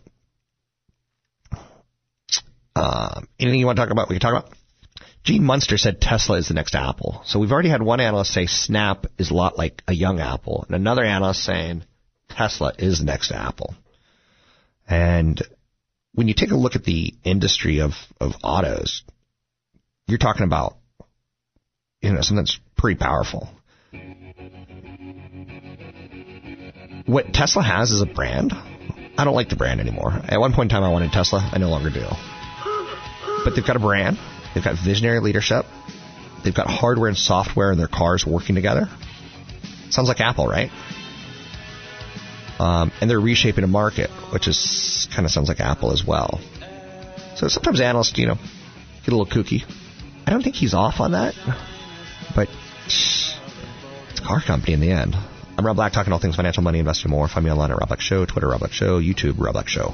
Um, 2.75 3.27
anything 3.39 3.59
you 3.59 3.65
want 3.65 3.77
to 3.77 3.81
talk 3.81 3.91
about? 3.91 4.09
We 4.09 4.15
can 4.15 4.21
talk 4.21 4.43
about. 4.43 4.53
Gene 5.23 5.43
Munster 5.43 5.77
said 5.77 5.99
Tesla 5.99 6.37
is 6.37 6.47
the 6.47 6.53
next 6.53 6.75
Apple. 6.75 7.21
So 7.25 7.39
we've 7.39 7.51
already 7.51 7.69
had 7.69 7.81
one 7.81 7.99
analyst 7.99 8.31
say 8.31 8.45
Snap 8.45 9.07
is 9.17 9.31
a 9.31 9.33
lot 9.33 9.57
like 9.57 9.83
a 9.87 9.93
young 9.93 10.19
Apple, 10.19 10.63
and 10.67 10.75
another 10.75 11.03
analyst 11.03 11.43
saying 11.43 11.83
Tesla 12.29 12.73
is 12.77 12.99
the 12.99 13.05
next 13.05 13.31
Apple. 13.31 13.75
And 14.87 15.41
when 16.13 16.27
you 16.27 16.33
take 16.33 16.51
a 16.51 16.55
look 16.55 16.75
at 16.75 16.85
the 16.85 17.13
industry 17.23 17.81
of, 17.81 17.93
of 18.21 18.33
autos, 18.43 19.03
you're 20.07 20.17
talking 20.17 20.45
about 20.45 20.76
you 22.01 22.11
know 22.11 22.21
something 22.21 22.37
that's 22.37 22.59
pretty 22.75 22.97
powerful. 22.99 23.49
What 27.05 27.33
Tesla 27.33 27.63
has 27.63 27.91
is 27.91 28.01
a 28.01 28.05
brand. 28.05 28.53
I 29.17 29.23
don't 29.23 29.33
like 29.33 29.49
the 29.49 29.55
brand 29.55 29.79
anymore. 29.79 30.11
At 30.11 30.39
one 30.39 30.53
point 30.53 30.71
in 30.71 30.75
time, 30.75 30.83
I 30.83 30.91
wanted 30.91 31.11
Tesla. 31.11 31.39
I 31.51 31.57
no 31.57 31.69
longer 31.69 31.89
do. 31.89 32.05
But 33.43 33.55
they've 33.55 33.65
got 33.65 33.75
a 33.75 33.79
brand. 33.79 34.19
They've 34.53 34.63
got 34.63 34.75
visionary 34.83 35.19
leadership. 35.21 35.65
They've 36.43 36.53
got 36.53 36.67
hardware 36.67 37.07
and 37.07 37.17
software 37.17 37.71
in 37.71 37.77
their 37.77 37.87
cars 37.87 38.25
working 38.25 38.55
together. 38.55 38.89
Sounds 39.89 40.07
like 40.07 40.19
Apple, 40.19 40.47
right? 40.47 40.69
Um, 42.59 42.91
and 43.01 43.09
they're 43.09 43.19
reshaping 43.19 43.63
a 43.63 43.67
market, 43.67 44.09
which 44.31 44.47
is 44.47 45.07
kind 45.13 45.25
of 45.25 45.31
sounds 45.31 45.47
like 45.47 45.59
Apple 45.59 45.91
as 45.91 46.03
well. 46.05 46.39
So 47.35 47.47
sometimes 47.47 47.79
analysts, 47.79 48.17
you 48.17 48.27
know, 48.27 48.35
get 49.05 49.13
a 49.13 49.15
little 49.15 49.25
kooky. 49.27 49.63
I 50.25 50.31
don't 50.31 50.41
think 50.41 50.55
he's 50.55 50.73
off 50.73 50.99
on 50.99 51.11
that, 51.11 51.35
but 52.35 52.49
it's 52.85 53.35
a 54.19 54.23
car 54.23 54.41
company 54.41 54.73
in 54.73 54.79
the 54.79 54.91
end. 54.91 55.15
I'm 55.57 55.65
Rob 55.65 55.75
Black, 55.75 55.91
talking 55.91 56.13
all 56.13 56.19
things 56.19 56.35
financial, 56.35 56.61
money, 56.61 56.79
investing, 56.79 57.09
more. 57.09 57.27
Find 57.27 57.43
me 57.43 57.51
online 57.51 57.71
at 57.71 57.77
Rob 57.77 57.87
Black 57.87 58.01
Show, 58.01 58.25
Twitter 58.25 58.47
Rob 58.47 58.59
Black 58.59 58.73
Show, 58.73 59.01
YouTube 59.01 59.39
Rob 59.39 59.53
Black 59.53 59.67
Show. 59.67 59.93